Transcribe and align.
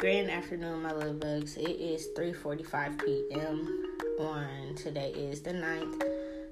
Grand 0.00 0.30
afternoon, 0.30 0.80
my 0.80 0.94
little 0.94 1.12
bugs. 1.12 1.58
It 1.58 1.78
is 1.78 2.08
3:45 2.16 3.04
p.m. 3.04 3.84
on 4.18 4.74
today 4.74 5.10
is 5.10 5.42
the 5.42 5.50
9th, 5.50 6.02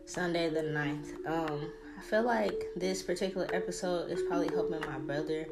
Sunday 0.05 0.51
the 0.51 0.61
9th. 0.61 1.27
Um, 1.27 1.73
I 1.97 2.03
feel 2.03 2.25
like 2.25 2.63
this 2.77 3.03
particular 3.03 3.49
episode 3.55 4.11
is 4.11 4.21
probably 4.29 4.49
helping 4.49 4.81
my 4.81 4.99
brother 4.99 5.47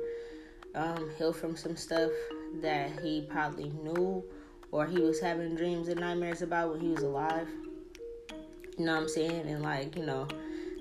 um 0.74 1.08
heal 1.16 1.32
from 1.32 1.56
some 1.56 1.74
stuff 1.74 2.10
that 2.60 3.00
he 3.00 3.22
probably 3.30 3.70
knew 3.82 4.22
or 4.72 4.84
he 4.84 5.00
was 5.00 5.18
having 5.18 5.54
dreams 5.56 5.88
and 5.88 5.98
nightmares 5.98 6.42
about 6.42 6.72
when 6.72 6.80
he 6.82 6.88
was 6.88 7.02
alive. 7.02 7.48
You 8.76 8.84
know 8.84 8.92
what 8.92 9.02
I'm 9.04 9.08
saying? 9.08 9.48
And 9.48 9.62
like, 9.62 9.96
you 9.96 10.04
know, 10.04 10.28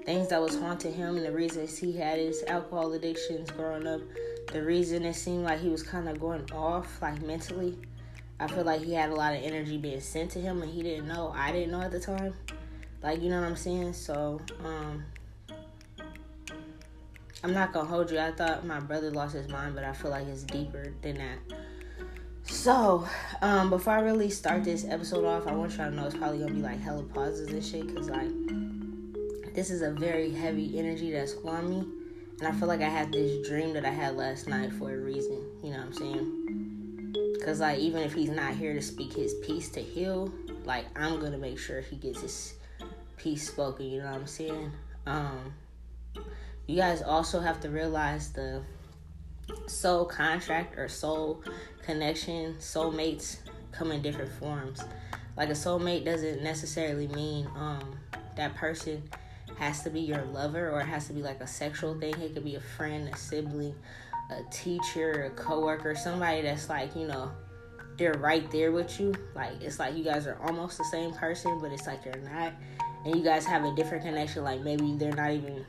things 0.05 0.27
that 0.31 0.41
was 0.41 0.59
haunting 0.59 0.93
him 0.93 1.15
and 1.15 1.25
the 1.25 1.31
reasons 1.31 1.77
he 1.77 1.93
had 1.93 2.19
his 2.19 2.43
alcohol 2.49 2.91
addictions 2.91 3.51
growing 3.51 3.87
up 3.87 4.01
the 4.55 4.63
reason 4.63 5.03
it 5.03 5.15
seemed 5.15 5.43
like 5.43 5.59
he 5.59 5.67
was 5.67 5.83
kind 5.83 6.07
of 6.07 6.17
going 6.17 6.49
off, 6.53 7.01
like 7.01 7.21
mentally, 7.21 7.77
I 8.39 8.47
feel 8.47 8.63
like 8.63 8.81
he 8.81 8.93
had 8.93 9.09
a 9.09 9.13
lot 9.13 9.35
of 9.35 9.43
energy 9.43 9.77
being 9.77 9.99
sent 9.99 10.31
to 10.31 10.39
him 10.39 10.61
and 10.61 10.71
he 10.71 10.81
didn't 10.81 11.09
know. 11.09 11.33
I 11.35 11.51
didn't 11.51 11.71
know 11.71 11.81
at 11.81 11.91
the 11.91 11.99
time. 11.99 12.33
Like, 13.03 13.21
you 13.21 13.27
know 13.27 13.41
what 13.41 13.49
I'm 13.49 13.57
saying? 13.57 13.91
So, 13.91 14.39
um, 14.63 15.03
I'm 17.43 17.53
not 17.53 17.73
gonna 17.73 17.85
hold 17.85 18.09
you. 18.09 18.17
I 18.17 18.31
thought 18.31 18.65
my 18.65 18.79
brother 18.79 19.11
lost 19.11 19.35
his 19.35 19.49
mind, 19.49 19.75
but 19.75 19.83
I 19.83 19.91
feel 19.91 20.09
like 20.09 20.25
it's 20.25 20.43
deeper 20.43 20.93
than 21.01 21.17
that. 21.17 21.37
So, 22.43 23.05
um, 23.41 23.69
before 23.69 23.91
I 23.91 23.99
really 23.99 24.29
start 24.29 24.63
this 24.63 24.85
episode 24.87 25.25
off, 25.25 25.47
I 25.47 25.51
want 25.53 25.75
y'all 25.75 25.89
to 25.89 25.95
know 25.95 26.05
it's 26.05 26.15
probably 26.15 26.39
gonna 26.39 26.53
be 26.53 26.61
like 26.61 26.79
hella 26.79 27.03
pauses 27.03 27.49
and 27.49 27.63
shit, 27.63 27.93
cause 27.93 28.09
like 28.09 28.31
this 29.53 29.69
is 29.69 29.81
a 29.81 29.91
very 29.91 30.31
heavy 30.31 30.79
energy 30.79 31.11
that's 31.11 31.35
on 31.43 31.69
me 31.69 32.04
and 32.39 32.47
I 32.47 32.51
feel 32.51 32.67
like 32.67 32.81
I 32.81 32.89
had 32.89 33.11
this 33.11 33.47
dream 33.47 33.73
that 33.73 33.85
I 33.85 33.91
had 33.91 34.17
last 34.17 34.47
night 34.47 34.73
for 34.73 34.93
a 34.93 34.97
reason. 34.97 35.41
You 35.63 35.71
know 35.71 35.77
what 35.77 35.87
I'm 35.87 35.93
saying? 35.93 37.15
Because, 37.33 37.61
like, 37.61 37.79
even 37.79 38.03
if 38.03 38.13
he's 38.13 38.29
not 38.29 38.55
here 38.55 38.73
to 38.73 38.81
speak 38.81 39.13
his 39.13 39.33
piece 39.35 39.69
to 39.69 39.81
heal, 39.81 40.31
like, 40.65 40.85
I'm 40.99 41.19
going 41.19 41.31
to 41.31 41.37
make 41.37 41.57
sure 41.57 41.79
he 41.79 41.95
gets 41.95 42.21
his 42.21 42.53
piece 43.15 43.47
spoken. 43.47 43.85
You 43.85 43.99
know 43.99 44.11
what 44.11 44.15
I'm 44.15 44.27
saying? 44.27 44.71
Um, 45.05 45.53
you 46.67 46.75
guys 46.75 47.01
also 47.01 47.39
have 47.39 47.61
to 47.61 47.69
realize 47.69 48.33
the 48.33 48.63
soul 49.67 50.05
contract 50.05 50.77
or 50.77 50.89
soul 50.89 51.41
connection, 51.83 52.55
soulmates 52.55 53.37
come 53.71 53.91
in 53.91 54.01
different 54.01 54.31
forms. 54.33 54.83
Like, 55.37 55.49
a 55.49 55.53
soulmate 55.53 56.03
doesn't 56.03 56.41
necessarily 56.43 57.07
mean 57.07 57.47
um, 57.55 57.97
that 58.35 58.55
person 58.55 59.03
has 59.57 59.83
to 59.83 59.89
be 59.89 60.01
your 60.01 60.23
lover 60.25 60.69
or 60.71 60.81
it 60.81 60.85
has 60.85 61.07
to 61.07 61.13
be 61.13 61.21
like 61.21 61.41
a 61.41 61.47
sexual 61.47 61.97
thing. 61.99 62.13
It 62.21 62.33
could 62.33 62.43
be 62.43 62.55
a 62.55 62.61
friend, 62.61 63.07
a 63.07 63.17
sibling, 63.17 63.75
a 64.29 64.43
teacher, 64.51 65.25
a 65.25 65.29
coworker, 65.31 65.95
somebody 65.95 66.41
that's 66.41 66.69
like, 66.69 66.95
you 66.95 67.07
know, 67.07 67.31
they're 67.97 68.13
right 68.13 68.49
there 68.51 68.71
with 68.71 68.99
you. 68.99 69.13
Like 69.33 69.61
it's 69.61 69.79
like 69.79 69.95
you 69.95 70.03
guys 70.03 70.27
are 70.27 70.37
almost 70.43 70.77
the 70.77 70.83
same 70.85 71.13
person, 71.13 71.59
but 71.61 71.71
it's 71.71 71.87
like 71.87 72.03
you're 72.05 72.17
not. 72.17 72.53
And 73.05 73.15
you 73.15 73.23
guys 73.23 73.45
have 73.45 73.63
a 73.63 73.73
different 73.75 74.03
connection. 74.03 74.43
Like 74.43 74.61
maybe 74.61 74.95
they're 74.97 75.13
not 75.13 75.31
even 75.31 75.65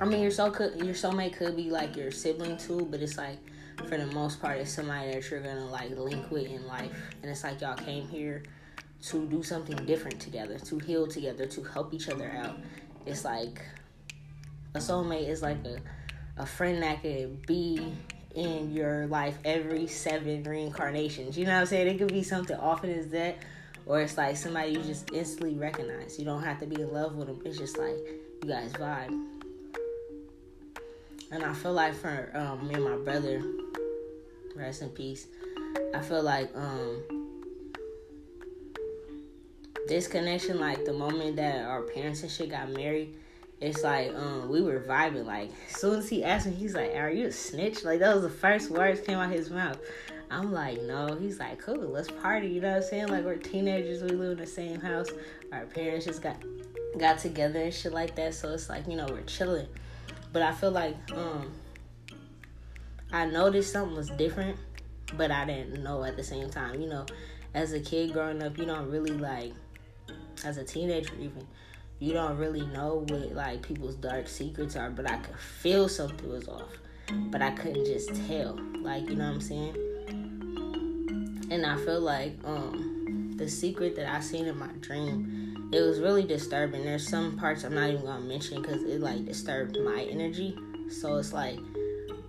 I 0.00 0.04
mean 0.04 0.22
your 0.22 0.30
soul 0.30 0.50
could 0.50 0.76
your 0.76 0.94
soulmate 0.94 1.36
could 1.36 1.56
be 1.56 1.70
like 1.70 1.96
your 1.96 2.10
sibling 2.10 2.56
too, 2.56 2.86
but 2.90 3.00
it's 3.00 3.18
like 3.18 3.38
for 3.88 3.96
the 3.96 4.06
most 4.06 4.40
part 4.40 4.58
it's 4.58 4.72
somebody 4.72 5.12
that 5.12 5.30
you're 5.30 5.40
gonna 5.40 5.66
like 5.66 5.90
link 5.90 6.30
with 6.30 6.46
in 6.46 6.66
life. 6.66 6.92
And 7.22 7.30
it's 7.30 7.44
like 7.44 7.60
y'all 7.60 7.76
came 7.76 8.08
here 8.08 8.42
to 9.06 9.26
do 9.26 9.42
something 9.42 9.76
different 9.86 10.20
together, 10.20 10.58
to 10.58 10.78
heal 10.78 11.06
together, 11.06 11.46
to 11.46 11.62
help 11.62 11.94
each 11.94 12.08
other 12.08 12.30
out. 12.36 12.58
It's 13.06 13.24
like 13.24 13.62
a 14.74 14.78
soulmate 14.78 15.28
is 15.28 15.42
like 15.42 15.64
a, 15.64 15.78
a 16.36 16.46
friend 16.46 16.82
that 16.82 17.02
could 17.02 17.46
be 17.46 17.92
in 18.34 18.70
your 18.72 19.06
life 19.06 19.38
every 19.44 19.86
seven 19.86 20.42
reincarnations. 20.42 21.38
You 21.38 21.46
know 21.46 21.54
what 21.54 21.60
I'm 21.60 21.66
saying? 21.66 21.88
It 21.88 21.98
could 21.98 22.12
be 22.12 22.22
something 22.22 22.56
often 22.56 22.90
as 22.90 23.08
that, 23.08 23.38
or 23.86 24.00
it's 24.00 24.16
like 24.16 24.36
somebody 24.36 24.72
you 24.72 24.82
just 24.82 25.10
instantly 25.12 25.54
recognize. 25.54 26.18
You 26.18 26.24
don't 26.24 26.42
have 26.42 26.58
to 26.60 26.66
be 26.66 26.80
in 26.80 26.92
love 26.92 27.16
with 27.16 27.28
them. 27.28 27.40
It's 27.44 27.58
just 27.58 27.78
like 27.78 27.96
you 28.42 28.48
guys 28.48 28.72
vibe. 28.72 29.26
And 31.30 31.44
I 31.44 31.52
feel 31.52 31.72
like 31.72 31.94
for 31.94 32.30
um, 32.34 32.66
me 32.66 32.74
and 32.74 32.84
my 32.84 32.96
brother, 32.96 33.42
rest 34.54 34.82
in 34.82 34.90
peace. 34.90 35.26
I 35.94 36.00
feel 36.00 36.22
like 36.22 36.50
um, 36.54 37.17
this 39.88 40.06
connection, 40.06 40.60
like 40.60 40.84
the 40.84 40.92
moment 40.92 41.36
that 41.36 41.64
our 41.64 41.82
parents 41.82 42.22
and 42.22 42.30
shit 42.30 42.50
got 42.50 42.70
married, 42.70 43.14
it's 43.60 43.82
like 43.82 44.14
um 44.14 44.48
we 44.48 44.62
were 44.62 44.80
vibing. 44.80 45.26
Like 45.26 45.50
as 45.68 45.76
soon 45.80 45.98
as 45.98 46.08
he 46.08 46.22
asked 46.22 46.46
me, 46.46 46.52
he's 46.52 46.74
like, 46.74 46.94
"Are 46.94 47.10
you 47.10 47.26
a 47.26 47.32
snitch?" 47.32 47.84
Like 47.84 48.00
that 48.00 48.14
was 48.14 48.22
the 48.22 48.30
first 48.30 48.70
words 48.70 49.00
came 49.00 49.18
out 49.18 49.30
his 49.30 49.50
mouth. 49.50 49.78
I'm 50.30 50.52
like, 50.52 50.82
no. 50.82 51.16
He's 51.18 51.38
like, 51.38 51.58
cool, 51.58 51.76
let's 51.76 52.10
party. 52.10 52.48
You 52.48 52.60
know 52.60 52.74
what 52.74 52.82
I'm 52.82 52.88
saying? 52.88 53.08
Like 53.08 53.24
we're 53.24 53.36
teenagers, 53.36 54.02
we 54.02 54.10
live 54.10 54.32
in 54.32 54.38
the 54.38 54.46
same 54.46 54.80
house. 54.80 55.08
Our 55.52 55.64
parents 55.64 56.04
just 56.04 56.22
got 56.22 56.36
got 56.98 57.18
together 57.18 57.60
and 57.60 57.74
shit 57.74 57.92
like 57.92 58.14
that. 58.16 58.34
So 58.34 58.52
it's 58.52 58.68
like 58.68 58.86
you 58.86 58.96
know 58.96 59.06
we're 59.08 59.22
chilling. 59.22 59.66
But 60.32 60.42
I 60.42 60.52
feel 60.52 60.70
like 60.70 60.96
um 61.12 61.50
I 63.10 63.24
noticed 63.24 63.72
something 63.72 63.96
was 63.96 64.10
different, 64.10 64.58
but 65.16 65.30
I 65.30 65.46
didn't 65.46 65.82
know 65.82 66.04
at 66.04 66.16
the 66.16 66.24
same 66.24 66.50
time. 66.50 66.80
You 66.80 66.88
know, 66.88 67.06
as 67.54 67.72
a 67.72 67.80
kid 67.80 68.12
growing 68.12 68.42
up, 68.42 68.58
you 68.58 68.66
don't 68.66 68.90
really 68.90 69.12
like 69.12 69.54
as 70.44 70.56
a 70.56 70.64
teenager 70.64 71.14
even 71.18 71.46
you 72.00 72.12
don't 72.12 72.36
really 72.36 72.64
know 72.66 73.04
what 73.08 73.34
like 73.34 73.62
people's 73.62 73.96
dark 73.96 74.28
secrets 74.28 74.76
are 74.76 74.90
but 74.90 75.10
i 75.10 75.16
could 75.16 75.36
feel 75.36 75.88
something 75.88 76.28
was 76.28 76.48
off 76.48 76.78
but 77.30 77.42
i 77.42 77.50
couldn't 77.50 77.84
just 77.84 78.14
tell 78.26 78.58
like 78.80 79.08
you 79.08 79.16
know 79.16 79.24
what 79.24 79.34
i'm 79.34 79.40
saying? 79.40 79.76
And 81.50 81.64
i 81.64 81.76
feel 81.78 82.00
like 82.00 82.34
um 82.44 83.34
the 83.36 83.48
secret 83.48 83.96
that 83.96 84.12
i 84.12 84.20
seen 84.20 84.46
in 84.46 84.58
my 84.58 84.68
dream 84.80 85.48
it 85.70 85.82
was 85.82 86.00
really 86.00 86.24
disturbing. 86.24 86.82
There's 86.84 87.06
some 87.06 87.36
parts 87.36 87.64
i'm 87.64 87.74
not 87.74 87.90
even 87.90 88.04
gonna 88.04 88.24
mention 88.24 88.62
because 88.62 88.82
it 88.84 89.00
like 89.00 89.24
disturbed 89.26 89.78
my 89.80 90.02
energy. 90.10 90.56
So 90.88 91.16
it's 91.16 91.32
like 91.32 91.58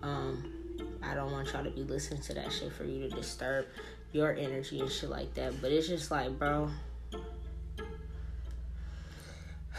um 0.01 0.53
i 1.01 1.13
don't 1.13 1.31
want 1.31 1.51
y'all 1.53 1.63
to 1.63 1.71
be 1.71 1.83
listening 1.83 2.21
to 2.23 2.33
that 2.33 2.51
shit 2.51 2.73
for 2.73 2.83
you 2.83 3.07
to 3.07 3.15
disturb 3.15 3.65
your 4.11 4.33
energy 4.33 4.79
and 4.79 4.91
shit 4.91 5.09
like 5.09 5.33
that. 5.35 5.61
But 5.61 5.71
it's 5.71 5.87
just 5.87 6.11
like 6.11 6.37
bro 6.37 6.69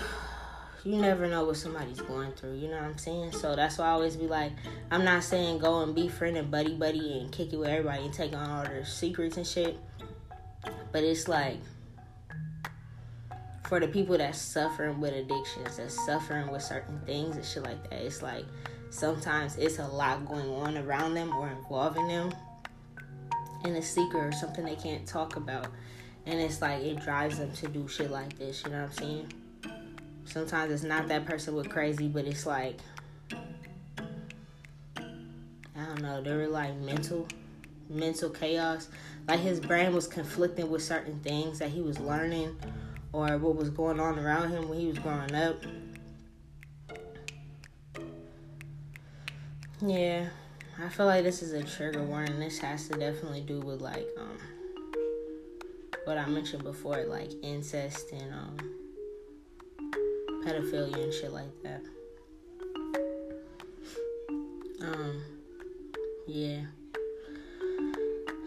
you 0.84 0.96
never 0.96 1.26
know 1.26 1.44
what 1.44 1.56
somebody's 1.56 2.00
going 2.00 2.32
through, 2.32 2.56
you 2.56 2.68
know 2.68 2.76
what 2.76 2.84
I'm 2.84 2.98
saying? 2.98 3.32
So 3.32 3.54
that's 3.54 3.78
why 3.78 3.86
I 3.86 3.90
always 3.90 4.16
be 4.16 4.26
like, 4.26 4.52
I'm 4.90 5.04
not 5.04 5.24
saying 5.24 5.58
go 5.58 5.82
and 5.82 5.94
be 5.94 6.08
friend 6.08 6.36
and 6.36 6.50
buddy 6.50 6.74
buddy 6.74 7.18
and 7.18 7.30
kick 7.32 7.52
it 7.52 7.56
with 7.56 7.68
everybody 7.68 8.04
and 8.04 8.12
take 8.12 8.34
on 8.34 8.50
all 8.50 8.64
their 8.64 8.84
secrets 8.84 9.36
and 9.36 9.46
shit. 9.46 9.78
But 10.92 11.04
it's 11.04 11.28
like 11.28 11.58
for 13.70 13.78
the 13.78 13.86
people 13.88 14.18
that's 14.18 14.40
suffering 14.40 15.00
with 15.00 15.14
addictions, 15.14 15.76
that's 15.76 16.04
suffering 16.04 16.50
with 16.50 16.62
certain 16.62 17.00
things 17.06 17.36
and 17.36 17.44
shit 17.44 17.62
like 17.62 17.88
that, 17.88 18.02
it's 18.02 18.20
like 18.20 18.44
sometimes 18.90 19.56
it's 19.56 19.78
a 19.78 19.86
lot 19.86 20.26
going 20.26 20.50
on 20.50 20.76
around 20.76 21.14
them 21.14 21.32
or 21.36 21.48
involving 21.48 22.08
them 22.08 22.32
in 23.64 23.76
a 23.76 23.82
secret 23.82 24.20
or 24.20 24.32
something 24.32 24.64
they 24.64 24.74
can't 24.74 25.06
talk 25.06 25.36
about. 25.36 25.68
And 26.26 26.40
it's 26.40 26.60
like 26.60 26.82
it 26.82 27.00
drives 27.00 27.38
them 27.38 27.52
to 27.52 27.68
do 27.68 27.86
shit 27.86 28.10
like 28.10 28.36
this, 28.38 28.64
you 28.64 28.70
know 28.70 28.82
what 28.82 28.90
I'm 28.90 28.96
saying? 28.96 29.32
Sometimes 30.30 30.72
it's 30.72 30.84
not 30.84 31.08
that 31.08 31.26
person 31.26 31.56
with 31.56 31.68
crazy, 31.68 32.06
but 32.06 32.24
it's 32.24 32.46
like 32.46 32.78
I 35.76 35.84
don't 35.86 36.02
know, 36.02 36.22
they 36.22 36.32
were 36.32 36.46
like 36.46 36.76
mental 36.76 37.26
mental 37.88 38.30
chaos. 38.30 38.88
Like 39.26 39.40
his 39.40 39.58
brain 39.58 39.92
was 39.92 40.06
conflicting 40.06 40.70
with 40.70 40.84
certain 40.84 41.18
things 41.18 41.58
that 41.58 41.70
he 41.70 41.80
was 41.80 41.98
learning 41.98 42.56
or 43.12 43.38
what 43.38 43.56
was 43.56 43.70
going 43.70 43.98
on 43.98 44.20
around 44.20 44.50
him 44.50 44.68
when 44.68 44.78
he 44.78 44.86
was 44.86 45.00
growing 45.00 45.34
up. 45.34 45.64
Yeah, 49.84 50.28
I 50.80 50.88
feel 50.90 51.06
like 51.06 51.24
this 51.24 51.42
is 51.42 51.54
a 51.54 51.64
trigger 51.64 52.04
warning. 52.04 52.38
This 52.38 52.58
has 52.60 52.86
to 52.86 52.96
definitely 52.96 53.40
do 53.40 53.58
with 53.58 53.80
like 53.80 54.06
um 54.16 54.38
what 56.04 56.18
I 56.18 56.26
mentioned 56.26 56.62
before, 56.62 57.04
like 57.06 57.32
incest 57.42 58.12
and 58.12 58.32
um 58.32 58.79
pedophilia 60.44 61.02
and 61.02 61.12
shit 61.12 61.32
like 61.32 61.62
that. 61.62 61.82
Um, 64.82 65.22
yeah. 66.26 66.62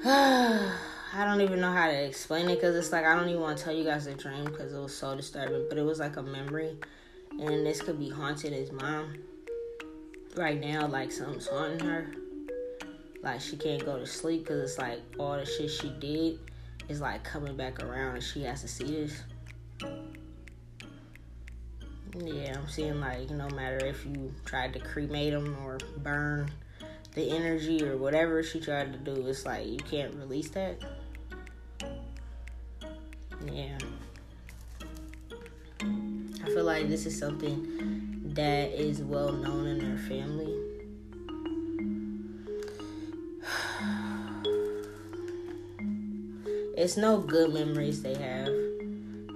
I 0.05 1.25
don't 1.25 1.41
even 1.41 1.61
know 1.61 1.71
how 1.71 1.87
to 1.87 2.03
explain 2.05 2.49
it 2.49 2.55
because 2.55 2.75
it's 2.75 2.91
like 2.91 3.05
I 3.05 3.15
don't 3.15 3.29
even 3.29 3.41
want 3.41 3.57
to 3.57 3.63
tell 3.63 3.73
you 3.73 3.83
guys 3.83 4.05
the 4.05 4.13
dream 4.15 4.45
because 4.45 4.73
it 4.73 4.79
was 4.79 4.95
so 4.95 5.15
disturbing. 5.15 5.67
But 5.69 5.77
it 5.77 5.83
was 5.83 5.99
like 5.99 6.17
a 6.17 6.23
memory, 6.23 6.75
and 7.31 7.65
this 7.65 7.81
could 7.81 7.99
be 7.99 8.09
haunted 8.09 8.51
his 8.51 8.71
mom 8.71 9.13
right 10.35 10.59
now. 10.59 10.87
Like 10.87 11.11
something's 11.11 11.47
haunting 11.47 11.87
her. 11.87 12.11
Like 13.21 13.39
she 13.41 13.55
can't 13.55 13.85
go 13.85 13.99
to 13.99 14.07
sleep 14.07 14.43
because 14.43 14.71
it's 14.71 14.79
like 14.79 15.01
all 15.19 15.37
the 15.37 15.45
shit 15.45 15.69
she 15.69 15.89
did 15.99 16.39
is 16.89 16.99
like 16.99 17.23
coming 17.23 17.55
back 17.55 17.83
around, 17.83 18.15
and 18.15 18.23
she 18.23 18.41
has 18.43 18.61
to 18.61 18.67
see 18.67 18.85
this. 18.85 19.21
Yeah, 22.15 22.59
I'm 22.59 22.67
seeing 22.67 22.99
like 22.99 23.31
no 23.31 23.49
matter 23.49 23.83
if 23.85 24.05
you 24.05 24.33
tried 24.45 24.73
to 24.73 24.79
cremate 24.79 25.33
them 25.33 25.57
or 25.63 25.79
burn 25.97 26.51
the 27.15 27.31
energy 27.31 27.83
or 27.83 27.97
whatever 27.97 28.43
she 28.43 28.59
tried 28.59 28.93
to 28.93 28.99
do, 28.99 29.27
it's 29.27 29.47
like 29.47 29.65
you 29.65 29.77
can't 29.77 30.13
release 30.15 30.49
that. 30.49 30.79
Yeah. 33.51 33.77
I 35.81 36.45
feel 36.45 36.65
like 36.65 36.87
this 36.87 37.07
is 37.07 37.17
something 37.17 38.21
that 38.35 38.79
is 38.79 39.01
well 39.01 39.31
known 39.31 39.65
in 39.65 39.79
their 39.79 39.97
family. 39.97 40.53
It's 46.75 46.97
no 46.97 47.19
good 47.19 47.53
memories 47.53 48.01
they 48.01 48.15
have. 48.15 48.62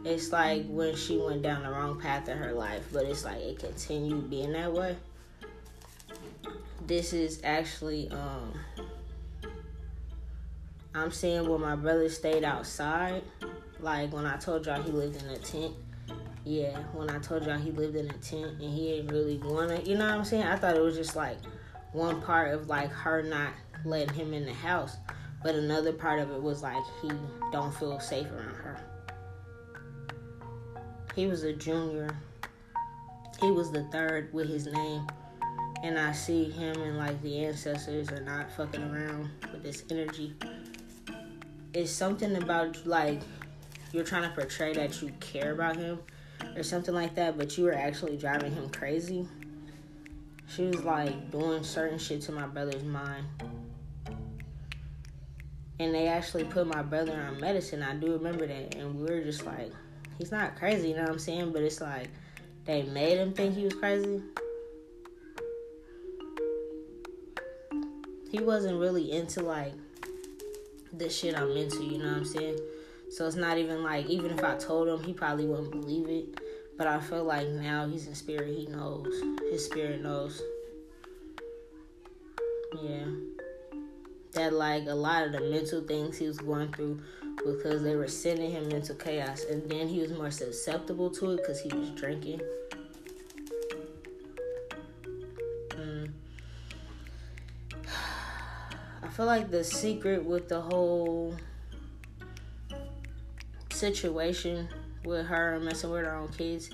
It's 0.08 0.32
like 0.32 0.66
when 0.70 0.96
she 0.96 1.18
went 1.18 1.42
down 1.42 1.64
the 1.64 1.70
wrong 1.70 2.00
path 2.00 2.30
in 2.30 2.38
her 2.38 2.54
life, 2.54 2.82
but 2.94 3.04
it's 3.04 3.26
like 3.26 3.42
it 3.42 3.60
continued 3.60 4.30
being 4.30 4.54
that 4.54 4.72
way. 4.72 4.96
This 6.86 7.12
is 7.12 7.42
actually 7.44 8.10
um 8.12 8.54
I'm 10.96 11.12
seeing 11.12 11.48
where 11.50 11.60
my 11.60 11.76
brother 11.76 12.08
stayed 12.08 12.46
outside. 12.46 13.22
Like 13.82 14.14
when 14.14 14.26
I 14.26 14.38
told 14.38 14.66
y'all 14.66 14.82
he 14.82 14.92
lived 14.92 15.22
in 15.22 15.30
a 15.30 15.40
tent. 15.40 15.76
Yeah, 16.46 16.78
when 16.94 17.10
I 17.10 17.20
told 17.20 17.46
y'all 17.46 17.58
he 17.58 17.72
lived 17.72 17.98
in 17.98 18.10
a 18.10 18.18
tent 18.20 18.62
and 18.62 18.74
he 18.74 18.92
didn't 18.92 19.08
really 19.08 19.38
wanna 19.40 19.82
you 19.82 19.98
know 19.98 20.06
what 20.06 20.20
I'm 20.20 20.24
saying? 20.24 20.44
I 20.44 20.56
thought 20.56 20.78
it 20.78 20.82
was 20.82 20.96
just 20.96 21.18
like 21.18 21.38
one 21.92 22.22
part 22.22 22.54
of 22.54 22.70
like 22.70 22.92
her 22.92 23.24
not 23.24 23.52
letting 23.84 24.14
him 24.14 24.34
in 24.34 24.46
the 24.46 24.54
house. 24.54 24.96
But 25.44 25.56
another 25.56 25.92
part 25.92 26.20
of 26.20 26.32
it 26.32 26.42
was 26.42 26.64
like 26.64 26.82
he 27.02 27.12
don't 27.52 27.76
feel 27.76 28.00
safe 28.00 28.28
around 28.32 28.56
her. 28.56 28.67
He 31.18 31.26
was 31.26 31.42
a 31.42 31.52
junior. 31.52 32.16
He 33.42 33.50
was 33.50 33.72
the 33.72 33.86
third 33.86 34.32
with 34.36 34.48
his 34.48 34.68
name. 34.68 35.08
And 35.82 35.98
I 35.98 36.12
see 36.12 36.44
him 36.44 36.80
and 36.80 36.96
like 36.96 37.20
the 37.24 37.44
ancestors 37.44 38.12
are 38.12 38.22
not 38.22 38.52
fucking 38.52 38.84
around 38.84 39.32
with 39.52 39.64
this 39.64 39.84
energy. 39.90 40.36
It's 41.74 41.90
something 41.90 42.36
about 42.36 42.86
like 42.86 43.20
you're 43.92 44.04
trying 44.04 44.30
to 44.30 44.36
portray 44.36 44.74
that 44.74 45.02
you 45.02 45.12
care 45.20 45.54
about 45.54 45.78
him 45.78 45.98
or 46.56 46.62
something 46.62 46.94
like 46.94 47.16
that, 47.16 47.36
but 47.36 47.58
you 47.58 47.64
were 47.64 47.74
actually 47.74 48.16
driving 48.16 48.54
him 48.54 48.70
crazy. 48.70 49.28
She 50.46 50.68
was 50.68 50.84
like 50.84 51.32
doing 51.32 51.64
certain 51.64 51.98
shit 51.98 52.22
to 52.24 52.32
my 52.32 52.46
brother's 52.46 52.84
mind. 52.84 53.26
And 55.80 55.96
they 55.96 56.10
actually 56.10 56.44
put 56.44 56.68
my 56.68 56.84
brother 56.84 57.20
on 57.20 57.42
medicine. 57.42 57.82
I 57.82 57.96
do 57.96 58.14
remember 58.14 58.46
that. 58.46 58.76
And 58.76 59.00
we 59.00 59.12
were 59.12 59.24
just 59.24 59.44
like, 59.44 59.72
he's 60.18 60.32
not 60.32 60.56
crazy, 60.56 60.90
you 60.90 60.96
know 60.96 61.04
what 61.04 61.12
I'm 61.12 61.20
saying? 61.20 61.52
But 61.52 61.62
it's 61.64 61.82
like 61.82 62.10
they 62.66 62.84
made 62.84 63.18
him 63.18 63.34
think 63.34 63.56
he 63.56 63.64
was 63.64 63.74
crazy. 63.74 64.22
He 68.32 68.40
wasn't 68.40 68.80
really 68.80 69.12
into 69.12 69.42
like 69.42 69.74
the 70.94 71.10
shit 71.10 71.38
I'm 71.38 71.52
into, 71.52 71.84
you 71.84 71.98
know 72.00 72.10
what 72.10 72.18
I'm 72.18 72.26
saying? 72.26 72.60
So 73.10 73.26
it's 73.26 73.36
not 73.36 73.58
even 73.58 73.84
like 73.84 74.08
even 74.08 74.32
if 74.32 74.44
I 74.44 74.56
told 74.58 74.88
him, 74.88 75.04
he 75.04 75.14
probably 75.14 75.46
wouldn't 75.46 75.72
believe 75.72 76.08
it. 76.10 76.40
But 76.78 76.88
I 76.88 77.00
feel 77.00 77.24
like 77.24 77.48
now 77.48 77.88
he's 77.88 78.06
in 78.06 78.14
spirit, 78.14 78.56
he 78.56 78.68
knows. 78.68 79.12
His 79.50 79.66
spirit 79.66 80.04
knows. 80.04 80.42
Yeah. 82.84 83.06
That 84.34 84.54
like 84.54 84.86
a 84.88 84.94
lot 84.94 85.26
of 85.26 85.32
the 85.32 85.42
mental 85.42 85.82
things 85.82 86.18
he 86.18 86.28
was 86.28 86.38
going 86.38 86.72
through 86.74 87.02
because 87.46 87.84
they 87.84 87.96
were 87.96 88.08
sending 88.08 88.52
him 88.52 88.70
into 88.72 88.94
chaos. 88.94 89.44
And 89.50 89.70
then 89.70 89.88
he 89.88 90.00
was 90.00 90.12
more 90.12 90.32
susceptible 90.32 91.10
to 91.12 91.32
it 91.32 91.38
because 91.38 91.60
he 91.60 91.74
was 91.74 91.90
drinking. 91.92 92.42
Mm. 95.70 96.12
I 99.04 99.08
feel 99.10 99.26
like 99.26 99.50
the 99.50 99.64
secret 99.64 100.24
with 100.24 100.50
the 100.50 100.62
whole 100.62 101.36
situation 103.72 104.68
with 105.06 105.26
her 105.28 105.60
messing 105.60 105.92
with 105.92 106.04
her 106.04 106.16
own 106.16 106.30
kids 106.30 106.72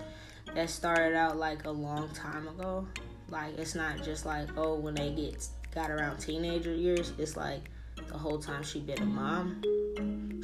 that 0.56 0.70
started 0.70 1.16
out 1.16 1.38
like 1.38 1.66
a 1.66 1.72
long 1.72 2.10
time 2.10 2.48
ago. 2.48 2.88
Like 3.30 3.58
it's 3.58 3.76
not 3.76 4.04
just 4.04 4.26
like 4.26 4.50
oh 4.58 4.76
when 4.76 4.96
they 4.96 5.12
get 5.12 5.48
got 5.74 5.92
around 5.92 6.18
teenager 6.18 6.74
years, 6.74 7.14
it's 7.18 7.36
like 7.36 7.70
the 8.14 8.20
whole 8.20 8.38
time 8.38 8.62
she 8.62 8.80
been 8.80 9.02
a 9.02 9.06
mom. 9.06 9.60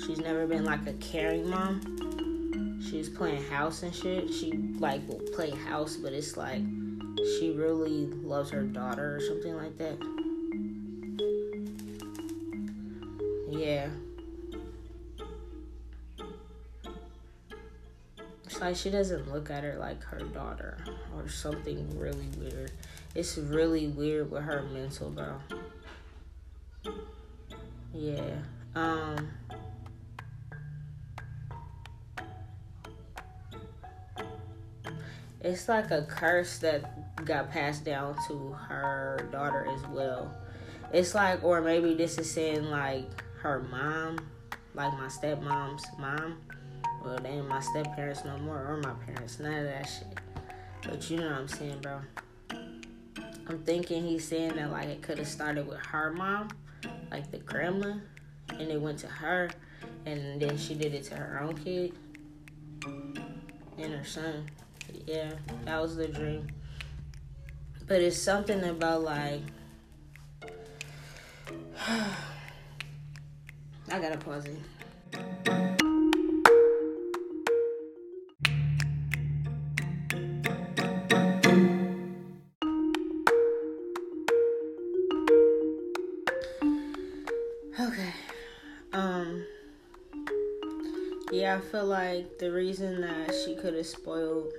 She's 0.05 0.17
never 0.17 0.47
been 0.47 0.65
like 0.65 0.87
a 0.87 0.93
caring 0.93 1.47
mom. 1.47 2.81
She's 2.81 3.07
playing 3.07 3.43
house 3.43 3.83
and 3.83 3.93
shit. 3.93 4.33
She 4.33 4.53
like 4.79 5.07
will 5.07 5.21
play 5.35 5.51
house, 5.51 5.95
but 5.95 6.11
it's 6.11 6.35
like 6.35 6.63
she 7.37 7.53
really 7.55 8.07
loves 8.07 8.49
her 8.49 8.63
daughter 8.63 9.17
or 9.17 9.19
something 9.21 9.55
like 9.55 9.77
that. 9.77 9.97
Yeah. 13.49 13.89
It's 18.45 18.59
like 18.59 18.75
she 18.75 18.89
doesn't 18.89 19.31
look 19.31 19.51
at 19.51 19.63
her 19.63 19.75
like 19.75 20.01
her 20.05 20.19
daughter 20.19 20.79
or 21.15 21.29
something 21.29 21.99
really 21.99 22.29
weird. 22.39 22.71
It's 23.13 23.37
really 23.37 23.89
weird 23.89 24.31
with 24.31 24.41
her 24.43 24.63
mental, 24.73 25.11
bro. 25.11 25.35
Yeah. 27.99 28.35
Um 28.75 29.27
it's 35.41 35.67
like 35.67 35.91
a 35.91 36.03
curse 36.03 36.59
that 36.59 37.25
got 37.25 37.51
passed 37.51 37.83
down 37.83 38.15
to 38.29 38.53
her 38.53 39.27
daughter 39.33 39.67
as 39.75 39.85
well. 39.87 40.33
It's 40.93 41.13
like, 41.13 41.43
or 41.43 41.59
maybe 41.59 41.93
this 41.93 42.17
is 42.17 42.31
saying 42.31 42.63
like 42.71 43.05
her 43.41 43.59
mom, 43.69 44.19
like 44.75 44.93
my 44.93 45.07
stepmom's 45.07 45.85
mom. 45.99 46.37
Well, 47.03 47.17
they 47.21 47.29
ain't 47.29 47.49
my 47.49 47.59
step 47.59 47.95
parents 47.97 48.23
no 48.23 48.37
more, 48.37 48.65
or 48.65 48.77
my 48.77 48.93
parents, 49.05 49.39
none 49.39 49.53
of 49.53 49.65
that 49.65 49.83
shit. 49.83 50.19
But 50.83 51.09
you 51.09 51.17
know 51.17 51.31
what 51.31 51.37
I'm 51.37 51.47
saying, 51.49 51.81
bro. 51.81 51.99
I'm 53.47 53.59
thinking 53.65 54.05
he's 54.05 54.25
saying 54.25 54.55
that 54.55 54.71
like 54.71 54.87
it 54.87 55.01
could 55.01 55.17
have 55.17 55.27
started 55.27 55.67
with 55.67 55.79
her 55.87 56.13
mom, 56.13 56.47
like 57.11 57.31
the 57.31 57.39
grandma, 57.39 57.95
and 58.49 58.69
it 58.69 58.81
went 58.81 58.99
to 58.99 59.07
her, 59.07 59.49
and 60.05 60.41
then 60.41 60.57
she 60.57 60.75
did 60.75 60.93
it 60.93 61.03
to 61.05 61.15
her 61.15 61.41
own 61.41 61.55
kid 61.57 61.93
and 63.77 63.93
her 63.93 64.03
son 64.03 64.45
yeah, 65.05 65.31
that 65.65 65.81
was 65.81 65.95
the 65.95 66.07
dream. 66.07 66.47
But 67.87 68.01
it's 68.01 68.17
something 68.17 68.63
about 68.63 69.01
like 69.01 69.41
I 71.87 72.15
gotta 73.87 74.17
pause 74.17 74.45
it. 74.45 75.58
I 91.49 91.59
feel 91.59 91.85
like 91.85 92.37
the 92.37 92.51
reason 92.51 93.01
that 93.01 93.33
she 93.43 93.55
could 93.55 93.73
have 93.73 93.87
spoiled 93.87 94.53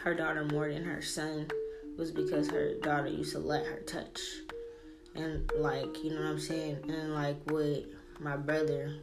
her 0.00 0.14
daughter 0.14 0.44
more 0.44 0.68
than 0.68 0.82
her 0.82 1.00
son 1.00 1.48
was 1.96 2.10
because 2.10 2.50
her 2.50 2.74
daughter 2.82 3.06
used 3.06 3.32
to 3.32 3.38
let 3.38 3.64
her 3.66 3.78
touch. 3.86 4.20
And 5.14 5.48
like, 5.56 6.02
you 6.02 6.10
know 6.10 6.22
what 6.22 6.30
I'm 6.30 6.40
saying? 6.40 6.78
And 6.88 7.14
like 7.14 7.36
with 7.46 7.84
my 8.18 8.36
brother, 8.36 8.96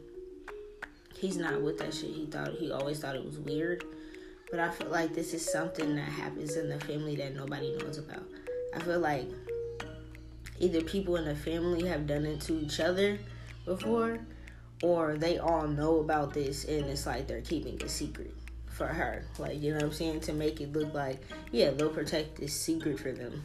he's 1.16 1.38
not 1.38 1.62
with 1.62 1.78
that 1.78 1.94
shit. 1.94 2.10
He 2.10 2.26
thought 2.26 2.50
he 2.52 2.70
always 2.70 2.98
thought 2.98 3.16
it 3.16 3.24
was 3.24 3.38
weird. 3.38 3.84
But 4.50 4.60
I 4.60 4.70
feel 4.70 4.88
like 4.88 5.14
this 5.14 5.32
is 5.32 5.50
something 5.50 5.96
that 5.96 6.08
happens 6.08 6.56
in 6.56 6.68
the 6.68 6.80
family 6.80 7.16
that 7.16 7.34
nobody 7.34 7.78
knows 7.78 7.96
about. 7.96 8.24
I 8.76 8.80
feel 8.80 9.00
like 9.00 9.26
either 10.60 10.82
people 10.82 11.16
in 11.16 11.24
the 11.24 11.34
family 11.34 11.88
have 11.88 12.06
done 12.06 12.26
it 12.26 12.42
to 12.42 12.60
each 12.60 12.78
other 12.78 13.18
before 13.64 14.18
or 14.82 15.16
they 15.16 15.38
all 15.38 15.66
know 15.66 16.00
about 16.00 16.32
this 16.32 16.64
and 16.64 16.84
it's 16.86 17.06
like 17.06 17.26
they're 17.26 17.40
keeping 17.40 17.80
it 17.80 17.90
secret 17.90 18.34
for 18.66 18.86
her. 18.86 19.24
Like, 19.38 19.60
you 19.60 19.70
know 19.70 19.76
what 19.76 19.86
I'm 19.86 19.92
saying? 19.92 20.20
To 20.20 20.32
make 20.32 20.60
it 20.60 20.72
look 20.72 20.94
like, 20.94 21.20
yeah, 21.50 21.70
they'll 21.70 21.90
protect 21.90 22.36
this 22.36 22.54
secret 22.54 22.98
for 23.00 23.12
them. 23.12 23.42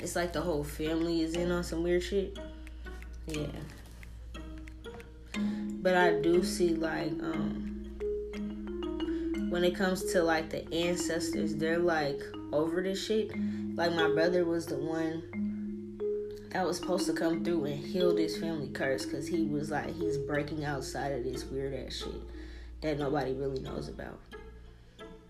It's 0.00 0.16
like 0.16 0.32
the 0.32 0.40
whole 0.40 0.64
family 0.64 1.20
is 1.22 1.34
in 1.34 1.52
on 1.52 1.62
some 1.62 1.82
weird 1.82 2.02
shit. 2.02 2.38
Yeah. 3.26 3.46
But 5.34 5.96
I 5.96 6.20
do 6.20 6.42
see 6.44 6.74
like 6.74 7.12
um 7.22 7.68
when 9.50 9.64
it 9.64 9.74
comes 9.74 10.12
to 10.12 10.22
like 10.22 10.48
the 10.48 10.72
ancestors, 10.72 11.54
they're 11.54 11.78
like 11.78 12.20
over 12.52 12.82
this 12.82 13.04
shit. 13.04 13.30
Like 13.74 13.94
my 13.94 14.08
brother 14.08 14.44
was 14.44 14.66
the 14.66 14.76
one 14.76 15.41
that 16.52 16.66
was 16.66 16.76
supposed 16.76 17.06
to 17.06 17.14
come 17.14 17.42
through 17.42 17.64
and 17.64 17.82
heal 17.84 18.14
this 18.14 18.36
family 18.36 18.68
curse 18.68 19.06
because 19.06 19.26
he 19.26 19.44
was 19.44 19.70
like 19.70 19.94
he's 19.94 20.18
breaking 20.18 20.64
outside 20.64 21.12
of 21.12 21.24
this 21.24 21.44
weird 21.44 21.74
ass 21.74 21.96
shit 21.96 22.20
that 22.82 22.98
nobody 22.98 23.32
really 23.32 23.60
knows 23.60 23.88
about. 23.88 24.18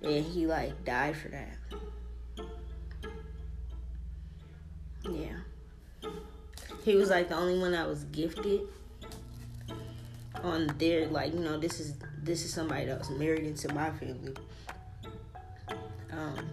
And 0.02 0.24
he 0.24 0.46
like 0.46 0.84
died 0.84 1.16
for 1.16 1.28
that. 1.28 1.56
Yeah. 5.08 6.10
he 6.84 6.96
was 6.96 7.10
like 7.10 7.28
the 7.28 7.36
only 7.36 7.58
one 7.58 7.72
that 7.72 7.88
was 7.88 8.04
gifted 8.04 8.62
on 10.42 10.66
their 10.78 11.06
like 11.06 11.32
you 11.32 11.40
know 11.40 11.58
this 11.58 11.78
is 11.78 11.94
this 12.22 12.44
is 12.44 12.52
somebody 12.52 12.86
that 12.86 12.98
was 12.98 13.10
married 13.10 13.44
into 13.44 13.72
my 13.72 13.90
family. 13.90 14.34
Um. 16.10 16.50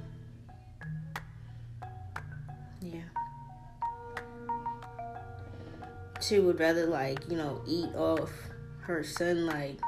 She 6.22 6.40
would 6.40 6.60
rather 6.60 6.86
like 6.86 7.20
you 7.30 7.38
know 7.38 7.62
eat 7.66 7.94
off 7.96 8.32
her 8.82 9.04
son 9.04 9.46
like 9.46 9.80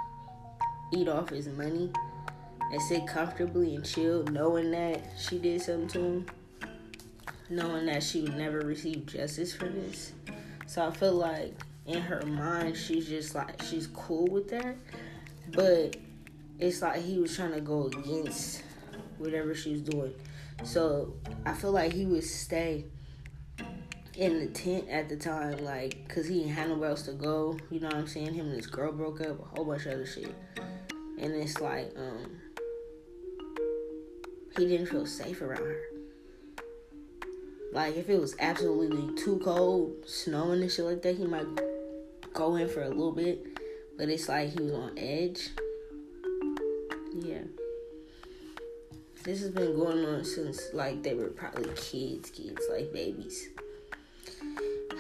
eat 0.94 1.08
off 1.08 1.30
his 1.30 1.48
money 1.48 1.92
and 2.72 2.82
sit 2.82 3.06
comfortably 3.06 3.76
and 3.76 3.86
chill, 3.86 4.24
knowing 4.24 4.72
that 4.72 5.04
she 5.20 5.38
did 5.38 5.62
something 5.62 5.88
to 5.90 6.00
him, 6.00 6.26
knowing 7.50 7.86
that 7.86 8.02
she 8.02 8.22
would 8.22 8.38
never 8.38 8.60
receive 8.60 9.06
justice 9.06 9.54
for 9.54 9.68
this. 9.68 10.14
So 10.68 10.88
I 10.88 10.92
feel 10.92 11.14
like 11.14 11.54
in 11.86 12.02
her 12.02 12.26
mind, 12.26 12.78
she's 12.78 13.08
just 13.08 13.36
like, 13.36 13.62
she's 13.64 13.88
cool 13.88 14.26
with 14.28 14.50
that. 14.50 14.76
But 15.52 15.98
it's 16.60 16.82
like 16.82 17.02
he 17.02 17.20
was 17.20 17.36
trying 17.36 17.54
to 17.54 17.62
go 17.62 17.88
against 17.88 18.64
whatever 19.18 19.54
she 19.54 19.74
was 19.74 19.82
doing. 19.82 20.14
So 20.64 21.14
I 21.46 21.54
feel 21.54 21.72
like 21.72 21.92
he 21.92 22.06
would 22.06 22.24
stay 22.24 22.86
in 24.22 24.40
the 24.40 24.46
tent 24.46 24.88
at 24.88 25.10
the 25.10 25.18
time, 25.18 25.66
like, 25.66 26.08
cause 26.08 26.28
he 26.28 26.42
didn't 26.42 26.54
have 26.54 26.70
nowhere 26.70 26.92
else 26.92 27.02
to 27.02 27.12
go. 27.12 27.58
You 27.72 27.80
know 27.80 27.88
what 27.88 27.96
I'm 27.96 28.08
saying? 28.08 28.36
Him 28.36 28.46
and 28.46 28.56
his 28.56 28.68
girl 28.68 28.92
broke 28.92 29.20
up, 29.20 29.40
a 29.40 29.56
whole 29.56 29.66
bunch 29.66 29.88
of 29.88 29.94
other 29.94 30.06
shit. 30.06 30.36
And 31.20 31.34
it's 31.34 31.60
like, 31.60 31.92
um, 31.98 32.30
he 34.56 34.68
didn't 34.68 34.86
feel 34.86 35.08
safe 35.08 35.42
around 35.42 35.64
her. 35.64 35.82
Like 37.74 37.98
if 37.98 38.10
it 38.10 38.22
was 38.22 38.36
absolutely 38.40 39.16
too 39.16 39.42
cold, 39.44 39.92
snowing 40.06 40.62
and 40.62 40.72
shit 40.72 40.86
like 40.86 41.02
that, 41.02 41.16
he 41.16 41.26
might 41.26 41.48
go 42.32 42.58
in 42.58 42.70
for 42.70 42.84
a 42.84 42.90
little 42.90 43.14
bit. 43.14 43.58
But 43.98 44.10
it's 44.10 44.30
like 44.30 44.50
he 44.50 44.62
was 44.62 44.74
on 44.74 45.00
edge. 45.00 45.50
Yeah. 47.16 47.42
This 49.24 49.42
has 49.42 49.50
been 49.50 49.76
going 49.76 50.06
on 50.06 50.24
since 50.24 50.62
like 50.74 51.02
they 51.02 51.16
were 51.16 51.30
probably 51.30 51.70
kids, 51.76 52.30
kids, 52.30 52.62
like 52.70 52.94
babies. 52.94 53.50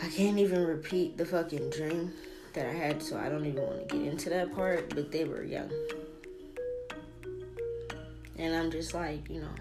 I 0.03 0.07
can't 0.07 0.39
even 0.39 0.65
repeat 0.65 1.17
the 1.17 1.25
fucking 1.25 1.69
dream 1.69 2.11
that 2.53 2.65
I 2.65 2.73
had, 2.73 3.03
so 3.03 3.17
I 3.17 3.29
don't 3.29 3.45
even 3.45 3.61
want 3.61 3.87
to 3.87 3.97
get 3.97 4.07
into 4.07 4.29
that 4.31 4.53
part, 4.55 4.93
but 4.95 5.11
they 5.11 5.25
were 5.25 5.43
young. 5.43 5.71
And 8.37 8.55
I'm 8.55 8.71
just 8.71 8.95
like, 8.95 9.29
you 9.29 9.41
know, 9.41 9.53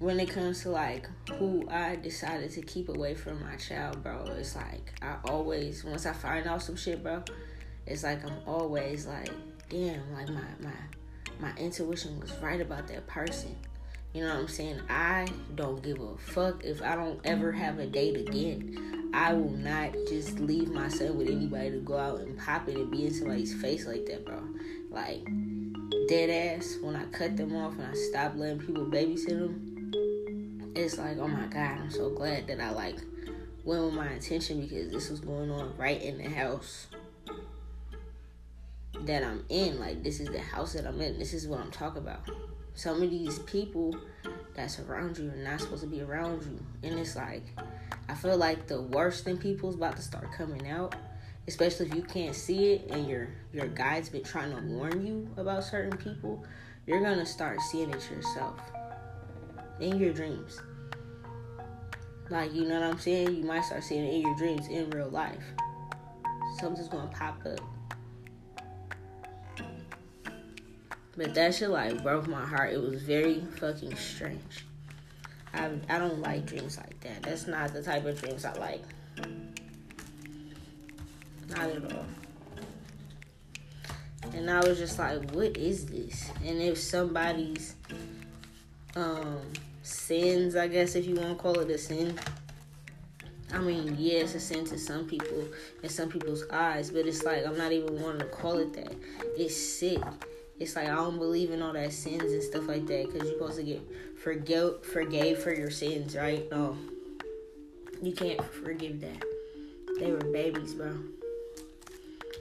when 0.00 0.18
it 0.18 0.28
comes 0.28 0.62
to 0.62 0.70
like 0.70 1.08
who 1.38 1.68
I 1.70 1.96
decided 1.96 2.50
to 2.52 2.62
keep 2.62 2.88
away 2.88 3.14
from 3.14 3.40
my 3.40 3.54
child, 3.56 4.02
bro, 4.02 4.24
it's 4.36 4.56
like 4.56 4.92
I 5.02 5.16
always 5.24 5.84
once 5.84 6.04
I 6.04 6.12
find 6.12 6.46
out 6.46 6.62
some 6.62 6.76
shit, 6.76 7.02
bro, 7.02 7.22
it's 7.86 8.02
like 8.02 8.24
I'm 8.24 8.38
always 8.46 9.06
like, 9.06 9.30
damn, 9.68 10.12
like 10.12 10.28
my 10.28 10.42
my 10.60 10.72
my 11.40 11.52
intuition 11.56 12.18
was 12.18 12.32
right 12.42 12.60
about 12.60 12.88
that 12.88 13.06
person. 13.06 13.54
You 14.12 14.24
know 14.24 14.34
what 14.34 14.40
I'm 14.40 14.48
saying? 14.48 14.80
I 14.88 15.28
don't 15.54 15.80
give 15.80 16.00
a 16.00 16.16
fuck 16.16 16.64
if 16.64 16.82
I 16.82 16.96
don't 16.96 17.20
ever 17.24 17.52
have 17.52 17.78
a 17.78 17.86
date 17.86 18.16
again. 18.16 18.97
I 19.12 19.32
will 19.32 19.50
not 19.50 19.92
just 20.08 20.38
leave 20.38 20.70
my 20.70 20.88
son 20.88 21.16
with 21.16 21.28
anybody 21.28 21.70
to 21.70 21.78
go 21.78 21.98
out 21.98 22.20
and 22.20 22.38
pop 22.38 22.68
it 22.68 22.76
and 22.76 22.90
be 22.90 23.06
in 23.06 23.14
somebody's 23.14 23.54
face 23.54 23.86
like 23.86 24.06
that, 24.06 24.24
bro. 24.24 24.42
Like 24.90 25.26
dead 26.08 26.30
ass 26.30 26.76
when 26.80 26.96
I 26.96 27.04
cut 27.06 27.36
them 27.36 27.54
off 27.56 27.74
and 27.74 27.86
I 27.86 27.94
stopped 27.94 28.36
letting 28.36 28.60
people 28.60 28.86
babysit 28.86 29.28
them, 29.28 30.72
it's 30.74 30.98
like, 30.98 31.18
oh 31.18 31.28
my 31.28 31.46
god, 31.46 31.78
I'm 31.78 31.90
so 31.90 32.10
glad 32.10 32.46
that 32.48 32.60
I 32.60 32.70
like 32.70 32.96
went 33.64 33.84
with 33.84 33.94
my 33.94 34.12
intention 34.12 34.60
because 34.60 34.90
this 34.90 35.10
was 35.10 35.20
going 35.20 35.50
on 35.50 35.76
right 35.76 36.00
in 36.00 36.18
the 36.18 36.28
house 36.28 36.86
that 39.02 39.22
I'm 39.22 39.44
in. 39.48 39.78
Like 39.78 40.02
this 40.02 40.20
is 40.20 40.28
the 40.28 40.40
house 40.40 40.72
that 40.74 40.86
I'm 40.86 41.00
in. 41.00 41.18
This 41.18 41.34
is 41.34 41.46
what 41.46 41.60
I'm 41.60 41.70
talking 41.70 42.02
about. 42.02 42.28
Some 42.74 43.02
of 43.02 43.10
these 43.10 43.38
people 43.40 43.94
that's 44.58 44.78
around 44.80 45.18
you 45.18 45.30
are 45.30 45.36
not 45.36 45.60
supposed 45.60 45.82
to 45.82 45.88
be 45.88 46.02
around 46.02 46.42
you. 46.42 46.88
And 46.88 46.98
it's 46.98 47.16
like 47.16 47.44
I 48.08 48.14
feel 48.14 48.36
like 48.36 48.66
the 48.66 48.82
worst 48.82 49.26
in 49.26 49.38
people 49.38 49.68
is 49.68 49.76
about 49.76 49.96
to 49.96 50.02
start 50.02 50.32
coming 50.32 50.68
out 50.68 50.94
especially 51.48 51.86
if 51.86 51.94
you 51.94 52.02
can't 52.02 52.36
see 52.36 52.74
it 52.74 52.90
and 52.90 53.08
your 53.08 53.28
your 53.52 53.66
guide's 53.68 54.10
been 54.10 54.22
trying 54.22 54.54
to 54.54 54.62
warn 54.62 55.04
you 55.04 55.28
about 55.38 55.64
certain 55.64 55.96
people, 55.96 56.44
you're 56.86 57.02
gonna 57.02 57.24
start 57.24 57.58
seeing 57.62 57.90
it 57.90 58.10
yourself 58.10 58.60
in 59.80 59.98
your 59.98 60.12
dreams. 60.12 60.60
Like 62.28 62.52
you 62.52 62.64
know 62.64 62.78
what 62.78 62.90
I'm 62.90 62.98
saying? 62.98 63.34
You 63.34 63.44
might 63.44 63.64
start 63.64 63.82
seeing 63.82 64.04
it 64.04 64.12
in 64.12 64.20
your 64.20 64.36
dreams 64.36 64.68
in 64.68 64.90
real 64.90 65.08
life. 65.08 65.42
Something's 66.60 66.88
gonna 66.88 67.10
pop 67.10 67.40
up. 67.46 67.60
But 71.18 71.34
that 71.34 71.52
shit 71.52 71.70
like 71.70 72.00
broke 72.04 72.28
my 72.28 72.46
heart. 72.46 72.72
It 72.72 72.80
was 72.80 73.02
very 73.02 73.40
fucking 73.56 73.96
strange. 73.96 74.64
I 75.52 75.68
I 75.88 75.98
don't 75.98 76.20
like 76.20 76.46
dreams 76.46 76.78
like 76.78 76.98
that. 77.00 77.24
That's 77.24 77.48
not 77.48 77.72
the 77.72 77.82
type 77.82 78.06
of 78.06 78.22
dreams 78.22 78.44
I 78.44 78.52
like. 78.52 78.84
Not 81.48 81.70
at 81.70 81.92
all. 81.92 82.06
And 84.32 84.48
I 84.48 84.60
was 84.60 84.78
just 84.78 84.96
like, 84.96 85.28
what 85.32 85.56
is 85.56 85.86
this? 85.86 86.30
And 86.44 86.62
if 86.62 86.78
somebody's 86.78 87.74
um 88.94 89.40
sins, 89.82 90.54
I 90.54 90.68
guess 90.68 90.94
if 90.94 91.04
you 91.04 91.16
want 91.16 91.30
to 91.30 91.42
call 91.42 91.58
it 91.58 91.68
a 91.68 91.78
sin. 91.78 92.16
I 93.52 93.58
mean, 93.58 93.96
yeah, 93.98 94.20
it's 94.20 94.34
a 94.36 94.40
sin 94.40 94.66
to 94.66 94.78
some 94.78 95.06
people 95.06 95.48
in 95.82 95.88
some 95.88 96.10
people's 96.10 96.44
eyes, 96.50 96.90
but 96.90 97.06
it's 97.06 97.24
like 97.24 97.44
I'm 97.44 97.58
not 97.58 97.72
even 97.72 98.00
wanting 98.00 98.20
to 98.20 98.26
call 98.26 98.58
it 98.58 98.72
that. 98.74 98.94
It's 99.36 99.56
sick. 99.56 99.98
It's 100.60 100.74
like 100.74 100.88
I 100.88 100.94
don't 100.94 101.18
believe 101.18 101.50
in 101.50 101.62
all 101.62 101.72
that 101.72 101.92
sins 101.92 102.32
and 102.32 102.42
stuff 102.42 102.66
like 102.66 102.86
that 102.86 103.06
because 103.06 103.28
you're 103.28 103.38
supposed 103.38 103.56
to 103.56 103.62
get 103.62 103.80
forgive 104.22 104.84
forgave 104.84 105.38
for 105.38 105.52
your 105.52 105.70
sins, 105.70 106.16
right? 106.16 106.50
No, 106.50 106.76
you 108.02 108.12
can't 108.12 108.42
forgive 108.44 109.00
that. 109.00 109.22
They 110.00 110.10
were 110.10 110.18
babies, 110.18 110.74
bro. 110.74 110.96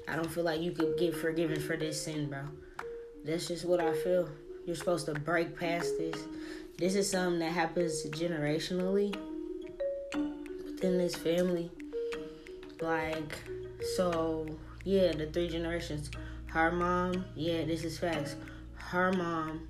I 0.08 0.16
don't 0.16 0.30
feel 0.30 0.44
like 0.44 0.62
you 0.62 0.72
could 0.72 0.98
get 0.98 1.16
forgiven 1.16 1.60
for 1.60 1.76
this 1.76 2.04
sin, 2.04 2.30
bro. 2.30 2.42
That's 3.26 3.48
just 3.48 3.66
what 3.66 3.80
I 3.80 3.94
feel. 3.94 4.30
You're 4.66 4.76
supposed 4.76 5.06
to 5.08 5.14
break 5.14 5.58
past 5.58 5.98
this. 5.98 6.24
This 6.78 6.96
is 6.96 7.10
something 7.10 7.40
that 7.40 7.52
happens 7.52 8.06
generationally 8.06 9.16
within 10.64 10.98
this 10.98 11.16
family. 11.16 11.72
Like, 12.80 13.40
so, 13.96 14.46
yeah, 14.84 15.12
the 15.12 15.26
three 15.28 15.50
generations. 15.50 16.12
Her 16.58 16.72
mom, 16.72 17.24
yeah, 17.36 17.66
this 17.66 17.84
is 17.84 18.00
facts. 18.00 18.36
Her 18.78 19.12
mom, 19.14 19.68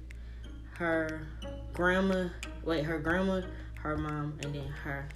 her 0.76 1.28
grandma, 1.74 2.30
wait, 2.64 2.86
her 2.86 2.98
grandma, 2.98 3.42
her 3.82 3.98
mom, 3.98 4.40
and 4.42 4.56
then 4.56 4.70
her. 4.86 5.10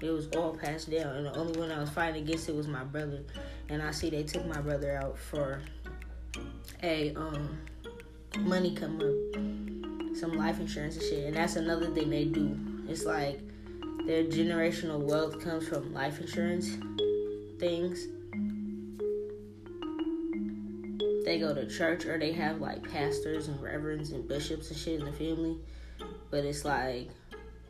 It 0.00 0.10
was 0.10 0.28
all 0.36 0.56
passed 0.56 0.88
down, 0.88 1.16
and 1.16 1.26
the 1.26 1.34
only 1.34 1.58
one 1.58 1.72
I 1.72 1.80
was 1.80 1.90
fighting 1.90 2.22
against 2.22 2.48
it 2.48 2.54
was 2.54 2.68
my 2.68 2.84
brother. 2.84 3.24
And 3.68 3.82
I 3.82 3.90
see 3.90 4.08
they 4.08 4.22
took 4.22 4.46
my 4.46 4.60
brother 4.60 4.96
out 5.02 5.18
for 5.18 5.60
a 6.84 7.12
um 7.16 7.58
money 8.38 8.72
come 8.72 8.98
up, 8.98 10.16
some 10.16 10.34
life 10.34 10.60
insurance 10.60 10.94
and 10.94 11.04
shit. 11.04 11.24
And 11.24 11.34
that's 11.34 11.56
another 11.56 11.88
thing 11.88 12.08
they 12.08 12.26
do. 12.26 12.56
It's 12.88 13.04
like 13.04 13.40
their 14.06 14.22
generational 14.22 15.00
wealth 15.00 15.42
comes 15.42 15.66
from 15.66 15.92
life 15.92 16.20
insurance 16.20 16.70
things. 17.58 18.06
They 21.28 21.38
go 21.38 21.52
to 21.52 21.66
church 21.66 22.06
or 22.06 22.18
they 22.18 22.32
have 22.32 22.62
like 22.62 22.90
pastors 22.90 23.48
and 23.48 23.62
reverends 23.62 24.12
and 24.12 24.26
bishops 24.26 24.70
and 24.70 24.78
shit 24.78 24.98
in 24.98 25.04
the 25.04 25.12
family. 25.12 25.58
But 26.30 26.46
it's 26.46 26.64
like 26.64 27.10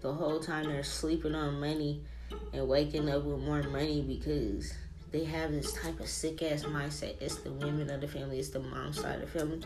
the 0.01 0.13
whole 0.13 0.39
time 0.39 0.67
they're 0.67 0.85
sleeping 0.85 1.35
on 1.35 1.59
money 1.59 2.05
and 2.53 2.69
waking 2.69 3.11
up 3.11 3.25
with 3.25 3.41
more 3.41 3.65
money 3.65 4.01
because 4.01 4.73
they 5.11 5.25
have 5.25 5.51
this 5.51 5.73
type 5.73 5.99
of 5.99 6.07
sick 6.07 6.41
ass 6.41 6.63
mindset. 6.63 7.21
It's 7.21 7.39
the 7.39 7.51
women 7.51 7.91
of 7.91 8.01
the 8.01 8.07
family, 8.07 8.39
it's 8.39 8.51
the 8.51 8.61
mom 8.61 8.93
side 8.93 9.17
of 9.17 9.33
the 9.33 9.39
family. 9.41 9.63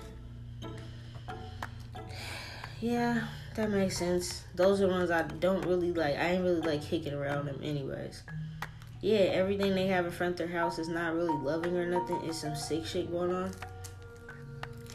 Yeah, 2.80 3.24
that 3.56 3.68
makes 3.68 3.98
sense. 3.98 4.44
Those 4.54 4.80
are 4.80 4.88
ones 4.88 5.10
I 5.10 5.24
don't 5.24 5.66
really 5.66 5.92
like. 5.92 6.16
I 6.16 6.30
ain't 6.30 6.44
really 6.44 6.62
like 6.62 6.82
kicking 6.82 7.12
around 7.12 7.44
them, 7.44 7.60
anyways. 7.62 8.22
Yeah, 9.02 9.18
everything 9.18 9.74
they 9.74 9.88
have 9.88 10.06
in 10.06 10.12
front 10.12 10.40
of 10.40 10.48
their 10.48 10.58
house 10.58 10.78
is 10.78 10.88
not 10.88 11.14
really 11.14 11.36
loving 11.44 11.76
or 11.76 11.84
nothing. 11.84 12.22
It's 12.24 12.38
some 12.38 12.56
sick 12.56 12.86
shit 12.86 13.10
going 13.10 13.34
on. 13.34 13.52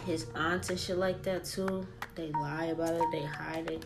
His 0.07 0.25
aunts 0.33 0.71
and 0.71 0.79
shit 0.79 0.97
like 0.97 1.21
that 1.23 1.45
too. 1.45 1.85
They 2.15 2.31
lie 2.31 2.65
about 2.65 2.93
it. 2.93 3.03
They 3.11 3.23
hide 3.23 3.69
it 3.69 3.85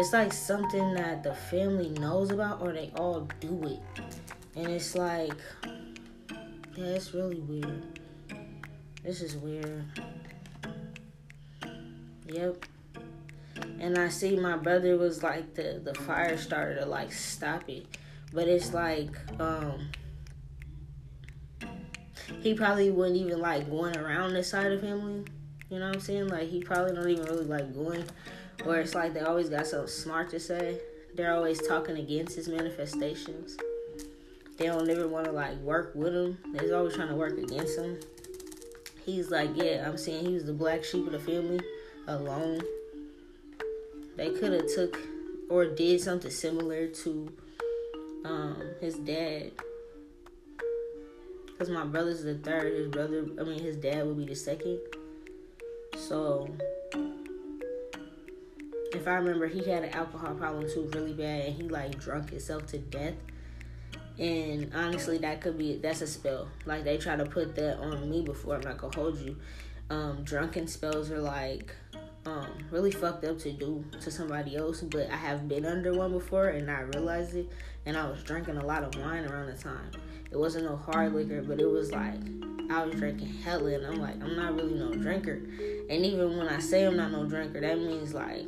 it's 0.00 0.14
like 0.14 0.32
something 0.32 0.94
that 0.94 1.22
the 1.22 1.34
family 1.34 1.90
knows 1.90 2.30
about 2.30 2.62
or 2.62 2.72
they 2.72 2.90
all 2.96 3.28
do 3.38 3.62
it. 3.64 4.02
And 4.56 4.68
it's 4.68 4.94
like, 4.94 5.34
yeah, 6.74 6.86
it's 6.86 7.12
really 7.12 7.40
weird. 7.40 8.00
This 9.02 9.20
is 9.20 9.36
weird. 9.36 9.84
Yep. 12.28 12.64
And 13.78 13.98
I 13.98 14.08
see 14.08 14.36
my 14.36 14.56
brother 14.56 14.96
was 14.96 15.22
like 15.22 15.54
the 15.54 15.80
the 15.84 15.94
fire 15.94 16.38
starter 16.38 16.80
to 16.80 16.86
like 16.86 17.12
stop 17.12 17.68
it. 17.68 17.86
But 18.32 18.48
it's 18.48 18.72
like, 18.72 19.10
um, 19.38 19.90
he 22.40 22.54
probably 22.54 22.90
wouldn't 22.90 23.16
even 23.16 23.40
like 23.40 23.68
going 23.68 23.96
around 23.98 24.32
this 24.32 24.48
side 24.48 24.72
of 24.72 24.80
family. 24.80 25.24
You 25.70 25.78
know 25.78 25.86
what 25.86 25.94
I'm 25.94 26.00
saying? 26.00 26.28
Like 26.28 26.48
he 26.48 26.60
probably 26.60 26.94
don't 26.94 27.08
even 27.08 27.24
really 27.24 27.44
like 27.44 27.72
going 27.72 28.04
where 28.64 28.80
it's 28.80 28.94
like 28.94 29.14
they 29.14 29.20
always 29.20 29.48
got 29.48 29.66
something 29.66 29.88
smart 29.88 30.28
to 30.30 30.40
say. 30.40 30.80
They're 31.14 31.32
always 31.32 31.66
talking 31.66 31.96
against 31.96 32.34
his 32.34 32.48
manifestations. 32.48 33.56
They 34.58 34.66
don't 34.66 34.90
ever 34.90 35.06
want 35.08 35.26
to 35.26 35.32
like 35.32 35.56
work 35.58 35.92
with 35.94 36.14
him. 36.14 36.38
They're 36.52 36.76
always 36.76 36.94
trying 36.94 37.08
to 37.08 37.14
work 37.14 37.38
against 37.38 37.78
him. 37.78 38.00
He's 39.06 39.30
like, 39.30 39.50
yeah, 39.54 39.88
I'm 39.88 39.96
saying 39.96 40.26
he 40.26 40.34
was 40.34 40.44
the 40.44 40.52
black 40.52 40.84
sheep 40.84 41.06
of 41.06 41.12
the 41.12 41.20
family 41.20 41.60
alone. 42.06 42.60
They 44.16 44.30
could 44.30 44.52
have 44.52 44.74
took 44.74 44.98
or 45.48 45.66
did 45.66 46.00
something 46.00 46.30
similar 46.30 46.88
to 46.88 47.32
um, 48.24 48.62
his 48.80 48.96
dad 48.96 49.52
because 51.46 51.70
my 51.70 51.84
brother's 51.84 52.24
the 52.24 52.34
third. 52.34 52.72
His 52.72 52.88
brother, 52.88 53.26
I 53.38 53.44
mean, 53.44 53.60
his 53.62 53.76
dad 53.76 54.06
would 54.06 54.18
be 54.18 54.26
the 54.26 54.34
second. 54.34 54.80
So, 55.96 56.48
if 58.92 59.06
I 59.06 59.14
remember, 59.14 59.46
he 59.46 59.64
had 59.64 59.84
an 59.84 59.90
alcohol 59.90 60.34
problem 60.34 60.68
too, 60.72 60.90
really 60.94 61.12
bad, 61.12 61.46
and 61.46 61.54
he 61.54 61.68
like 61.68 61.98
drunk 61.98 62.30
himself 62.30 62.66
to 62.68 62.78
death. 62.78 63.14
And 64.18 64.70
honestly, 64.74 65.18
that 65.18 65.40
could 65.40 65.56
be 65.56 65.76
that's 65.76 66.02
a 66.02 66.06
spell. 66.06 66.48
Like 66.66 66.84
they 66.84 66.98
try 66.98 67.16
to 67.16 67.24
put 67.24 67.54
that 67.56 67.78
on 67.78 68.10
me 68.10 68.22
before. 68.22 68.56
I'm 68.56 68.60
not 68.60 68.78
gonna 68.78 68.94
hold 68.94 69.18
you. 69.18 69.36
Um, 69.88 70.22
drunken 70.22 70.66
spells 70.66 71.10
are 71.10 71.20
like 71.20 71.74
um, 72.26 72.46
really 72.70 72.90
fucked 72.90 73.24
up 73.24 73.38
to 73.40 73.52
do 73.52 73.84
to 74.00 74.10
somebody 74.10 74.56
else, 74.56 74.82
but 74.82 75.10
I 75.10 75.16
have 75.16 75.48
been 75.48 75.64
under 75.64 75.94
one 75.94 76.12
before 76.12 76.48
and 76.48 76.70
I 76.70 76.80
realized 76.80 77.34
it. 77.34 77.48
And 77.86 77.96
I 77.96 78.08
was 78.10 78.22
drinking 78.22 78.58
a 78.58 78.64
lot 78.64 78.84
of 78.84 78.94
wine 79.00 79.24
around 79.24 79.46
the 79.46 79.54
time. 79.54 79.90
It 80.30 80.38
wasn't 80.38 80.66
no 80.66 80.76
hard 80.76 81.12
liquor, 81.14 81.42
but 81.42 81.60
it 81.60 81.68
was 81.68 81.92
like 81.92 82.20
I 82.70 82.84
was 82.84 82.94
drinking 82.94 83.28
hella, 83.42 83.74
and 83.74 83.86
I'm 83.86 83.96
like, 83.96 84.22
I'm 84.22 84.36
not 84.36 84.54
really 84.54 84.74
no 84.74 84.92
drinker. 84.94 85.40
And 85.90 86.06
even 86.06 86.36
when 86.36 86.48
I 86.48 86.60
say 86.60 86.84
I'm 86.84 86.96
not 86.96 87.10
no 87.10 87.24
drinker, 87.24 87.60
that 87.60 87.78
means 87.78 88.14
like, 88.14 88.44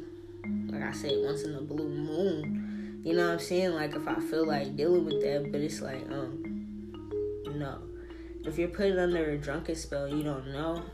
like 0.68 0.82
I 0.82 0.92
said, 0.92 1.14
once 1.16 1.42
in 1.42 1.54
a 1.56 1.60
blue 1.60 1.88
moon. 1.88 3.00
You 3.04 3.14
know 3.14 3.26
what 3.26 3.32
I'm 3.32 3.38
saying? 3.40 3.72
Like 3.72 3.96
if 3.96 4.06
I 4.06 4.20
feel 4.20 4.46
like 4.46 4.76
dealing 4.76 5.04
with 5.04 5.20
that, 5.22 5.50
but 5.50 5.60
it's 5.60 5.80
like, 5.80 6.08
um, 6.12 7.42
no. 7.56 7.82
If 8.44 8.58
you're 8.58 8.68
put 8.68 8.96
under 8.96 9.30
a 9.30 9.36
drunken 9.36 9.74
spell, 9.74 10.08
you 10.08 10.22
don't 10.22 10.52
know. 10.52 10.84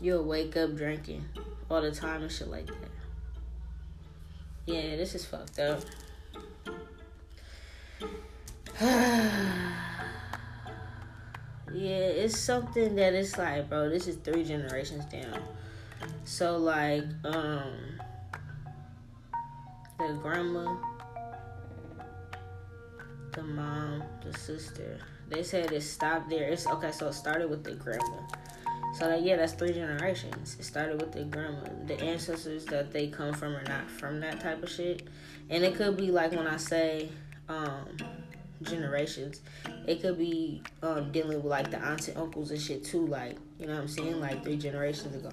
You'll 0.00 0.24
wake 0.24 0.56
up 0.56 0.74
drinking 0.74 1.24
all 1.70 1.80
the 1.80 1.92
time 1.92 2.22
and 2.22 2.30
shit 2.30 2.48
like 2.48 2.66
that. 2.66 2.90
Yeah, 4.66 4.96
this 4.96 5.14
is 5.14 5.24
fucked 5.24 5.60
up. 5.60 5.80
yeah, 8.80 9.72
it's 11.72 12.38
something 12.38 12.94
that 12.96 13.14
it's 13.14 13.38
like, 13.38 13.70
bro, 13.70 13.88
this 13.88 14.06
is 14.06 14.16
three 14.16 14.44
generations 14.44 15.04
down. 15.06 15.42
So 16.24 16.58
like, 16.58 17.04
um 17.24 17.96
the 19.98 20.18
grandma, 20.20 20.76
the 23.32 23.42
mom, 23.42 24.02
the 24.22 24.38
sister. 24.38 24.98
They 25.30 25.42
said 25.42 25.72
it 25.72 25.82
stopped 25.82 26.28
there. 26.28 26.48
It's 26.48 26.66
okay, 26.66 26.92
so 26.92 27.08
it 27.08 27.14
started 27.14 27.48
with 27.48 27.64
the 27.64 27.72
grandma. 27.72 28.26
So 28.98 29.08
like, 29.08 29.24
yeah, 29.24 29.36
that's 29.36 29.54
three 29.54 29.72
generations. 29.72 30.56
It 30.60 30.64
started 30.64 31.00
with 31.00 31.12
the 31.12 31.24
grandma. 31.24 31.64
The 31.86 31.98
ancestors 32.00 32.66
that 32.66 32.92
they 32.92 33.08
come 33.08 33.32
from 33.32 33.56
are 33.56 33.64
not 33.64 33.90
from 33.90 34.20
that 34.20 34.40
type 34.40 34.62
of 34.62 34.68
shit. 34.68 35.08
And 35.48 35.64
it 35.64 35.76
could 35.76 35.96
be 35.96 36.10
like 36.10 36.32
when 36.32 36.46
I 36.46 36.58
say, 36.58 37.08
um, 37.48 37.96
generations. 38.62 39.40
It 39.86 40.02
could 40.02 40.18
be 40.18 40.62
um, 40.82 41.12
dealing 41.12 41.36
with 41.42 41.46
like 41.46 41.70
the 41.70 41.78
aunts 41.78 42.08
and 42.08 42.16
uncles 42.16 42.50
and 42.50 42.60
shit 42.60 42.84
too. 42.84 43.06
Like 43.06 43.36
you 43.58 43.66
know 43.66 43.74
what 43.74 43.82
I'm 43.82 43.88
saying? 43.88 44.20
Like 44.20 44.42
three 44.44 44.56
generations 44.56 45.14
ago. 45.14 45.30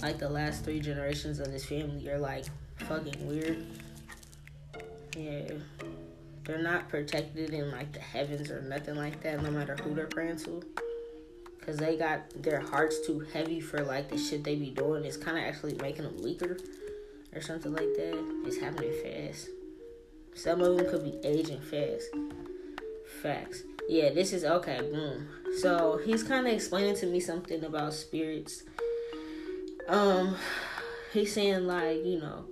Like 0.00 0.18
the 0.18 0.28
last 0.28 0.64
three 0.64 0.80
generations 0.80 1.40
of 1.40 1.50
this 1.50 1.64
family 1.64 2.08
are 2.08 2.18
like 2.18 2.44
fucking 2.76 3.26
weird. 3.26 3.64
Yeah. 5.16 5.54
They're 6.44 6.62
not 6.62 6.88
protected 6.88 7.50
in 7.50 7.70
like 7.70 7.92
the 7.92 8.00
heavens 8.00 8.50
or 8.50 8.62
nothing 8.62 8.96
like 8.96 9.22
that, 9.22 9.42
no 9.42 9.50
matter 9.50 9.76
who 9.76 9.94
they're 9.94 10.06
praying 10.06 10.38
to. 10.38 10.62
Cause 11.64 11.76
they 11.76 11.96
got 11.96 12.22
their 12.42 12.58
hearts 12.58 13.06
too 13.06 13.20
heavy 13.32 13.60
for 13.60 13.84
like 13.84 14.08
the 14.08 14.18
shit 14.18 14.42
they 14.42 14.56
be 14.56 14.70
doing. 14.70 15.04
It's 15.04 15.16
kind 15.16 15.38
of 15.38 15.44
actually 15.44 15.74
making 15.74 16.02
them 16.02 16.20
weaker, 16.20 16.58
or 17.32 17.40
something 17.40 17.72
like 17.72 17.94
that. 17.94 18.42
It's 18.46 18.58
happening 18.58 18.92
fast. 19.02 19.48
Some 20.34 20.60
of 20.60 20.76
them 20.76 20.88
could 20.88 21.04
be 21.04 21.18
aging 21.26 21.60
fast. 21.60 22.06
Facts. 23.22 23.62
Yeah, 23.88 24.10
this 24.10 24.32
is 24.32 24.44
okay. 24.44 24.80
Boom. 24.80 25.28
So 25.58 26.00
he's 26.04 26.22
kind 26.22 26.46
of 26.46 26.52
explaining 26.52 26.96
to 26.96 27.06
me 27.06 27.20
something 27.20 27.62
about 27.64 27.92
spirits. 27.94 28.62
Um, 29.88 30.36
he's 31.12 31.32
saying 31.32 31.66
like 31.66 32.04
you 32.04 32.20
know 32.20 32.44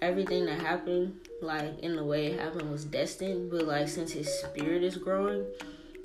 everything 0.00 0.46
that 0.46 0.60
happened 0.60 1.14
like 1.42 1.78
in 1.80 1.96
the 1.96 2.04
way 2.04 2.26
it 2.26 2.40
happened 2.40 2.70
was 2.70 2.84
destined, 2.84 3.50
but 3.50 3.66
like 3.66 3.88
since 3.88 4.12
his 4.12 4.28
spirit 4.28 4.82
is 4.82 4.96
growing, 4.96 5.44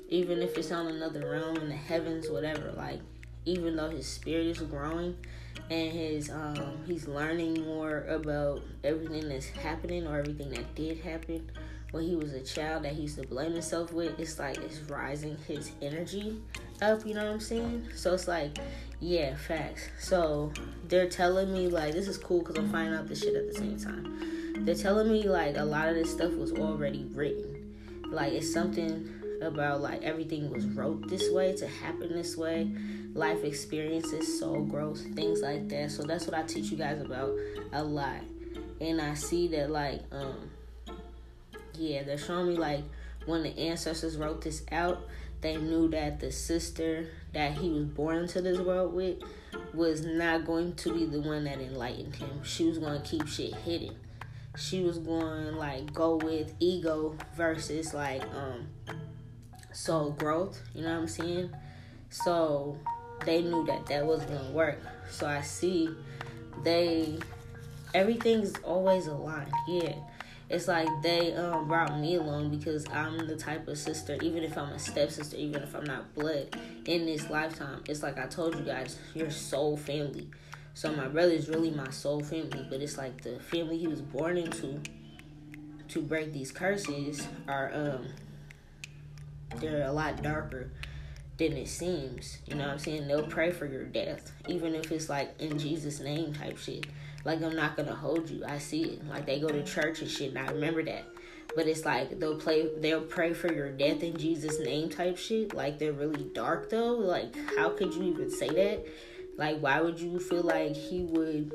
even 0.08 0.42
if 0.42 0.56
it's 0.56 0.72
on 0.72 0.86
another 0.86 1.30
realm 1.30 1.56
in 1.56 1.68
the 1.68 1.76
heavens, 1.76 2.28
whatever, 2.28 2.72
like 2.76 3.00
even 3.44 3.76
though 3.76 3.90
his 3.90 4.06
spirit 4.06 4.46
is 4.46 4.58
growing, 4.58 5.16
and 5.70 5.92
his 5.92 6.30
um 6.30 6.78
he's 6.86 7.08
learning 7.08 7.64
more 7.64 8.04
about 8.08 8.62
everything 8.84 9.28
that's 9.28 9.48
happening 9.48 10.06
or 10.06 10.18
everything 10.18 10.50
that 10.50 10.74
did 10.74 10.98
happen. 11.00 11.50
When 11.92 12.04
he 12.04 12.16
was 12.16 12.32
a 12.32 12.40
child 12.42 12.82
that 12.84 12.92
he 12.92 13.02
used 13.02 13.18
to 13.20 13.26
blame 13.26 13.52
himself 13.52 13.92
with 13.92 14.18
it's 14.18 14.38
like 14.38 14.58
it's 14.58 14.80
rising 14.80 15.36
his 15.46 15.70
energy 15.80 16.40
up 16.82 17.06
you 17.06 17.14
know 17.14 17.24
what 17.24 17.32
i'm 17.32 17.40
saying? 17.40 17.88
So 17.94 18.14
it's 18.14 18.28
like 18.28 18.58
yeah 19.00 19.36
facts. 19.36 19.88
So 19.98 20.52
they're 20.88 21.08
telling 21.08 21.52
me 21.52 21.68
like 21.68 21.92
this 21.92 22.08
is 22.08 22.18
cool 22.18 22.40
because 22.40 22.56
i'm 22.56 22.70
finding 22.70 22.94
out 22.94 23.08
this 23.08 23.20
shit 23.20 23.34
at 23.34 23.46
the 23.48 23.54
same 23.54 23.78
time. 23.78 24.64
They're 24.64 24.74
telling 24.74 25.10
me 25.10 25.28
like 25.28 25.56
a 25.56 25.64
lot 25.64 25.88
of 25.88 25.94
this 25.94 26.10
stuff 26.10 26.32
was 26.32 26.52
already 26.52 27.04
written. 27.12 27.56
Like 28.10 28.32
it's 28.32 28.52
something 28.52 29.15
about 29.42 29.80
like 29.80 30.02
everything 30.02 30.50
was 30.50 30.66
wrote 30.66 31.08
this 31.08 31.30
way 31.30 31.54
to 31.56 31.66
happen 31.66 32.12
this 32.12 32.36
way 32.36 32.70
life 33.16 33.44
experiences, 33.44 34.38
soul 34.38 34.60
growth, 34.60 35.00
things 35.14 35.40
like 35.40 35.68
that. 35.70 35.90
So 35.90 36.02
that's 36.02 36.26
what 36.26 36.34
I 36.34 36.42
teach 36.42 36.70
you 36.70 36.76
guys 36.76 37.00
about 37.00 37.34
a 37.72 37.82
lot. 37.82 38.20
And 38.80 39.00
I 39.00 39.14
see 39.14 39.48
that 39.48 39.70
like 39.70 40.02
um 40.12 40.50
yeah, 41.74 42.02
they're 42.02 42.18
showing 42.18 42.48
me 42.48 42.56
like 42.56 42.84
when 43.24 43.42
the 43.42 43.58
ancestors 43.58 44.16
wrote 44.16 44.42
this 44.42 44.62
out, 44.70 45.08
they 45.40 45.56
knew 45.56 45.88
that 45.88 46.20
the 46.20 46.30
sister 46.30 47.08
that 47.32 47.52
he 47.52 47.70
was 47.70 47.84
born 47.84 48.18
into 48.18 48.40
this 48.40 48.58
world 48.58 48.94
with 48.94 49.18
was 49.74 50.04
not 50.04 50.44
going 50.46 50.74
to 50.74 50.94
be 50.94 51.04
the 51.04 51.20
one 51.20 51.44
that 51.44 51.60
enlightened 51.60 52.14
him. 52.14 52.42
She 52.42 52.64
was 52.64 52.78
going 52.78 53.00
to 53.00 53.06
keep 53.06 53.26
shit 53.26 53.54
hidden. 53.54 53.96
She 54.56 54.80
was 54.80 54.98
going 54.98 55.56
like 55.56 55.92
go 55.92 56.16
with 56.16 56.54
ego 56.60 57.16
versus 57.36 57.92
like 57.92 58.22
um 58.34 58.68
soul 59.76 60.10
growth, 60.10 60.60
you 60.74 60.82
know 60.82 60.94
what 60.94 61.00
I'm 61.00 61.08
saying? 61.08 61.50
So 62.08 62.78
they 63.24 63.42
knew 63.42 63.64
that 63.66 63.86
that 63.86 64.04
wasn't 64.06 64.30
gonna 64.30 64.50
work. 64.50 64.80
So 65.10 65.26
I 65.26 65.42
see 65.42 65.90
they 66.64 67.18
everything's 67.94 68.54
always 68.64 69.06
aligned. 69.06 69.52
Yeah. 69.68 69.94
It's 70.48 70.68
like 70.68 70.88
they 71.02 71.34
um, 71.34 71.66
brought 71.66 71.98
me 71.98 72.14
along 72.14 72.56
because 72.56 72.86
I'm 72.92 73.26
the 73.26 73.36
type 73.36 73.66
of 73.66 73.76
sister, 73.76 74.16
even 74.22 74.44
if 74.44 74.56
I'm 74.56 74.68
a 74.68 74.78
stepsister, 74.78 75.36
even 75.36 75.62
if 75.62 75.74
I'm 75.74 75.84
not 75.84 76.14
blood 76.14 76.56
in 76.84 77.04
this 77.04 77.28
lifetime. 77.28 77.82
It's 77.88 78.02
like 78.02 78.16
I 78.16 78.26
told 78.26 78.56
you 78.56 78.64
guys, 78.64 78.96
your 79.12 79.30
soul 79.30 79.76
family. 79.76 80.28
So 80.74 80.92
my 80.92 81.08
brother 81.08 81.32
is 81.32 81.48
really 81.48 81.72
my 81.72 81.90
soul 81.90 82.22
family, 82.22 82.64
but 82.70 82.80
it's 82.80 82.96
like 82.96 83.22
the 83.22 83.40
family 83.40 83.76
he 83.76 83.88
was 83.88 84.00
born 84.00 84.38
into 84.38 84.80
to 85.88 86.00
break 86.00 86.32
these 86.32 86.52
curses 86.52 87.26
are 87.48 87.72
um 87.74 88.06
they're 89.60 89.86
a 89.86 89.92
lot 89.92 90.22
darker 90.22 90.70
than 91.38 91.52
it 91.52 91.68
seems. 91.68 92.38
You 92.46 92.54
know 92.54 92.64
what 92.64 92.72
I'm 92.72 92.78
saying? 92.78 93.08
They'll 93.08 93.26
pray 93.26 93.50
for 93.50 93.66
your 93.66 93.84
death, 93.84 94.32
even 94.48 94.74
if 94.74 94.90
it's 94.90 95.08
like 95.08 95.34
in 95.40 95.58
Jesus' 95.58 96.00
name 96.00 96.32
type 96.32 96.58
shit. 96.58 96.86
Like 97.24 97.42
I'm 97.42 97.56
not 97.56 97.76
gonna 97.76 97.94
hold 97.94 98.30
you. 98.30 98.44
I 98.46 98.58
see 98.58 98.84
it. 98.84 99.08
Like 99.08 99.26
they 99.26 99.40
go 99.40 99.48
to 99.48 99.62
church 99.64 100.00
and 100.00 100.10
shit, 100.10 100.30
and 100.30 100.38
I 100.38 100.46
remember 100.50 100.82
that. 100.84 101.04
But 101.54 101.66
it's 101.66 101.84
like 101.84 102.18
they'll 102.20 102.38
play, 102.38 102.68
they'll 102.78 103.02
pray 103.02 103.32
for 103.32 103.52
your 103.52 103.70
death 103.70 104.02
in 104.02 104.16
Jesus' 104.16 104.60
name 104.60 104.88
type 104.88 105.18
shit. 105.18 105.54
Like 105.54 105.78
they're 105.78 105.92
really 105.92 106.30
dark 106.34 106.70
though. 106.70 106.92
Like 106.92 107.34
how 107.56 107.70
could 107.70 107.94
you 107.94 108.04
even 108.04 108.30
say 108.30 108.48
that? 108.48 108.86
Like 109.36 109.58
why 109.60 109.80
would 109.80 109.98
you 109.98 110.18
feel 110.20 110.42
like 110.42 110.74
he 110.74 111.02
would? 111.02 111.52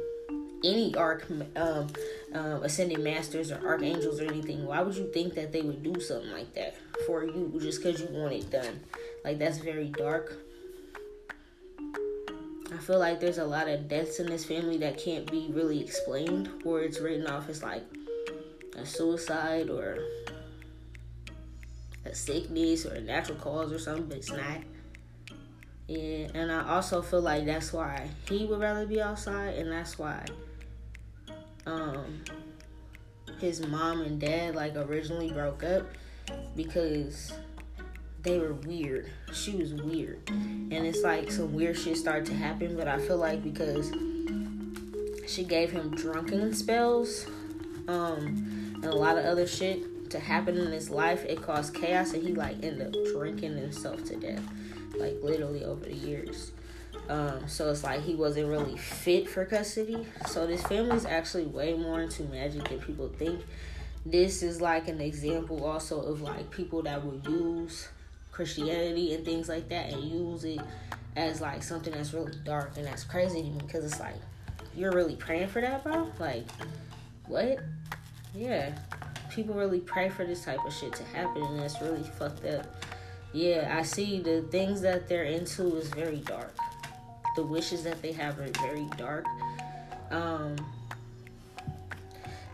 Any 0.64 0.94
arc, 0.94 1.26
um, 1.56 1.88
um, 2.34 2.64
ascending 2.64 3.04
masters 3.04 3.52
or 3.52 3.66
archangels 3.66 4.22
or 4.22 4.26
anything, 4.26 4.66
why 4.66 4.82
would 4.82 4.96
you 4.96 5.12
think 5.12 5.34
that 5.36 5.52
they 5.52 5.62
would 5.62 5.84
do 5.84 6.00
something 6.00 6.32
like 6.32 6.54
that 6.54 6.76
for 7.06 7.24
you 7.24 7.58
just 7.62 7.84
because 7.84 8.02
you 8.02 8.08
want 8.12 8.34
it 8.34 8.50
done? 8.50 8.80
Like 9.24 9.40
that's 9.40 9.58
very 9.58 9.90
dark. 9.90 10.34
I 12.74 12.78
feel 12.78 13.00
like 13.00 13.20
there's 13.20 13.38
a 13.38 13.46
lot 13.46 13.68
of 13.68 13.88
deaths 13.90 14.20
in 14.20 14.28
this 14.28 14.46
family 14.46 14.78
that 14.78 14.98
can't 14.98 15.30
be 15.30 15.50
really 15.54 15.82
explained, 15.82 16.50
or 16.64 16.82
it's 16.82 17.00
written 17.00 17.28
off 17.28 17.50
as 17.50 17.62
like 17.62 17.84
a 18.78 18.86
suicide 18.86 19.70
or 19.70 20.00
a 22.06 22.16
sickness 22.16 22.86
or 22.86 22.94
a 22.94 23.02
natural 23.02 23.38
cause 23.38 23.72
or 23.72 23.80
something, 23.80 24.06
but 24.06 24.18
it's 24.18 24.32
not. 24.32 24.62
Yeah, 25.88 26.30
and 26.34 26.50
I 26.50 26.68
also 26.76 27.02
feel 27.02 27.22
like 27.22 27.46
that's 27.46 27.74
why 27.74 28.08
he 28.30 28.46
would 28.46 28.62
rather 28.62 28.86
be 28.86 29.02
outside, 29.02 29.56
and 29.56 29.70
that's 29.70 30.00
why 30.00 30.26
um 31.66 32.24
his 33.40 33.66
mom 33.68 34.02
and 34.02 34.20
dad 34.20 34.56
like 34.56 34.76
originally 34.76 35.32
broke 35.32 35.64
up 35.64 35.86
because 36.56 37.34
they 38.24 38.38
were 38.38 38.54
weird. 38.54 39.10
She 39.34 39.56
was 39.56 39.74
weird. 39.74 40.20
And 40.30 40.74
it's 40.74 41.02
like 41.02 41.32
some 41.32 41.54
weird 41.54 41.78
shit 41.78 41.98
started 41.98 42.26
to 42.28 42.36
happen, 42.36 42.76
but 42.76 42.88
I 42.88 43.00
feel 43.00 43.18
like 43.18 43.44
because 43.44 43.92
she 45.28 45.44
gave 45.44 45.72
him 45.72 45.96
drunken 45.96 46.54
spells, 46.54 47.26
um, 47.88 48.76
and 48.76 48.86
a 48.86 48.96
lot 48.96 49.18
of 49.18 49.26
other 49.26 49.48
shit 49.48 50.10
to 50.12 50.20
happen 50.20 50.58
in 50.58 50.72
his 50.72 50.90
life, 50.90 51.26
it 51.26 51.42
caused 51.42 51.74
chaos 51.74 52.14
and 52.14 52.22
he 52.24 52.34
like 52.34 52.64
ended 52.64 52.88
up 52.88 52.94
drinking 53.14 53.58
himself 53.58 54.04
to 54.06 54.16
death. 54.16 54.44
Like 54.96 55.18
literally 55.24 55.64
over 55.64 55.86
the 55.86 55.96
years. 55.96 56.52
Um, 57.12 57.46
so 57.46 57.70
it's 57.70 57.84
like 57.84 58.04
he 58.04 58.16
wasn't 58.16 58.48
really 58.48 58.78
fit 58.78 59.30
for 59.30 59.44
custody. 59.44 60.08
So 60.28 60.48
this 60.48 60.64
family 60.64 60.96
is 60.96 61.06
actually 61.06 61.44
way 61.44 61.74
more 61.74 62.02
into 62.02 62.24
magic 62.24 62.70
than 62.70 62.80
people 62.80 63.10
think. 63.10 63.42
This 64.06 64.42
is 64.42 64.62
like 64.62 64.88
an 64.88 65.02
example 65.02 65.66
also 65.66 66.02
of 66.02 66.22
like 66.22 66.50
people 66.52 66.82
that 66.84 67.06
will 67.06 67.20
use 67.30 67.90
Christianity 68.32 69.14
and 69.14 69.26
things 69.26 69.50
like 69.50 69.68
that 69.68 69.92
and 69.92 70.02
use 70.02 70.46
it 70.46 70.62
as 71.18 71.42
like 71.42 71.64
something 71.64 71.92
that's 71.92 72.14
really 72.14 72.32
dark 72.46 72.78
and 72.78 72.86
that's 72.86 73.04
crazy 73.04 73.42
to 73.42 73.50
me 73.50 73.60
because 73.60 73.84
it's 73.84 74.00
like 74.00 74.16
you're 74.74 74.94
really 74.94 75.18
praying 75.18 75.50
for 75.50 75.60
that, 75.60 75.84
bro. 75.84 76.10
Like 76.18 76.46
what? 77.28 77.60
Yeah, 78.34 78.74
people 79.30 79.54
really 79.54 79.82
pray 79.82 80.08
for 80.08 80.24
this 80.24 80.46
type 80.46 80.60
of 80.66 80.74
shit 80.74 80.94
to 80.94 81.04
happen, 81.04 81.44
and 81.44 81.60
that's 81.60 81.82
really 81.82 82.04
fucked 82.04 82.46
up. 82.46 82.82
Yeah, 83.34 83.76
I 83.78 83.84
see 83.84 84.22
the 84.22 84.44
things 84.44 84.80
that 84.82 85.10
they're 85.10 85.26
into 85.26 85.76
is 85.76 85.90
very 85.90 86.20
dark. 86.20 86.56
The 87.36 87.44
wishes 87.44 87.84
that 87.84 88.02
they 88.02 88.12
have 88.14 88.40
are 88.40 88.50
very 88.62 88.88
dark. 88.98 89.26
Um, 90.10 90.56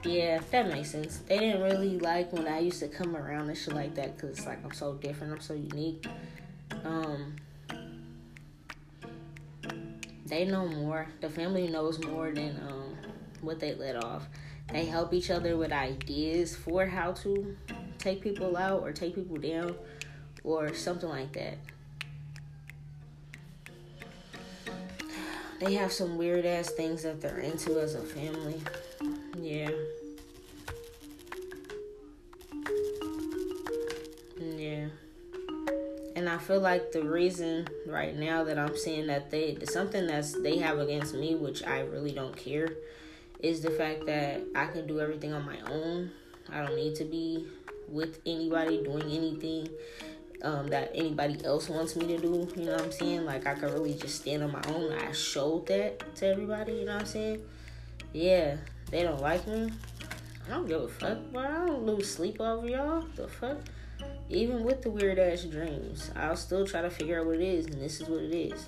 yeah, 0.04 0.40
that 0.52 0.70
makes 0.70 0.92
sense. 0.92 1.18
They 1.28 1.40
didn't 1.40 1.62
really 1.62 1.98
like 2.00 2.32
when 2.32 2.48
I 2.48 2.60
used 2.60 2.80
to 2.80 2.88
come 2.88 3.16
around 3.16 3.50
and 3.50 3.58
shit 3.58 3.74
like 3.74 3.96
that 3.96 4.16
because 4.16 4.46
like 4.46 4.64
I'm 4.64 4.72
so 4.72 4.94
different, 4.94 5.34
I'm 5.34 5.42
so 5.42 5.54
unique. 5.54 6.06
Um, 6.84 7.36
they 10.26 10.46
know 10.46 10.68
more. 10.68 11.08
The 11.22 11.30
family 11.30 11.68
knows 11.68 12.04
more 12.04 12.32
than 12.32 12.60
um, 12.68 12.98
what 13.42 13.60
they 13.60 13.74
let 13.74 14.04
off. 14.04 14.28
They 14.72 14.86
help 14.86 15.14
each 15.14 15.30
other 15.30 15.58
with 15.58 15.72
ideas 15.72 16.56
for 16.56 16.86
how 16.86 17.14
to 17.14 17.56
take 17.98 18.22
people 18.22 18.58
out 18.58 18.82
or 18.82 18.92
take 18.92 19.16
people 19.16 19.38
down 19.38 19.76
or 20.44 20.74
something 20.74 21.10
like 21.10 21.34
that. 21.34 21.58
They 25.60 25.74
have 25.74 25.92
some 25.92 26.18
weird 26.18 26.46
ass 26.46 26.70
things 26.70 27.04
that 27.04 27.20
they're 27.20 27.40
into 27.40 27.80
as 27.80 27.96
a 27.96 28.02
family. 28.02 28.62
Yeah. 29.42 29.72
Yeah. 34.40 34.88
And 36.16 36.30
I 36.30 36.38
feel 36.38 36.60
like 36.60 36.92
the 36.92 37.04
reason 37.04 37.68
right 37.88 38.16
now 38.16 38.44
that 38.44 38.60
I'm 38.60 38.78
seeing 38.78 39.08
that 39.08 39.32
they 39.32 39.58
something 39.66 40.06
that's 40.08 40.40
they 40.42 40.58
have 40.58 40.80
against 40.80 41.16
me, 41.16 41.36
which 41.36 41.64
I 41.64 41.82
really 41.82 42.12
don't 42.12 42.36
care, 42.36 42.70
is 43.40 43.62
the 43.62 43.72
fact 43.72 44.06
that 44.06 44.42
I 44.56 44.68
can 44.68 44.86
do 44.86 45.00
everything 45.00 45.34
on 45.34 45.46
my 45.46 45.60
own. 45.72 46.12
I 46.52 46.66
don't 46.66 46.76
need 46.76 46.96
to 46.96 47.06
be 47.06 47.48
with 47.88 48.20
anybody 48.26 48.84
doing 48.84 49.12
anything 49.12 49.70
um, 50.44 50.68
that 50.68 50.92
anybody 50.94 51.44
else 51.44 51.70
wants 51.70 51.96
me 51.96 52.08
to 52.08 52.18
do. 52.18 52.48
You 52.56 52.66
know 52.66 52.74
what 52.74 52.82
I'm 52.82 52.92
saying? 52.92 53.26
Like 53.26 53.48
I 53.48 53.54
could 53.56 53.74
really 53.74 53.94
just 53.96 54.22
stand 54.22 54.44
on 54.44 54.52
my 54.52 54.62
own. 54.68 54.94
I 54.94 55.12
showed 55.12 55.68
that 55.68 56.16
to 56.18 56.28
everybody. 56.28 56.74
You 56.74 56.86
know 56.86 56.94
what 56.94 57.02
I'm 57.02 57.08
saying? 57.08 57.42
Yeah, 58.14 58.58
they 58.90 59.04
don't 59.04 59.22
like 59.22 59.46
me. 59.48 59.72
I 60.48 60.52
don't 60.52 60.68
give 60.68 60.82
a 60.82 60.88
fuck, 60.88 61.18
but 61.34 61.46
I 61.46 61.66
don't 61.66 61.84
lose 61.84 62.14
sleep 62.14 62.40
over 62.40 62.68
y'all. 62.68 63.06
The 63.16 63.28
fuck? 63.28 63.58
Even 64.30 64.64
with 64.64 64.82
the 64.82 64.90
weird 64.90 65.20
ass 65.20 65.44
dreams, 65.44 66.12
I'll 66.16 66.36
still 66.36 66.66
try 66.66 66.82
to 66.82 66.90
figure 66.90 67.20
out 67.20 67.26
what 67.26 67.36
it 67.36 67.42
is, 67.42 67.66
and 67.66 67.82
this 67.82 68.00
is 68.00 68.08
what 68.08 68.22
it 68.22 68.34
is. 68.34 68.66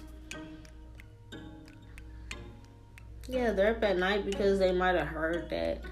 Yeah, 3.27 3.51
they're 3.51 3.75
up 3.75 3.83
at 3.83 3.97
night 3.97 4.25
because 4.25 4.57
they 4.57 4.71
might 4.71 4.95
have 4.95 5.07
heard 5.07 5.49
that 5.51 5.83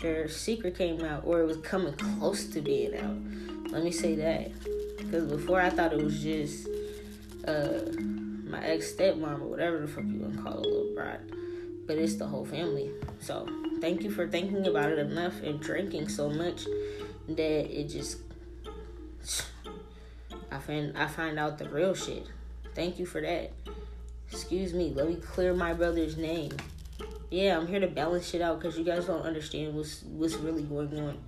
their 0.00 0.28
secret 0.28 0.76
came 0.76 1.02
out 1.02 1.24
or 1.26 1.40
it 1.40 1.46
was 1.46 1.58
coming 1.58 1.92
close 1.94 2.46
to 2.46 2.60
being 2.60 2.96
out. 2.96 3.70
Let 3.70 3.84
me 3.84 3.90
say 3.90 4.14
that. 4.16 4.50
Because 5.06 5.30
before 5.30 5.60
I 5.60 5.70
thought 5.70 5.92
it 5.92 6.02
was 6.02 6.22
just 6.22 6.68
uh, 7.46 7.80
my 8.44 8.64
ex 8.64 8.92
stepmom 8.92 9.40
or 9.40 9.46
whatever 9.46 9.78
the 9.78 9.88
fuck 9.88 10.04
you 10.04 10.20
want 10.20 10.36
to 10.36 10.42
call 10.42 10.58
a 10.58 10.60
little 10.60 10.94
bride. 10.94 11.20
But 11.86 11.98
it's 11.98 12.16
the 12.16 12.26
whole 12.26 12.44
family. 12.44 12.90
So 13.20 13.48
thank 13.80 14.02
you 14.02 14.10
for 14.10 14.26
thinking 14.26 14.66
about 14.66 14.90
it 14.90 14.98
enough 14.98 15.40
and 15.42 15.60
drinking 15.60 16.08
so 16.08 16.28
much 16.28 16.64
that 17.28 17.80
it 17.80 17.88
just 17.88 18.18
I 20.50 20.58
find 20.58 20.96
I 20.96 21.06
find 21.06 21.38
out 21.38 21.58
the 21.58 21.68
real 21.68 21.94
shit. 21.94 22.26
Thank 22.74 22.98
you 22.98 23.06
for 23.06 23.20
that. 23.20 23.52
Excuse 24.30 24.74
me, 24.74 24.92
let 24.94 25.08
me 25.08 25.16
clear 25.16 25.54
my 25.54 25.72
brother's 25.72 26.16
name. 26.16 26.52
Yeah, 27.30 27.56
I'm 27.56 27.66
here 27.66 27.80
to 27.80 27.88
balance 27.88 28.28
shit 28.28 28.40
out 28.40 28.60
because 28.60 28.78
you 28.78 28.84
guys 28.84 29.06
don't 29.06 29.22
understand 29.22 29.74
what's 29.74 30.02
what's 30.02 30.34
really 30.34 30.62
going 30.62 30.98
on. 30.98 31.18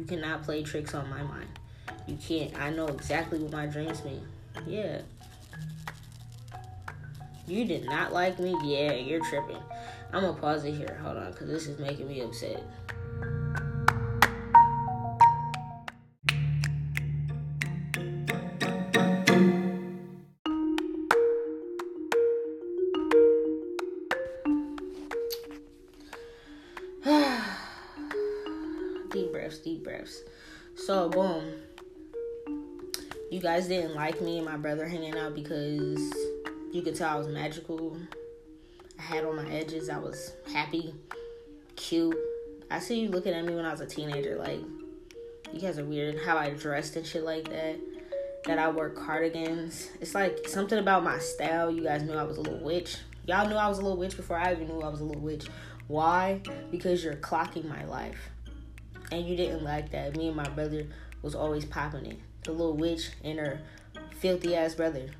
You 0.00 0.06
cannot 0.06 0.44
play 0.44 0.62
tricks 0.62 0.94
on 0.94 1.10
my 1.10 1.22
mind. 1.22 1.58
You 2.06 2.16
can't. 2.16 2.58
I 2.58 2.70
know 2.70 2.86
exactly 2.86 3.38
what 3.38 3.52
my 3.52 3.66
dreams 3.66 4.02
mean. 4.02 4.26
Yeah. 4.66 5.02
You 7.46 7.66
did 7.66 7.84
not 7.84 8.10
like 8.10 8.38
me? 8.38 8.56
Yeah, 8.64 8.94
you're 8.94 9.22
tripping. 9.22 9.62
I'm 10.10 10.22
gonna 10.22 10.32
pause 10.40 10.64
it 10.64 10.72
here. 10.72 10.98
Hold 11.02 11.18
on, 11.18 11.32
because 11.32 11.48
this 11.48 11.66
is 11.66 11.78
making 11.78 12.08
me 12.08 12.22
upset. 12.22 12.62
So, 30.90 31.08
boom. 31.08 31.44
You 33.30 33.38
guys 33.38 33.68
didn't 33.68 33.94
like 33.94 34.20
me 34.20 34.38
and 34.38 34.44
my 34.44 34.56
brother 34.56 34.88
hanging 34.88 35.16
out 35.16 35.36
because 35.36 36.00
you 36.72 36.82
could 36.82 36.96
tell 36.96 37.10
I 37.10 37.14
was 37.14 37.28
magical. 37.28 37.96
I 38.98 39.02
had 39.02 39.24
on 39.24 39.36
my 39.36 39.48
edges. 39.52 39.88
I 39.88 39.98
was 39.98 40.32
happy, 40.52 40.92
cute. 41.76 42.18
I 42.72 42.80
see 42.80 43.02
you 43.02 43.08
looking 43.08 43.34
at 43.34 43.44
me 43.44 43.54
when 43.54 43.64
I 43.64 43.70
was 43.70 43.80
a 43.80 43.86
teenager. 43.86 44.34
Like, 44.34 44.58
you 45.52 45.60
guys 45.60 45.78
are 45.78 45.84
weird. 45.84 46.24
How 46.24 46.36
I 46.36 46.50
dressed 46.50 46.96
and 46.96 47.06
shit 47.06 47.22
like 47.22 47.48
that. 47.50 47.78
That 48.46 48.58
I 48.58 48.68
wore 48.68 48.90
cardigans. 48.90 49.90
It's 50.00 50.16
like 50.16 50.48
something 50.48 50.80
about 50.80 51.04
my 51.04 51.20
style. 51.20 51.70
You 51.70 51.84
guys 51.84 52.02
knew 52.02 52.14
I 52.14 52.24
was 52.24 52.36
a 52.36 52.40
little 52.40 52.64
witch. 52.64 52.96
Y'all 53.28 53.48
knew 53.48 53.54
I 53.54 53.68
was 53.68 53.78
a 53.78 53.82
little 53.82 53.96
witch 53.96 54.16
before 54.16 54.38
I 54.38 54.50
even 54.50 54.66
knew 54.66 54.80
I 54.80 54.88
was 54.88 55.02
a 55.02 55.04
little 55.04 55.22
witch. 55.22 55.46
Why? 55.86 56.40
Because 56.72 57.04
you're 57.04 57.14
clocking 57.14 57.68
my 57.68 57.84
life. 57.84 58.30
And 59.10 59.26
you 59.26 59.36
didn't 59.36 59.64
like 59.64 59.90
that. 59.90 60.16
Me 60.16 60.28
and 60.28 60.36
my 60.36 60.48
brother 60.48 60.86
was 61.22 61.34
always 61.34 61.64
popping 61.64 62.06
it. 62.06 62.18
The 62.44 62.52
little 62.52 62.76
witch 62.76 63.10
and 63.24 63.38
her 63.38 63.60
filthy 64.18 64.54
ass 64.54 64.74
brother. 64.74 65.10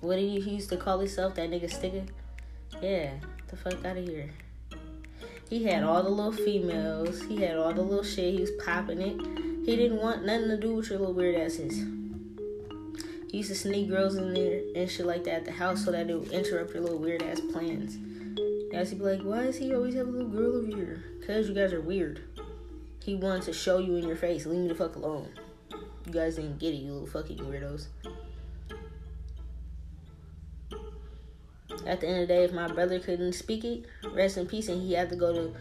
What 0.00 0.16
did 0.16 0.42
he 0.42 0.50
used 0.50 0.68
to 0.70 0.76
call 0.76 0.98
himself? 0.98 1.34
That 1.34 1.50
nigga 1.50 1.70
sticker? 1.70 2.04
Yeah, 2.82 3.12
the 3.48 3.56
fuck 3.56 3.84
out 3.84 3.96
of 3.96 4.06
here. 4.06 4.30
He 5.48 5.64
had 5.64 5.84
all 5.84 6.02
the 6.02 6.10
little 6.10 6.32
females. 6.32 7.22
He 7.22 7.40
had 7.40 7.56
all 7.56 7.72
the 7.72 7.82
little 7.82 8.04
shit. 8.04 8.34
He 8.34 8.40
was 8.40 8.50
popping 8.64 9.00
it. 9.00 9.20
He 9.64 9.76
didn't 9.76 10.00
want 10.00 10.24
nothing 10.24 10.48
to 10.48 10.56
do 10.56 10.74
with 10.74 10.90
your 10.90 10.98
little 10.98 11.14
weird 11.14 11.36
asses. 11.36 11.84
He 13.30 13.38
used 13.38 13.50
to 13.50 13.54
sneak 13.54 13.88
girls 13.88 14.16
in 14.16 14.34
there 14.34 14.60
and 14.74 14.90
shit 14.90 15.06
like 15.06 15.24
that 15.24 15.34
at 15.34 15.44
the 15.44 15.52
house 15.52 15.84
so 15.84 15.92
that 15.92 16.10
it 16.10 16.14
would 16.14 16.30
interrupt 16.30 16.74
your 16.74 16.82
little 16.82 16.98
weird 16.98 17.22
ass 17.22 17.40
plans. 17.52 17.96
Guys, 18.76 18.90
he'd 18.90 18.98
be 18.98 19.04
like, 19.06 19.22
why 19.22 19.44
does 19.44 19.56
he 19.56 19.74
always 19.74 19.94
have 19.94 20.06
a 20.06 20.10
little 20.10 20.28
girl 20.28 20.56
over 20.56 20.66
here? 20.66 21.02
Cause 21.26 21.48
you 21.48 21.54
guys 21.54 21.72
are 21.72 21.80
weird. 21.80 22.20
He 23.02 23.14
wanted 23.14 23.44
to 23.44 23.54
show 23.54 23.78
you 23.78 23.96
in 23.96 24.06
your 24.06 24.16
face. 24.16 24.44
Leave 24.44 24.60
me 24.60 24.68
the 24.68 24.74
fuck 24.74 24.96
alone. 24.96 25.30
You 26.04 26.12
guys 26.12 26.36
didn't 26.36 26.58
get 26.58 26.74
it, 26.74 26.82
you 26.82 26.92
little 26.92 27.06
fucking 27.06 27.38
weirdos. 27.38 27.86
At 31.86 32.02
the 32.02 32.06
end 32.06 32.20
of 32.20 32.28
the 32.28 32.34
day, 32.34 32.44
if 32.44 32.52
my 32.52 32.68
brother 32.68 33.00
couldn't 33.00 33.32
speak 33.32 33.64
it, 33.64 33.86
rest 34.12 34.36
in 34.36 34.46
peace, 34.46 34.68
and 34.68 34.82
he 34.82 34.92
had 34.92 35.08
to 35.08 35.16
go 35.16 35.32
to 35.32 35.54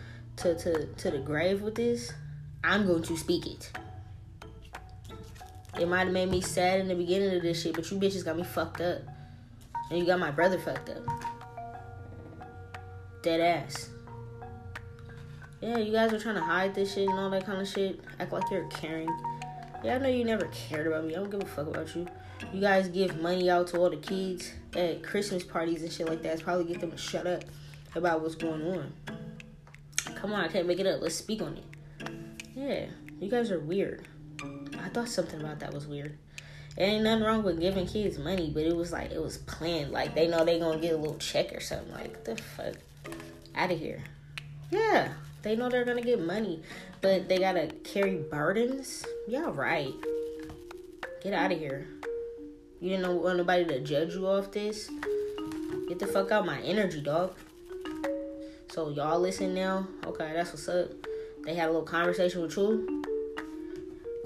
to, 0.43 0.56
to, 0.56 0.86
to 0.86 1.12
the 1.12 1.19
grave 1.19 1.62
with 1.62 1.75
this, 1.75 2.12
I'm 2.65 2.86
going 2.86 3.04
to 3.04 3.15
speak 3.15 3.47
it. 3.47 3.71
It 5.80 5.88
might 5.88 6.04
have 6.04 6.12
made 6.12 6.30
me 6.30 6.41
sad 6.41 6.82
in 6.82 6.89
the 6.89 6.95
beginning 6.95 7.34
of 7.34 7.43
this 7.43 7.62
shit, 7.62 7.75
but 7.75 7.89
you 7.89 7.97
bitches 7.97 8.25
got 8.25 8.36
me 8.36 8.43
fucked 8.43 8.82
up. 8.82 9.04
And 9.89 9.99
you 9.99 10.06
got 10.06 10.19
my 10.19 10.32
brother 10.32 10.60
fucked 10.60 10.89
up. 10.89 11.35
Dead 13.25 13.41
ass. 13.41 13.89
Yeah, 15.59 15.79
you 15.79 15.91
guys 15.91 16.13
are 16.13 16.19
trying 16.19 16.35
to 16.35 16.41
hide 16.41 16.75
this 16.75 16.93
shit 16.93 17.09
and 17.09 17.17
all 17.17 17.31
that 17.31 17.43
kind 17.43 17.59
of 17.59 17.67
shit. 17.67 17.99
Act 18.19 18.31
like 18.31 18.51
you're 18.51 18.65
caring. 18.65 19.09
Yeah, 19.83 19.95
I 19.95 19.97
know 19.97 20.09
you 20.09 20.23
never 20.23 20.45
cared 20.53 20.85
about 20.85 21.05
me. 21.05 21.15
I 21.15 21.17
don't 21.21 21.31
give 21.31 21.41
a 21.41 21.45
fuck 21.47 21.65
about 21.65 21.95
you. 21.95 22.05
You 22.53 22.61
guys 22.61 22.88
give 22.88 23.19
money 23.19 23.49
out 23.49 23.65
to 23.69 23.79
all 23.79 23.89
the 23.89 23.97
kids 23.97 24.51
at 24.75 25.01
Christmas 25.01 25.43
parties 25.43 25.81
and 25.81 25.91
shit 25.91 26.07
like 26.07 26.21
that. 26.21 26.33
It's 26.33 26.43
probably 26.43 26.65
get 26.65 26.81
them 26.81 26.91
to 26.91 26.97
shut 26.97 27.25
up 27.25 27.43
about 27.95 28.21
what's 28.21 28.35
going 28.35 28.61
on. 28.61 28.93
Come 30.13 30.31
on, 30.31 30.41
I 30.41 30.47
can't 30.47 30.67
make 30.67 30.79
it 30.79 30.85
up. 30.85 31.01
Let's 31.01 31.15
speak 31.15 31.41
on 31.41 31.57
it. 31.57 32.11
Yeah, 32.55 32.85
you 33.19 33.31
guys 33.31 33.49
are 33.49 33.59
weird. 33.59 34.07
I 34.79 34.89
thought 34.89 35.09
something 35.09 35.41
about 35.41 35.61
that 35.61 35.73
was 35.73 35.88
weird. 35.88 36.15
It 36.77 36.83
ain't 36.83 37.03
nothing 37.03 37.23
wrong 37.23 37.41
with 37.41 37.59
giving 37.59 37.88
kids 37.88 38.19
money, 38.19 38.51
but 38.53 38.65
it 38.65 38.75
was 38.75 38.91
like 38.91 39.11
it 39.11 39.23
was 39.23 39.39
planned. 39.39 39.91
Like 39.91 40.13
they 40.13 40.27
know 40.27 40.45
they 40.45 40.59
gonna 40.59 40.79
get 40.79 40.93
a 40.93 40.97
little 40.97 41.17
check 41.17 41.55
or 41.55 41.59
something. 41.59 41.91
Like 41.91 42.23
the 42.23 42.35
fuck, 42.35 42.75
out 43.56 43.72
of 43.72 43.80
here. 43.80 44.04
Yeah, 44.72 45.13
they 45.41 45.56
know 45.56 45.70
they're 45.70 45.86
gonna 45.86 46.02
get 46.02 46.22
money, 46.22 46.62
but 47.02 47.28
they 47.30 47.39
gotta 47.39 47.68
carry 47.84 48.18
burdens. 48.18 49.06
Yeah, 49.28 49.52
right. 49.54 49.94
Get 51.24 51.34
out 51.34 51.52
of 51.52 51.58
here. 51.60 51.88
You 52.80 52.89
didn't 52.89 53.22
want 53.22 53.38
nobody 53.38 53.65
to 53.65 53.80
judge 53.80 54.13
you 54.13 54.28
off 54.28 54.52
this. 54.52 54.89
Get 55.88 56.00
the 56.00 56.08
fuck 56.08 56.32
out 56.32 56.46
my 56.46 56.60
energy, 56.62 57.02
dog. 57.02 57.34
So 58.70 58.89
y'all 58.89 59.20
listen 59.20 59.54
now. 59.54 59.88
Okay, 60.06 60.32
that's 60.34 60.52
what's 60.52 60.68
up. 60.68 60.89
They 61.46 61.54
had 61.54 61.70
a 61.70 61.72
little 61.72 61.84
conversation 61.84 62.41
with 62.41 62.58
you. 62.58 63.04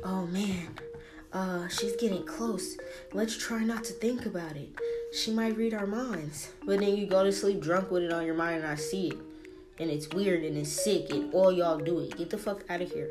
Oh 0.04 0.26
man, 0.28 0.68
uh, 1.32 1.68
she's 1.68 1.96
getting 1.96 2.26
close. 2.26 2.78
Let's 3.14 3.38
try 3.38 3.64
not 3.64 3.84
to 3.86 3.94
think 3.94 4.26
about 4.26 4.56
it. 4.56 4.70
She 5.14 5.32
might 5.32 5.56
read 5.58 5.74
our 5.74 5.86
minds. 5.86 6.52
But 6.66 6.80
then 6.80 6.96
you 6.98 7.06
go 7.06 7.24
to 7.24 7.32
sleep 7.32 7.62
drunk 7.62 7.92
with 7.92 8.04
it 8.04 8.12
on 8.12 8.26
your 8.26 8.36
mind 8.36 8.64
and 8.64 8.68
I 8.68 8.76
see 8.76 9.10
it. 9.10 9.18
And 9.80 9.90
it's 9.90 10.10
weird 10.10 10.44
and 10.44 10.58
it's 10.58 10.72
sick 10.72 11.10
and 11.12 11.34
all 11.34 11.52
y'all 11.52 11.78
do 11.78 12.00
it. 12.00 12.18
Get 12.18 12.30
the 12.30 12.38
fuck 12.38 12.64
out 12.70 12.82
of 12.82 12.92
here. 12.92 13.10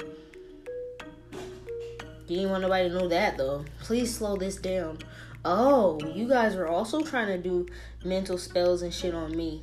You 2.26 2.36
didn't 2.36 2.50
want 2.50 2.62
nobody 2.62 2.88
to 2.88 2.94
know 2.94 3.08
that 3.08 3.38
though. 3.38 3.64
Please 3.80 4.14
slow 4.14 4.36
this 4.36 4.56
down. 4.56 4.98
Oh, 5.44 5.98
you 6.14 6.28
guys 6.28 6.56
are 6.56 6.66
also 6.66 7.02
trying 7.02 7.28
to 7.28 7.38
do 7.38 7.66
mental 8.04 8.36
spells 8.36 8.82
and 8.82 8.92
shit 8.92 9.14
on 9.14 9.34
me. 9.34 9.62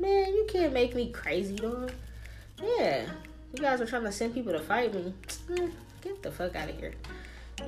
Man, 0.00 0.34
you 0.34 0.46
can't 0.48 0.72
make 0.72 0.94
me 0.94 1.12
crazy, 1.12 1.54
dog. 1.54 1.92
Yeah, 2.60 3.06
you 3.52 3.62
guys 3.62 3.80
are 3.80 3.86
trying 3.86 4.04
to 4.04 4.12
send 4.12 4.34
people 4.34 4.52
to 4.52 4.58
fight 4.58 4.94
me. 4.94 5.14
Get 6.02 6.22
the 6.22 6.32
fuck 6.32 6.56
out 6.56 6.70
of 6.70 6.78
here. 6.78 6.94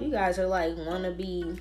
You 0.01 0.11
guys 0.11 0.39
are 0.39 0.47
like 0.47 0.77
wanna 0.77 1.11
be 1.11 1.59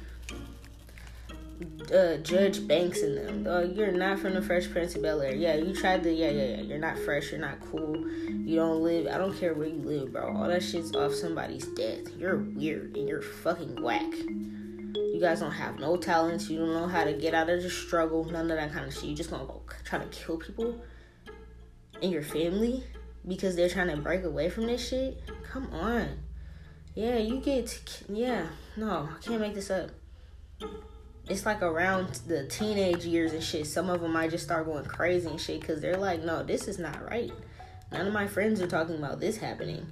uh, 1.93 2.17
Judge 2.17 2.67
Banks 2.67 2.99
in 3.01 3.15
them. 3.15 3.75
You're 3.75 3.91
not 3.91 4.19
from 4.19 4.33
the 4.33 4.41
Fresh 4.41 4.69
Prince 4.71 4.95
of 4.95 5.01
Bel 5.01 5.21
Air. 5.21 5.33
Yeah, 5.33 5.55
you 5.55 5.73
tried 5.73 6.03
to. 6.03 6.13
Yeah, 6.13 6.29
yeah, 6.29 6.57
yeah. 6.57 6.61
You're 6.61 6.77
not 6.77 6.97
fresh. 6.99 7.31
You're 7.31 7.41
not 7.41 7.59
cool. 7.71 8.07
You 8.07 8.55
don't 8.57 8.83
live. 8.83 9.07
I 9.07 9.17
don't 9.17 9.37
care 9.37 9.53
where 9.53 9.67
you 9.67 9.81
live, 9.81 10.13
bro. 10.13 10.35
All 10.35 10.47
that 10.47 10.61
shit's 10.61 10.95
off 10.95 11.13
somebody's 11.13 11.65
death. 11.67 12.09
You're 12.17 12.37
weird 12.37 12.95
and 12.95 13.07
you're 13.07 13.21
fucking 13.21 13.81
whack. 13.81 14.13
You 14.13 15.19
guys 15.19 15.39
don't 15.39 15.51
have 15.51 15.79
no 15.79 15.97
talents. 15.97 16.49
You 16.49 16.59
don't 16.59 16.73
know 16.73 16.87
how 16.87 17.03
to 17.03 17.13
get 17.13 17.33
out 17.33 17.49
of 17.49 17.63
the 17.63 17.69
struggle. 17.69 18.25
None 18.25 18.51
of 18.51 18.57
that 18.57 18.71
kind 18.71 18.85
of 18.85 18.93
shit. 18.93 19.05
You 19.05 19.15
just 19.15 19.31
gonna 19.31 19.45
go 19.45 19.61
try 19.83 19.99
to 19.99 20.05
kill 20.05 20.37
people 20.37 20.79
in 22.01 22.11
your 22.11 22.23
family 22.23 22.83
because 23.27 23.55
they're 23.55 23.69
trying 23.69 23.87
to 23.87 23.97
break 23.97 24.23
away 24.23 24.49
from 24.49 24.67
this 24.67 24.87
shit. 24.87 25.23
Come 25.43 25.73
on. 25.73 26.19
Yeah, 26.97 27.17
you 27.17 27.37
get. 27.37 28.01
yeah, 28.09 28.47
no, 28.75 29.07
I 29.15 29.21
can't 29.21 29.39
make 29.39 29.53
this 29.53 29.69
up. 29.69 29.91
It's 31.29 31.45
like 31.45 31.61
around 31.61 32.21
the 32.25 32.47
teenage 32.47 33.05
years 33.05 33.33
and 33.33 33.43
shit. 33.43 33.67
Some 33.67 33.91
of 33.91 34.01
them 34.01 34.13
might 34.13 34.31
just 34.31 34.45
start 34.45 34.65
going 34.65 34.83
crazy 34.83 35.27
and 35.27 35.39
shit 35.39 35.61
because 35.61 35.79
they're 35.79 35.95
like, 35.95 36.23
no, 36.23 36.41
this 36.41 36.67
is 36.67 36.79
not 36.79 37.07
right. 37.07 37.31
None 37.91 38.07
of 38.07 38.13
my 38.13 38.25
friends 38.25 38.61
are 38.61 38.67
talking 38.67 38.95
about 38.95 39.19
this 39.19 39.37
happening. 39.37 39.85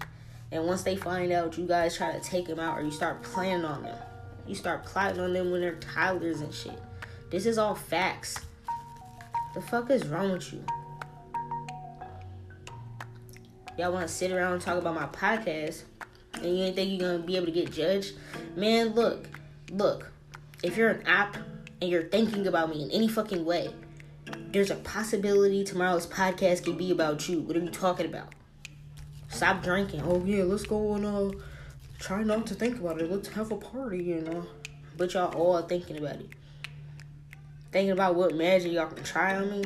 And 0.51 0.65
once 0.65 0.81
they 0.81 0.95
find 0.95 1.31
out, 1.31 1.59
you 1.59 1.67
guys 1.67 1.95
try 1.95 2.11
to 2.11 2.19
take 2.21 2.47
them 2.47 2.59
out 2.59 2.75
or 2.75 2.81
you 2.81 2.89
start 2.89 3.21
planning 3.21 3.65
on 3.65 3.83
them. 3.83 3.97
You 4.47 4.55
start 4.55 4.83
plotting 4.83 5.21
on 5.21 5.31
them 5.31 5.51
when 5.51 5.61
they're 5.61 5.75
toddlers 5.75 6.41
and 6.41 6.51
shit. 6.51 6.81
This 7.29 7.45
is 7.45 7.59
all 7.59 7.75
facts. 7.75 8.39
The 9.53 9.61
fuck 9.61 9.91
is 9.91 10.07
wrong 10.07 10.31
with 10.31 10.51
you? 10.51 10.65
Y'all 13.77 13.93
want 13.93 14.07
to 14.07 14.11
sit 14.11 14.31
around 14.31 14.53
and 14.53 14.61
talk 14.63 14.79
about 14.79 14.95
my 14.95 15.05
podcast 15.05 15.83
and 16.41 16.57
you 16.57 16.63
ain't 16.63 16.75
think 16.75 16.91
you're 16.91 17.11
gonna 17.11 17.23
be 17.23 17.35
able 17.35 17.47
to 17.47 17.51
get 17.51 17.71
judged, 17.71 18.13
man, 18.55 18.89
look, 18.89 19.27
look. 19.71 20.11
If 20.63 20.77
you're 20.77 20.89
an 20.89 21.05
app 21.05 21.37
and 21.81 21.89
you're 21.89 22.03
thinking 22.03 22.47
about 22.47 22.69
me 22.69 22.83
in 22.83 22.91
any 22.91 23.07
fucking 23.07 23.45
way, 23.45 23.69
there's 24.51 24.71
a 24.71 24.75
possibility 24.75 25.63
tomorrow's 25.63 26.07
podcast 26.07 26.63
could 26.63 26.77
be 26.77 26.91
about 26.91 27.27
you. 27.27 27.41
What 27.41 27.55
are 27.55 27.59
you 27.59 27.69
talking 27.69 28.05
about? 28.05 28.33
Stop 29.27 29.63
drinking. 29.63 30.01
Oh 30.03 30.23
yeah, 30.25 30.43
let's 30.43 30.63
go 30.63 30.93
and 30.93 31.05
uh 31.05 31.31
try 31.99 32.23
not 32.23 32.47
to 32.47 32.55
think 32.55 32.79
about 32.79 33.01
it. 33.01 33.11
Let's 33.11 33.27
have 33.29 33.51
a 33.51 33.57
party, 33.57 34.03
you 34.03 34.21
know. 34.21 34.45
But 34.97 35.13
y'all 35.13 35.33
all 35.35 35.61
thinking 35.61 35.97
about 35.97 36.15
it. 36.15 36.29
Thinking 37.71 37.91
about 37.91 38.15
what 38.15 38.33
magic 38.33 38.71
y'all 38.71 38.87
can 38.87 39.03
try 39.03 39.35
on 39.35 39.51
me. 39.51 39.63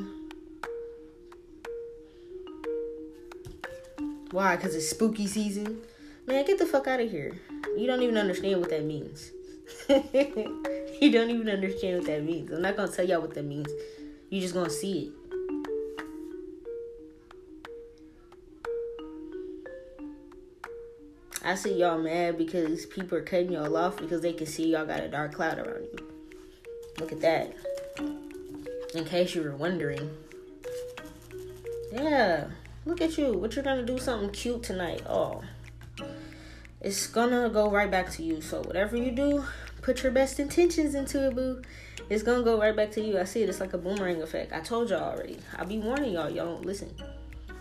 Why? 4.31 4.57
Cause 4.57 4.75
it's 4.75 4.89
spooky 4.89 5.27
season. 5.27 5.81
Man, 6.29 6.45
get 6.45 6.59
the 6.59 6.65
fuck 6.67 6.85
out 6.85 6.99
of 6.99 7.09
here. 7.09 7.33
You 7.75 7.87
don't 7.87 8.03
even 8.03 8.15
understand 8.15 8.61
what 8.61 8.69
that 8.69 8.85
means. 8.85 9.31
you 9.89 11.11
don't 11.11 11.31
even 11.31 11.49
understand 11.49 11.97
what 11.97 12.05
that 12.05 12.23
means. 12.23 12.51
I'm 12.51 12.61
not 12.61 12.77
gonna 12.77 12.91
tell 12.91 13.03
y'all 13.03 13.21
what 13.21 13.33
that 13.33 13.45
means. 13.45 13.67
You 14.29 14.39
just 14.39 14.53
gonna 14.53 14.69
see 14.69 15.11
it. 15.11 15.13
I 21.43 21.55
see 21.55 21.79
y'all 21.79 21.97
mad 21.97 22.37
because 22.37 22.85
people 22.85 23.17
are 23.17 23.23
cutting 23.23 23.53
y'all 23.53 23.75
off 23.75 23.97
because 23.97 24.21
they 24.21 24.33
can 24.33 24.45
see 24.45 24.67
y'all 24.67 24.85
got 24.85 24.99
a 24.99 25.09
dark 25.09 25.33
cloud 25.33 25.57
around 25.57 25.87
you. 25.93 26.11
Look 26.99 27.11
at 27.11 27.21
that. 27.21 27.55
In 28.93 29.03
case 29.03 29.33
you 29.33 29.41
were 29.41 29.55
wondering. 29.55 30.11
Yeah. 31.91 32.49
Look 32.85 33.01
at 33.01 33.17
you. 33.17 33.33
What 33.33 33.55
you're 33.55 33.65
gonna 33.65 33.81
do 33.81 33.97
something 33.97 34.29
cute 34.29 34.61
tonight. 34.61 35.01
Oh 35.07 35.41
it's 36.81 37.07
gonna 37.07 37.49
go 37.49 37.69
right 37.69 37.91
back 37.91 38.09
to 38.11 38.23
you. 38.23 38.41
So 38.41 38.61
whatever 38.61 38.95
you 38.95 39.11
do, 39.11 39.43
put 39.81 40.03
your 40.03 40.11
best 40.11 40.39
intentions 40.39 40.95
into 40.95 41.27
it, 41.27 41.35
boo. 41.35 41.61
It's 42.09 42.23
gonna 42.23 42.43
go 42.43 42.59
right 42.59 42.75
back 42.75 42.91
to 42.91 43.01
you. 43.01 43.19
I 43.19 43.25
see 43.25 43.43
it. 43.43 43.49
It's 43.49 43.59
like 43.59 43.73
a 43.73 43.77
boomerang 43.77 44.21
effect. 44.21 44.53
I 44.53 44.61
told 44.61 44.89
y'all 44.89 45.11
already. 45.11 45.37
I 45.57 45.65
be 45.65 45.79
warning 45.79 46.13
y'all. 46.13 46.29
Y'all 46.29 46.45
don't 46.45 46.65
listen. 46.65 46.93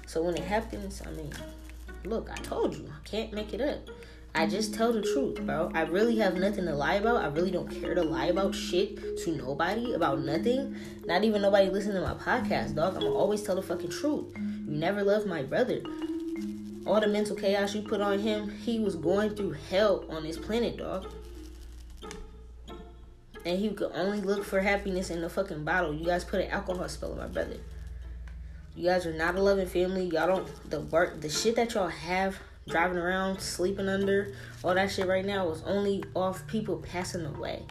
So 0.07 0.23
when 0.23 0.37
it 0.37 0.45
happens, 0.45 1.03
I 1.05 1.11
mean, 1.11 1.33
look, 2.05 2.31
I 2.31 2.37
told 2.37 2.77
you. 2.77 2.89
I 2.89 3.09
can't 3.09 3.33
make 3.33 3.53
it 3.53 3.61
up. 3.61 3.79
I 4.35 4.47
just 4.47 4.73
tell 4.73 4.93
the 4.93 5.03
truth, 5.03 5.41
bro. 5.41 5.73
I 5.75 5.83
really 5.83 6.17
have 6.19 6.37
nothing 6.37 6.67
to 6.67 6.75
lie 6.75 6.95
about. 6.95 7.17
I 7.17 7.27
really 7.27 7.51
don't 7.51 7.69
care 7.69 7.95
to 7.95 8.03
lie 8.03 8.27
about 8.27 8.55
shit 8.55 9.19
to 9.25 9.33
nobody, 9.33 9.95
about 9.95 10.21
nothing. 10.21 10.77
Not 11.07 11.25
even 11.25 11.43
nobody 11.43 11.71
listening 11.71 11.97
to 11.97 12.03
my 12.03 12.15
podcast, 12.15 12.77
dog. 12.77 12.97
I'm 12.97 13.05
always 13.05 13.43
tell 13.43 13.57
the 13.57 13.63
fucking 13.63 13.91
truth. 13.91 14.33
You 14.37 14.77
never 14.77 15.03
loved 15.03 15.27
my 15.27 15.43
brother 15.43 15.83
all 16.89 17.01
the 17.01 17.07
mental 17.07 17.37
chaos 17.37 17.75
you 17.75 17.83
put 17.83 18.01
on 18.01 18.19
him, 18.19 18.49
he 18.49 18.81
was 18.81 18.97
going 18.97 19.37
through 19.37 19.53
hell 19.71 20.05
on 20.09 20.23
this 20.23 20.39
planet, 20.39 20.79
dog. 20.79 21.07
And 23.45 23.59
he 23.59 23.69
could 23.71 23.93
only 23.95 24.21
look 24.21 24.43
for 24.43 24.61
happiness 24.61 25.11
in 25.11 25.21
the 25.21 25.29
fucking 25.29 25.65
bottle. 25.65 25.95
You 25.95 26.07
guys 26.07 26.25
put 26.25 26.41
an 26.41 26.51
alcohol 26.51 26.89
spell 26.89 27.13
on 27.13 27.19
my 27.19 27.27
brother. 27.27 27.59
You 28.75 28.87
guys 28.89 29.07
are 29.07 29.13
not 29.13 29.37
a 29.37 29.43
loving 29.43 29.67
family. 29.67 30.07
Y'all 30.07 30.27
don't 30.27 30.71
the 30.71 30.81
work 30.81 31.21
the 31.21 31.29
shit 31.29 31.57
that 31.57 31.75
y'all 31.75 31.89
have 31.89 32.39
driving 32.69 32.99
around, 32.99 33.41
sleeping 33.41 33.89
under, 33.89 34.35
all 34.63 34.75
that 34.75 34.91
shit 34.91 35.07
right 35.07 35.25
now 35.25 35.49
was 35.49 35.63
only 35.65 36.05
off 36.15 36.47
people 36.47 36.77
passing 36.77 37.25
away. 37.25 37.63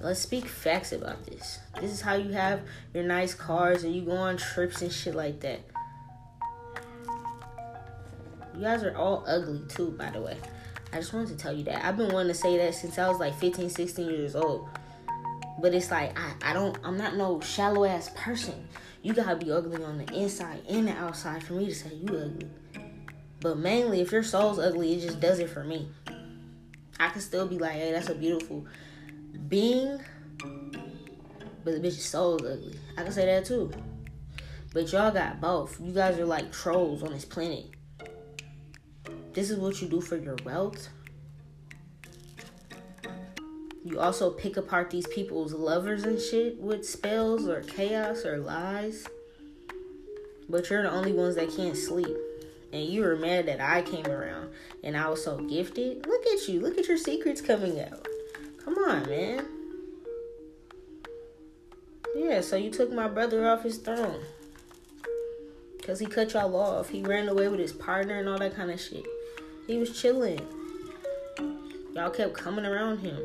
Let's 0.00 0.20
speak 0.20 0.46
facts 0.46 0.92
about 0.92 1.24
this. 1.26 1.60
This 1.80 1.92
is 1.92 2.00
how 2.00 2.14
you 2.14 2.32
have 2.32 2.62
your 2.92 3.04
nice 3.04 3.34
cars 3.34 3.84
and 3.84 3.94
you 3.94 4.02
go 4.02 4.16
on 4.16 4.36
trips 4.36 4.82
and 4.82 4.92
shit 4.92 5.14
like 5.14 5.40
that. 5.40 5.60
You 8.54 8.62
guys 8.62 8.82
are 8.82 8.96
all 8.96 9.24
ugly 9.26 9.62
too, 9.68 9.92
by 9.92 10.10
the 10.10 10.20
way. 10.20 10.36
I 10.92 10.96
just 10.96 11.12
wanted 11.14 11.28
to 11.28 11.36
tell 11.36 11.52
you 11.52 11.64
that. 11.64 11.84
I've 11.84 11.96
been 11.96 12.12
wanting 12.12 12.32
to 12.32 12.38
say 12.38 12.58
that 12.58 12.74
since 12.74 12.98
I 12.98 13.08
was 13.08 13.18
like 13.18 13.34
15, 13.38 13.70
16 13.70 14.10
years 14.10 14.36
old. 14.36 14.68
But 15.60 15.74
it's 15.74 15.90
like 15.90 16.18
I, 16.18 16.32
I 16.42 16.52
don't 16.52 16.76
I'm 16.84 16.98
not 16.98 17.16
no 17.16 17.40
shallow 17.40 17.84
ass 17.84 18.10
person. 18.14 18.68
You 19.02 19.14
gotta 19.14 19.36
be 19.36 19.50
ugly 19.50 19.82
on 19.82 19.98
the 19.98 20.12
inside 20.14 20.62
and 20.68 20.88
the 20.88 20.92
outside 20.92 21.42
for 21.42 21.54
me 21.54 21.66
to 21.66 21.74
say 21.74 21.94
you 21.94 22.08
ugly. 22.16 22.50
But 23.40 23.58
mainly 23.58 24.00
if 24.00 24.12
your 24.12 24.22
soul's 24.22 24.58
ugly, 24.58 24.94
it 24.94 25.00
just 25.00 25.20
does 25.20 25.38
it 25.38 25.48
for 25.48 25.64
me. 25.64 25.88
I 27.00 27.08
can 27.08 27.20
still 27.20 27.46
be 27.46 27.58
like, 27.58 27.72
hey, 27.72 27.92
that's 27.92 28.08
a 28.10 28.14
beautiful 28.14 28.66
being. 29.48 29.98
But 31.64 31.74
the 31.74 31.80
bitch's 31.80 32.04
soul 32.04 32.36
is 32.36 32.58
ugly. 32.58 32.78
I 32.98 33.02
can 33.02 33.12
say 33.12 33.26
that 33.26 33.44
too. 33.44 33.70
But 34.74 34.92
y'all 34.92 35.10
got 35.10 35.40
both. 35.40 35.80
You 35.80 35.92
guys 35.92 36.18
are 36.18 36.26
like 36.26 36.52
trolls 36.52 37.02
on 37.02 37.12
this 37.12 37.24
planet 37.24 37.66
this 39.34 39.50
is 39.50 39.58
what 39.58 39.80
you 39.82 39.88
do 39.88 40.00
for 40.00 40.16
your 40.16 40.36
wealth. 40.44 40.88
You 43.84 43.98
also 43.98 44.30
pick 44.30 44.56
apart 44.56 44.90
these 44.90 45.06
people's 45.08 45.52
lovers 45.52 46.04
and 46.04 46.20
shit 46.20 46.60
with 46.60 46.86
spells 46.88 47.48
or 47.48 47.62
chaos 47.62 48.24
or 48.24 48.38
lies. 48.38 49.06
But 50.48 50.70
you're 50.70 50.82
the 50.82 50.90
only 50.90 51.12
ones 51.12 51.34
that 51.36 51.54
can't 51.54 51.76
sleep. 51.76 52.16
and 52.72 52.84
you 52.84 53.02
were 53.02 53.16
mad 53.16 53.46
that 53.46 53.60
I 53.60 53.82
came 53.82 54.06
around 54.06 54.50
and 54.82 54.96
I 54.96 55.08
was 55.08 55.22
so 55.22 55.38
gifted. 55.38 56.06
Look 56.06 56.26
at 56.26 56.48
you. 56.48 56.60
Look 56.60 56.78
at 56.78 56.88
your 56.88 56.96
secrets 56.96 57.40
coming 57.40 57.78
out. 57.80 58.06
Come 58.64 58.74
on, 58.78 59.06
man. 59.08 59.44
Yeah, 62.16 62.40
so 62.40 62.56
you 62.56 62.70
took 62.70 62.92
my 62.92 63.08
brother 63.08 63.46
off 63.48 63.62
his 63.62 63.78
throne. 63.78 64.20
Because 65.76 65.98
he 65.98 66.06
cut 66.06 66.32
y'all 66.32 66.56
off. 66.56 66.90
He 66.90 67.02
ran 67.02 67.28
away 67.28 67.48
with 67.48 67.60
his 67.60 67.72
partner 67.72 68.18
and 68.18 68.28
all 68.28 68.38
that 68.38 68.54
kind 68.54 68.70
of 68.70 68.80
shit. 68.80 69.04
He 69.66 69.78
was 69.78 69.98
chilling. 70.00 70.40
Y'all 71.94 72.10
kept 72.10 72.34
coming 72.34 72.66
around 72.66 72.98
him. 72.98 73.18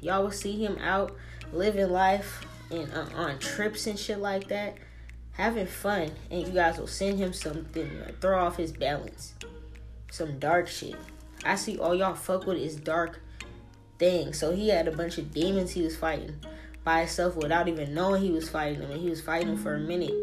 Y'all 0.00 0.24
would 0.24 0.34
see 0.34 0.62
him 0.62 0.78
out 0.78 1.16
living 1.52 1.90
life 1.90 2.44
and 2.70 2.92
uh, 2.92 3.06
on 3.14 3.38
trips 3.38 3.86
and 3.86 3.98
shit 3.98 4.18
like 4.18 4.48
that, 4.48 4.76
having 5.32 5.66
fun, 5.66 6.10
and 6.30 6.46
you 6.46 6.52
guys 6.52 6.78
will 6.78 6.86
send 6.86 7.18
him 7.18 7.32
something 7.32 7.90
throw 8.20 8.44
off 8.44 8.56
his 8.56 8.72
balance. 8.72 9.34
Some 10.10 10.38
dark 10.38 10.68
shit. 10.68 10.96
I 11.44 11.56
see 11.56 11.78
all 11.78 11.94
y'all 11.94 12.14
fuck 12.14 12.46
with 12.46 12.58
is 12.58 12.76
dark 12.76 13.20
thing. 13.98 14.32
So 14.32 14.52
he 14.52 14.68
had 14.68 14.88
a 14.88 14.92
bunch 14.92 15.18
of 15.18 15.32
demons 15.32 15.72
he 15.72 15.82
was 15.82 15.96
fighting 15.96 16.36
by 16.84 17.00
himself 17.00 17.36
without 17.36 17.68
even 17.68 17.94
knowing 17.94 18.22
he 18.22 18.30
was 18.30 18.48
fighting 18.48 18.80
them. 18.80 18.90
And 18.90 19.00
he 19.00 19.10
was 19.10 19.20
fighting 19.20 19.56
for 19.56 19.74
a 19.74 19.80
minute. 19.80 20.14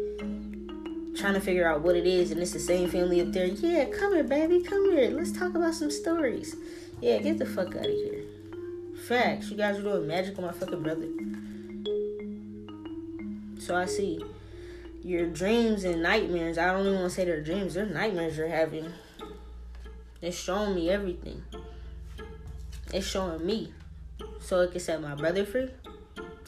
Trying 1.16 1.34
to 1.34 1.40
figure 1.40 1.68
out 1.68 1.82
what 1.82 1.96
it 1.96 2.06
is. 2.06 2.30
And 2.30 2.40
it's 2.40 2.52
the 2.52 2.58
same 2.58 2.88
family 2.88 3.20
up 3.20 3.32
there. 3.32 3.46
Yeah, 3.46 3.86
come 3.86 4.14
here, 4.14 4.24
baby. 4.24 4.62
Come 4.62 4.90
here. 4.90 5.10
Let's 5.10 5.32
talk 5.32 5.54
about 5.54 5.74
some 5.74 5.90
stories. 5.90 6.56
Yeah, 7.00 7.18
get 7.18 7.38
the 7.38 7.46
fuck 7.46 7.68
out 7.68 7.86
of 7.86 7.90
here. 7.90 8.24
Facts. 9.06 9.50
You 9.50 9.56
guys 9.56 9.78
are 9.78 9.82
doing 9.82 10.06
magic 10.06 10.38
on 10.38 10.44
my 10.44 10.52
fucking 10.52 10.82
brother. 10.82 11.08
So 13.60 13.74
I 13.74 13.86
see 13.86 14.20
your 15.02 15.26
dreams 15.26 15.84
and 15.84 16.02
nightmares. 16.02 16.58
I 16.58 16.72
don't 16.72 16.86
even 16.86 16.94
want 16.94 17.10
to 17.10 17.10
say 17.10 17.24
they're 17.24 17.42
dreams. 17.42 17.74
They're 17.74 17.86
nightmares 17.86 18.36
you're 18.36 18.48
having. 18.48 18.92
It's 20.20 20.36
showing 20.36 20.74
me 20.74 20.90
everything. 20.90 21.42
It's 22.92 23.06
showing 23.06 23.44
me. 23.44 23.72
So 24.40 24.60
it 24.60 24.72
can 24.72 24.80
set 24.80 25.00
my 25.02 25.14
brother 25.14 25.44
free. 25.44 25.68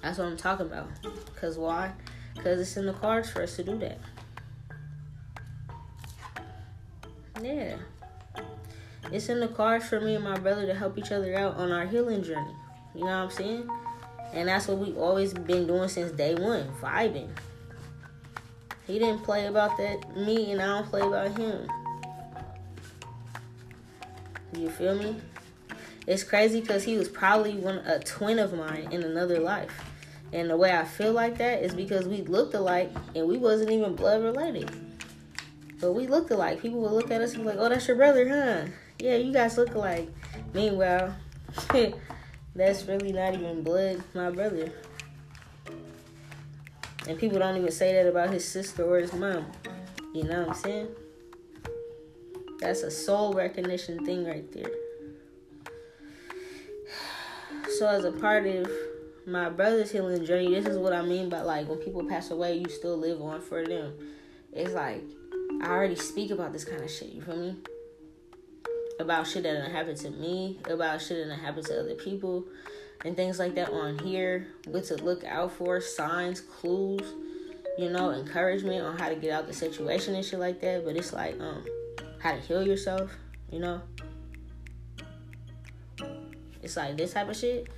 That's 0.03 0.19
what 0.19 0.29
I'm 0.29 0.37
talking 0.37 0.67
about. 0.67 0.89
Cause 1.37 1.59
why? 1.59 1.93
Cause 2.37 2.61
it's 2.61 2.77
in 2.77 2.87
the 2.87 2.93
cards 2.93 3.29
for 3.31 3.43
us 3.43 3.57
to 3.57 3.65
do 3.65 3.77
that. 3.79 3.99
Yeah. 7.43 7.77
It's 9.13 9.29
in 9.29 9.41
the 9.41 9.49
cards 9.49 9.89
for 9.89 10.01
me 10.01 10.15
and 10.15 10.25
my 10.25 10.39
brother 10.39 10.67
to 10.67 10.75
help 10.75 10.99
each 10.99 11.13
other 11.13 11.37
out 11.37 11.57
on 11.57 11.71
our 11.71 11.87
healing 11.87 12.23
journey. 12.23 12.55
You 12.95 13.03
know 13.03 13.07
what 13.07 13.13
I'm 13.13 13.31
saying? 13.31 13.71
And 14.33 14.49
that's 14.49 14.67
what 14.67 14.79
we've 14.79 14.97
always 14.97 15.33
been 15.33 15.67
doing 15.67 15.89
since 15.89 16.13
day 16.13 16.35
one, 16.35 16.69
vibing. 16.81 17.29
He 18.87 18.99
didn't 18.99 19.23
play 19.23 19.47
about 19.47 19.77
that 19.79 20.17
me 20.17 20.53
and 20.53 20.61
I 20.61 20.67
don't 20.67 20.89
play 20.89 21.03
about 21.03 21.37
him. 21.37 21.69
You 24.57 24.71
feel 24.71 24.97
me? 24.97 25.17
It's 26.07 26.23
crazy 26.23 26.61
because 26.61 26.85
he 26.85 26.97
was 26.97 27.09
probably 27.09 27.55
one 27.55 27.79
a 27.79 27.99
twin 27.99 28.39
of 28.39 28.55
mine 28.55 28.89
in 28.93 29.03
another 29.03 29.41
life. 29.41 29.85
And 30.33 30.51
the 30.51 30.57
way 30.57 30.73
I 30.73 30.85
feel 30.85 31.13
like 31.13 31.39
that 31.39 31.63
is 31.63 31.75
because 31.75 32.07
we 32.09 32.23
looked 32.23 32.55
alike 32.55 32.91
and 33.15 33.27
we 33.27 33.39
wasn't 33.39 33.71
even 33.71 33.95
blood 33.95 34.23
related. 34.23 34.71
But 35.81 35.93
we 35.93 36.07
looked 36.07 36.31
alike. 36.31 36.63
People 36.63 36.81
would 36.81 36.93
look 36.93 37.11
at 37.11 37.21
us 37.21 37.35
and 37.35 37.43
be 37.43 37.51
like, 37.51 37.59
oh, 37.59 37.69
that's 37.69 37.87
your 37.87 37.97
brother, 37.97 38.29
huh? 38.29 38.71
Yeah, 38.99 39.17
you 39.17 39.33
guys 39.33 39.59
look 39.59 39.75
alike. 39.75 40.09
Meanwhile, 40.55 41.15
that's 42.55 42.85
really 42.85 43.13
not 43.13 43.35
even 43.35 43.63
blood, 43.63 44.03
my 44.15 44.31
brother. 44.31 44.73
And 47.09 47.19
people 47.19 47.39
don't 47.39 47.57
even 47.57 47.71
say 47.71 47.93
that 47.93 48.09
about 48.09 48.31
his 48.31 48.47
sister 48.47 48.85
or 48.85 48.99
his 48.99 49.13
mom. 49.13 49.47
You 50.15 50.25
know 50.25 50.41
what 50.41 50.49
I'm 50.49 50.55
saying? 50.55 50.89
That's 52.59 52.83
a 52.83 52.91
soul 52.91 53.35
recognition 53.35 54.05
thing 54.05 54.25
right 54.25 54.51
there. 54.53 54.71
So, 57.79 57.87
as 57.89 58.05
a 58.05 58.13
part 58.13 58.47
of 58.47 58.71
my 59.27 59.51
brother's 59.51 59.91
healing 59.91 60.25
journey, 60.25 60.55
this 60.55 60.67
is 60.67 60.79
what 60.79 60.93
I 60.95 61.03
mean 61.03 61.29
by 61.29 61.43
like 61.43 61.69
when 61.69 61.79
people 61.79 62.05
pass 62.05 62.31
away, 62.31 62.57
you 62.57 62.69
still 62.69 62.97
live 62.97 63.21
on 63.21 63.43
for 63.43 63.67
them. 63.67 63.93
It's 64.53 64.73
like 64.73 65.03
I 65.63 65.69
already 65.69 65.97
speak 65.97 66.31
about 66.31 66.53
this 66.53 66.65
kind 66.65 66.83
of 66.83 66.91
shit. 66.91 67.09
You 67.09 67.23
feel 67.23 67.37
me? 67.37 67.57
About 68.99 69.27
shit 69.27 69.43
that 69.43 69.53
didn't 69.53 69.73
happen 69.73 69.95
to 69.97 70.11
me, 70.11 70.59
about 70.65 71.01
shit 71.01 71.19
that 71.19 71.25
didn't 71.25 71.41
happen 71.41 71.63
to 71.65 71.81
other 71.81 71.95
people, 71.95 72.45
and 73.05 73.15
things 73.17 73.39
like 73.39 73.55
that 73.57 73.71
on 73.71 73.99
here. 73.99 74.47
What 74.67 74.85
to 74.85 74.97
look 74.97 75.25
out 75.25 75.53
for, 75.53 75.81
signs, 75.81 76.41
clues, 76.41 77.03
you 77.79 77.91
know, 77.91 78.11
encouragement 78.11 78.83
on 78.83 78.99
how 78.99 79.09
to 79.09 79.17
get 79.17 79.33
out 79.33 79.47
the 79.47 79.53
situation 79.53 80.15
and 80.15 80.25
shit 80.25 80.39
like 80.39 80.61
that. 80.63 80.85
But 80.85 80.97
it's 80.97 81.13
like 81.13 81.39
um 81.41 81.65
how 82.21 82.33
to 82.33 82.41
heal 82.41 82.67
yourself, 82.67 83.11
you 83.51 83.59
know. 83.59 83.83
It's 86.63 86.77
like 86.77 86.97
this 86.97 87.13
type 87.13 87.29
of 87.29 87.37
shit. 87.37 87.69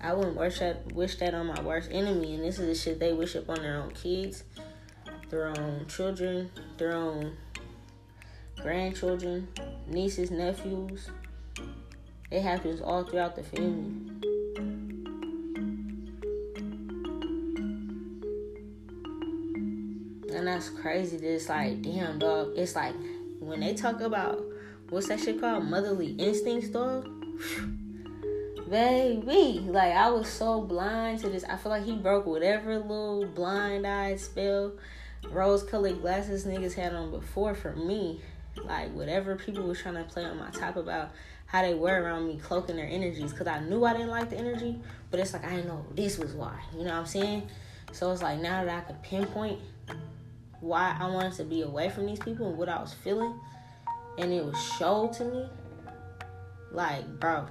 I 0.00 0.12
wouldn't 0.12 0.36
wish 0.36 0.58
that 0.58 0.92
wish 0.92 1.16
that 1.16 1.34
on 1.34 1.46
my 1.46 1.60
worst 1.62 1.90
enemy, 1.90 2.34
and 2.34 2.44
this 2.44 2.58
is 2.58 2.66
the 2.66 2.74
shit 2.74 3.00
they 3.00 3.12
wish 3.12 3.36
up 3.36 3.48
on 3.48 3.56
their 3.56 3.76
own 3.76 3.90
kids, 3.90 4.44
their 5.30 5.48
own 5.48 5.86
children, 5.88 6.50
their 6.78 6.92
own 6.94 7.36
grandchildren, 8.60 9.48
nieces, 9.86 10.30
nephews. 10.30 11.10
It 12.30 12.42
happens 12.42 12.80
all 12.80 13.04
throughout 13.04 13.36
the 13.36 13.42
family. 13.42 14.14
And 20.34 20.48
that's 20.48 20.68
crazy. 20.68 21.16
That 21.16 21.34
it's 21.34 21.48
like, 21.48 21.82
damn, 21.82 22.18
dog. 22.18 22.52
It's 22.56 22.74
like 22.74 22.94
when 23.38 23.60
they 23.60 23.74
talk 23.74 24.00
about 24.00 24.42
what's 24.90 25.08
that 25.08 25.20
shit 25.20 25.40
called? 25.40 25.64
Motherly 25.64 26.12
instincts, 26.12 26.68
dog. 26.68 27.08
Baby, 28.70 29.60
like 29.66 29.92
I 29.92 30.10
was 30.10 30.28
so 30.28 30.62
blind 30.62 31.20
to 31.20 31.28
this. 31.28 31.44
I 31.44 31.56
feel 31.56 31.70
like 31.70 31.84
he 31.84 31.96
broke 31.96 32.26
whatever 32.26 32.78
little 32.78 33.26
blind 33.26 33.86
eye 33.86 34.16
spell, 34.16 34.72
rose 35.30 35.62
colored 35.62 36.00
glasses 36.00 36.44
niggas 36.44 36.74
had 36.74 36.94
on 36.94 37.10
before 37.10 37.54
for 37.54 37.74
me. 37.74 38.20
Like 38.62 38.92
whatever 38.92 39.34
people 39.36 39.64
was 39.64 39.80
trying 39.80 39.94
to 39.94 40.04
play 40.04 40.24
on 40.24 40.38
my 40.38 40.50
top 40.50 40.76
about 40.76 41.10
how 41.46 41.62
they 41.62 41.74
were 41.74 42.02
around 42.02 42.26
me, 42.28 42.36
cloaking 42.36 42.76
their 42.76 42.86
energies, 42.86 43.32
because 43.32 43.46
I 43.46 43.60
knew 43.60 43.84
I 43.84 43.92
didn't 43.92 44.08
like 44.08 44.30
the 44.30 44.36
energy, 44.36 44.80
but 45.10 45.20
it's 45.20 45.32
like 45.32 45.44
I 45.44 45.56
didn't 45.56 45.68
know 45.68 45.84
this 45.92 46.18
was 46.18 46.32
why. 46.32 46.58
You 46.72 46.84
know 46.84 46.90
what 46.90 47.00
I'm 47.00 47.06
saying? 47.06 47.48
So 47.92 48.10
it's 48.12 48.22
like 48.22 48.40
now 48.40 48.64
that 48.64 48.76
I 48.76 48.80
could 48.80 49.02
pinpoint 49.02 49.60
why 50.60 50.96
I 50.98 51.08
wanted 51.10 51.34
to 51.34 51.44
be 51.44 51.62
away 51.62 51.90
from 51.90 52.06
these 52.06 52.18
people 52.18 52.48
and 52.48 52.58
what 52.58 52.68
I 52.68 52.80
was 52.80 52.94
feeling, 52.94 53.38
and 54.18 54.32
it 54.32 54.44
was 54.44 54.60
showed 54.78 55.12
to 55.14 55.24
me. 55.24 55.48
Like, 56.72 57.20
bro, 57.20 57.46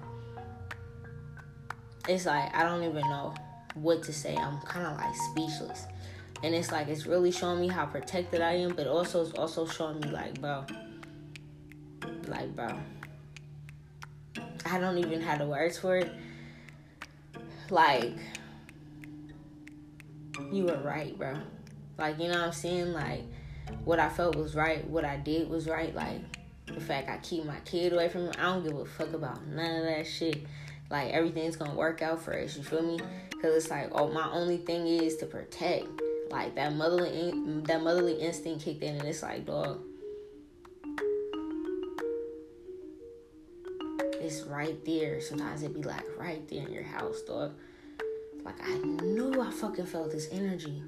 it's 2.09 2.25
like 2.25 2.53
I 2.55 2.63
don't 2.63 2.83
even 2.83 3.01
know 3.03 3.33
what 3.75 4.03
to 4.03 4.13
say. 4.13 4.35
I'm 4.35 4.59
kind 4.61 4.85
of 4.87 4.97
like 4.97 5.15
speechless. 5.31 5.85
And 6.43 6.53
it's 6.53 6.71
like 6.71 6.87
it's 6.89 7.05
really 7.05 7.31
showing 7.31 7.61
me 7.61 7.67
how 7.67 7.85
protected 7.85 8.41
I 8.41 8.53
am, 8.53 8.73
but 8.73 8.87
also 8.87 9.25
it's 9.25 9.37
also 9.37 9.65
showing 9.65 10.01
me 10.01 10.09
like, 10.09 10.39
bro, 10.41 10.65
like, 12.27 12.55
bro, 12.55 12.77
I 14.65 14.79
don't 14.79 14.97
even 14.97 15.21
have 15.21 15.39
the 15.39 15.47
words 15.47 15.77
for 15.77 15.97
it. 15.97 16.11
Like, 17.69 18.17
you 20.51 20.65
were 20.65 20.81
right, 20.83 21.17
bro. 21.17 21.37
Like, 21.97 22.19
you 22.19 22.27
know 22.27 22.39
what 22.39 22.47
I'm 22.47 22.51
saying? 22.51 22.91
Like, 22.91 23.23
what 23.85 23.99
I 23.99 24.09
felt 24.09 24.35
was 24.35 24.53
right. 24.53 24.85
What 24.87 25.05
I 25.05 25.15
did 25.17 25.49
was 25.49 25.67
right. 25.67 25.95
Like, 25.95 26.19
the 26.67 26.81
fact 26.81 27.09
I 27.09 27.17
keep 27.17 27.45
my 27.45 27.59
kid 27.61 27.93
away 27.93 28.09
from 28.09 28.25
him, 28.25 28.33
I 28.37 28.43
don't 28.43 28.63
give 28.63 28.77
a 28.77 28.85
fuck 28.85 29.13
about 29.13 29.47
none 29.47 29.77
of 29.77 29.85
that 29.85 30.05
shit 30.05 30.45
like 30.93 31.11
everything's 31.11 31.55
gonna 31.55 31.73
work 31.73 32.03
out 32.03 32.21
for 32.21 32.37
us. 32.37 32.55
You 32.55 32.63
feel 32.63 32.83
me? 32.83 32.99
Because 33.31 33.55
it's 33.55 33.71
like, 33.71 33.89
oh, 33.93 34.09
my 34.09 34.29
only 34.31 34.57
thing 34.57 34.85
is 34.85 35.17
to 35.17 35.25
protect. 35.25 35.87
Like 36.29 36.55
that 36.55 36.73
motherly, 36.73 37.29
in, 37.29 37.63
that 37.63 37.81
motherly 37.81 38.13
instinct 38.13 38.65
kicked 38.65 38.83
in, 38.83 38.95
and 38.95 39.07
it's 39.07 39.21
like, 39.21 39.45
dog, 39.45 39.81
it's 44.19 44.41
right 44.43 44.83
there. 44.85 45.21
Sometimes 45.21 45.61
it'd 45.61 45.75
be 45.75 45.83
like 45.83 46.05
right 46.17 46.47
there 46.47 46.65
in 46.65 46.73
your 46.73 46.83
house, 46.83 47.21
dog. 47.21 47.53
Like 48.43 48.61
I 48.61 48.77
knew 48.77 49.41
I 49.41 49.51
fucking 49.51 49.85
felt 49.85 50.11
this 50.11 50.27
energy. 50.31 50.81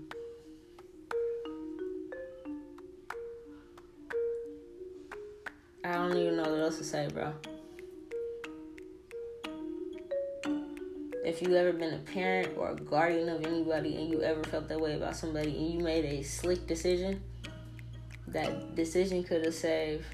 I 5.84 5.94
don't 5.94 6.18
even 6.18 6.38
know 6.38 6.50
what 6.50 6.60
else 6.60 6.80
to 6.80 6.84
say, 6.84 7.08
bro. 7.14 7.34
If 11.26 11.42
you 11.42 11.56
ever 11.56 11.74
been 11.74 11.96
a 11.96 11.98
parent 11.98 12.56
or 12.56 12.70
a 12.70 12.76
guardian 12.76 13.28
of 13.30 13.44
anybody 13.46 13.96
and 13.96 14.10
you 14.10 14.22
ever 14.22 14.44
felt 14.44 14.70
that 14.70 14.80
way 14.80 14.94
about 14.96 15.16
somebody 15.16 15.50
and 15.50 15.74
you 15.74 15.80
made 15.80 16.06
a 16.06 16.22
slick 16.22 16.68
decision, 16.68 17.22
that 18.28 18.76
decision 18.76 19.24
could 19.24 19.44
have 19.44 19.56
saved 19.56 20.06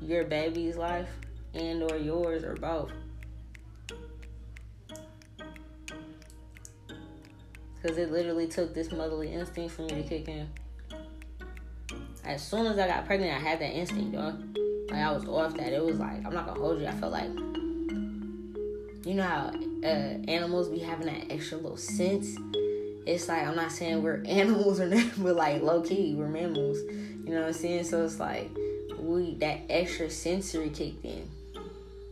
your 0.00 0.22
baby's 0.22 0.76
life 0.76 1.08
and 1.54 1.82
or 1.82 1.96
yours 1.96 2.44
or 2.44 2.54
both. 2.54 2.92
Because 7.74 7.98
it 7.98 8.12
literally 8.12 8.46
took 8.46 8.72
this 8.72 8.92
motherly 8.92 9.32
instinct 9.32 9.74
for 9.74 9.82
me 9.82 9.88
to 9.88 10.02
kick 10.04 10.28
in. 10.28 10.48
As 12.24 12.46
soon 12.46 12.66
as 12.66 12.78
I 12.78 12.86
got 12.86 13.06
pregnant, 13.06 13.32
I 13.32 13.40
had 13.40 13.58
that 13.58 13.72
instinct, 13.72 14.12
dog. 14.12 14.56
Like 14.88 15.00
I 15.00 15.10
was 15.10 15.26
off 15.26 15.54
that. 15.54 15.72
It 15.72 15.84
was 15.84 15.98
like 15.98 16.24
I'm 16.24 16.32
not 16.32 16.46
gonna 16.46 16.60
hold 16.60 16.80
you. 16.80 16.86
I 16.86 16.92
felt 16.92 17.12
like 17.12 17.30
you 19.04 19.14
know 19.14 19.22
how 19.22 19.52
uh, 19.82 19.86
animals 19.86 20.68
be 20.68 20.78
having 20.78 21.06
that 21.06 21.32
extra 21.32 21.56
little 21.56 21.76
sense. 21.76 22.36
It's 23.06 23.28
like 23.28 23.46
I'm 23.46 23.56
not 23.56 23.72
saying 23.72 24.02
we're 24.02 24.22
animals 24.26 24.80
or 24.80 24.86
nothing, 24.86 25.24
but 25.24 25.36
like 25.36 25.62
low 25.62 25.82
key 25.82 26.14
we're 26.14 26.28
mammals. 26.28 26.78
You 26.80 27.34
know 27.34 27.40
what 27.40 27.48
I'm 27.48 27.52
saying? 27.52 27.84
So 27.84 28.04
it's 28.04 28.18
like 28.18 28.50
we 28.98 29.34
that 29.36 29.60
extra 29.70 30.10
sensory 30.10 30.70
kicked 30.70 31.04
in. 31.04 31.28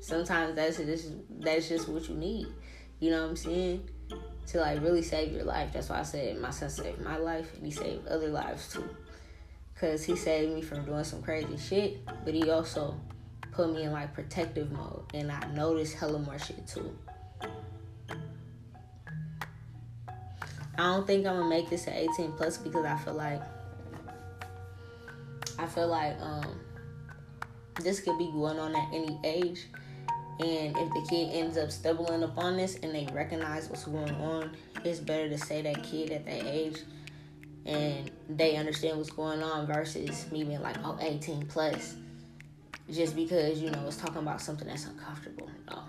Sometimes 0.01 0.55
that's 0.55 0.79
just 0.79 1.13
that's 1.41 1.69
just 1.69 1.89
what 1.89 2.09
you 2.09 2.15
need. 2.15 2.47
You 3.01 3.11
know 3.11 3.23
what 3.23 3.31
I'm 3.31 3.37
saying? 3.37 3.89
To 4.49 4.61
like 4.61 4.81
really 4.81 5.03
save 5.03 5.33
your 5.33 5.45
life. 5.45 5.73
That's 5.73 5.91
why 5.91 6.01
I 6.01 6.05
said 6.05 6.41
my 6.41 6.51
son 6.51 6.71
saved 6.71 7.01
my 7.01 7.19
life 7.19 7.55
and 7.55 7.67
he 7.67 7.71
saved 7.71 8.09
other 8.09 8.29
lives 8.29 8.73
too. 8.73 8.89
Cause 9.79 10.03
he 10.05 10.17
saved 10.17 10.55
me 10.55 10.63
from 10.63 10.85
doing 10.85 11.05
some 11.05 11.23
crazy 11.23 11.57
shit, 11.57 12.05
but 12.25 12.35
he 12.35 12.51
also 12.51 12.99
put 13.59 13.75
me 13.75 13.83
in 13.83 13.93
like 13.93 14.15
protective 14.15 14.71
mode 14.71 15.03
and 15.15 15.33
I 15.33 15.45
noticed 15.53 15.97
hella 15.97 16.21
more 16.21 16.39
shit 16.39 16.65
too. 16.65 16.97
I 20.79 20.85
don't 20.85 21.05
think 21.05 21.27
I'm 21.27 21.39
gonna 21.39 21.49
make 21.49 21.69
this 21.69 21.89
an 21.89 21.95
18 21.95 22.33
plus 22.35 22.57
because 22.57 22.85
I 22.85 22.97
feel 22.99 23.15
like 23.15 23.43
I 25.59 25.67
feel 25.67 25.89
like 25.89 26.17
um 26.21 26.61
this 27.83 27.99
could 27.99 28.17
be 28.17 28.31
going 28.31 28.61
on 28.61 28.77
at 28.77 28.95
any 28.95 29.19
age 29.25 29.67
and 30.39 30.77
if 30.77 30.93
the 30.95 31.07
kid 31.11 31.31
ends 31.33 31.59
up 31.59 31.73
stumbling 31.73 32.23
upon 32.23 32.57
this 32.57 32.77
and 32.85 32.95
they 32.95 33.09
recognize 33.13 33.69
what's 33.69 33.87
going 33.87 34.15
on, 34.15 34.57
it's 34.85 35.01
better 35.01 35.29
to 35.29 35.37
say 35.37 35.63
that 35.63 35.83
kid 35.83 36.13
at 36.13 36.25
that 36.27 36.45
age 36.47 36.79
and 37.67 38.09
they 38.29 38.55
understand 38.55 38.99
what's 38.99 39.11
going 39.11 39.43
on 39.43 39.67
versus 39.67 40.31
me 40.31 40.45
being 40.45 40.63
like, 40.63 40.77
oh, 40.85 40.97
18 41.01 41.47
plus. 41.47 41.97
Just 42.91 43.15
because, 43.15 43.61
you 43.61 43.71
know, 43.71 43.85
it's 43.87 43.97
talking 43.97 44.19
about 44.19 44.41
something 44.41 44.67
that's 44.67 44.87
uncomfortable. 44.87 45.51
No. 45.71 45.83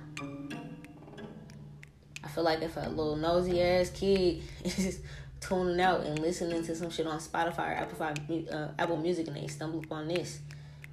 I 2.24 2.28
feel 2.28 2.43
like 2.43 2.62
if 2.62 2.76
a 2.76 2.89
little 2.89 3.16
nosy 3.16 3.62
ass 3.62 3.89
kid 3.89 4.43
is 4.64 5.00
tuning 5.39 5.80
out 5.80 6.02
and 6.02 6.20
listening 6.20 6.64
to 6.64 6.76
some 6.76 6.89
shit 6.89 7.08
on 7.08 7.20
Spotify 7.20 7.70
or 7.72 7.76
Apple, 7.76 8.06
uh, 8.52 8.68
Apple 8.78 8.97
Music 8.97 9.28
and 9.28 9.38
they 9.38 9.47
stumble 9.47 9.80
upon 9.80 10.10
this, 10.10 10.39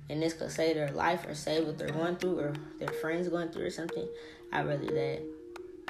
and 0.09 0.23
this 0.23 0.35
could 0.35 0.51
save 0.51 0.77
their 0.77 0.93
life 0.93 1.27
or 1.27 1.35
save 1.35 1.67
what 1.67 1.79
they're 1.79 1.91
going 1.91 2.17
through 2.17 2.39
or 2.39 2.55
their 2.79 2.89
friends 2.89 3.29
going 3.29 3.49
through 3.49 3.65
or 3.65 3.71
something, 3.71 4.07
I'd 4.53 4.67
rather 4.67 4.87
that. 4.87 5.23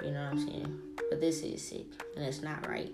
You 0.05 0.11
know 0.11 0.25
what 0.25 0.33
I'm 0.33 0.39
saying? 0.39 0.79
But 1.09 1.23
this 1.23 1.41
is 1.41 1.67
sick 1.67 1.87
and 2.17 2.25
it's 2.25 2.43
not 2.43 2.69
right. 2.69 2.93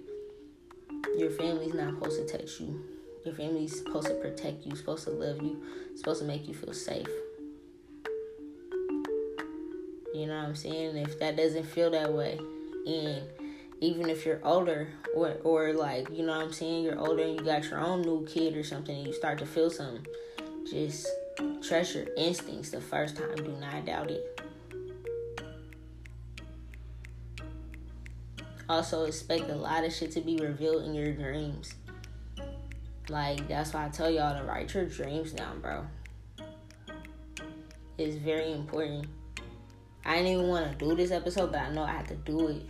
Your 1.18 1.30
family's 1.30 1.74
not 1.74 1.94
supposed 1.94 2.28
to 2.28 2.38
touch 2.38 2.60
you. 2.60 2.80
Your 3.24 3.34
family's 3.34 3.78
supposed 3.78 4.08
to 4.08 4.14
protect 4.14 4.66
you, 4.66 4.74
supposed 4.74 5.04
to 5.04 5.10
love 5.10 5.42
you, 5.42 5.62
supposed 5.96 6.20
to 6.20 6.26
make 6.26 6.48
you 6.48 6.54
feel 6.54 6.74
safe. 6.74 7.06
You 10.14 10.26
know 10.26 10.38
what 10.38 10.48
I'm 10.48 10.54
saying? 10.56 10.96
If 10.96 11.18
that 11.20 11.36
doesn't 11.36 11.64
feel 11.64 11.90
that 11.92 12.12
way, 12.12 12.38
and 12.86 13.22
even 13.80 14.10
if 14.10 14.26
you're 14.26 14.40
older 14.42 14.88
or 15.14 15.36
or 15.44 15.72
like, 15.72 16.10
you 16.10 16.24
know 16.26 16.36
what 16.36 16.46
I'm 16.46 16.52
saying, 16.52 16.84
you're 16.84 16.98
older 16.98 17.22
and 17.22 17.38
you 17.38 17.44
got 17.44 17.64
your 17.64 17.78
own 17.78 18.02
new 18.02 18.26
kid 18.26 18.56
or 18.56 18.64
something 18.64 18.96
and 18.96 19.06
you 19.06 19.12
start 19.12 19.38
to 19.38 19.46
feel 19.46 19.70
something, 19.70 20.06
just 20.70 21.06
trust 21.62 21.94
your 21.94 22.06
instincts 22.16 22.70
the 22.70 22.80
first 22.80 23.16
time. 23.16 23.36
Do 23.36 23.56
not 23.60 23.86
doubt 23.86 24.10
it. 24.10 24.32
also 28.72 29.04
expect 29.04 29.50
a 29.50 29.54
lot 29.54 29.84
of 29.84 29.92
shit 29.92 30.10
to 30.12 30.20
be 30.20 30.36
revealed 30.38 30.84
in 30.84 30.94
your 30.94 31.12
dreams. 31.12 31.74
Like 33.08 33.48
that's 33.48 33.72
why 33.74 33.86
I 33.86 33.88
tell 33.88 34.10
y'all 34.10 34.38
to 34.38 34.44
write 34.44 34.72
your 34.74 34.86
dreams 34.86 35.32
down, 35.32 35.60
bro. 35.60 35.84
It's 37.98 38.16
very 38.16 38.52
important. 38.52 39.06
I 40.04 40.16
didn't 40.16 40.32
even 40.32 40.48
want 40.48 40.78
to 40.78 40.84
do 40.84 40.94
this 40.94 41.10
episode, 41.10 41.52
but 41.52 41.60
I 41.60 41.70
know 41.70 41.82
I 41.82 41.92
had 41.92 42.08
to 42.08 42.16
do 42.16 42.48
it. 42.48 42.62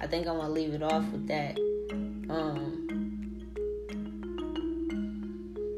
I 0.00 0.06
think 0.06 0.26
I'm 0.26 0.36
gonna 0.36 0.50
leave 0.50 0.74
it 0.74 0.82
off 0.82 1.04
with 1.10 1.26
that. 1.28 1.58
Um 2.28 2.80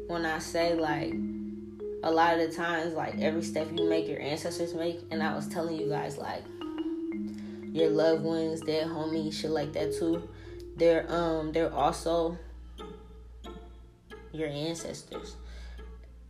when 0.07 0.25
I 0.25 0.39
say 0.39 0.73
like 0.73 1.13
a 2.03 2.11
lot 2.11 2.39
of 2.39 2.49
the 2.49 2.55
times 2.55 2.93
like 2.93 3.19
every 3.19 3.43
step 3.43 3.67
you 3.75 3.87
make 3.87 4.07
your 4.07 4.21
ancestors 4.21 4.73
make 4.73 4.99
and 5.11 5.21
I 5.21 5.35
was 5.35 5.47
telling 5.47 5.79
you 5.79 5.89
guys 5.89 6.17
like 6.17 6.43
your 7.73 7.89
loved 7.89 8.23
ones, 8.23 8.61
their 8.61 8.85
homies, 8.85 9.33
shit 9.33 9.51
like 9.51 9.73
that 9.73 9.93
too. 9.97 10.27
They're 10.75 11.05
um 11.11 11.51
they're 11.51 11.73
also 11.73 12.37
your 14.37 14.49
ancestors 14.49 15.35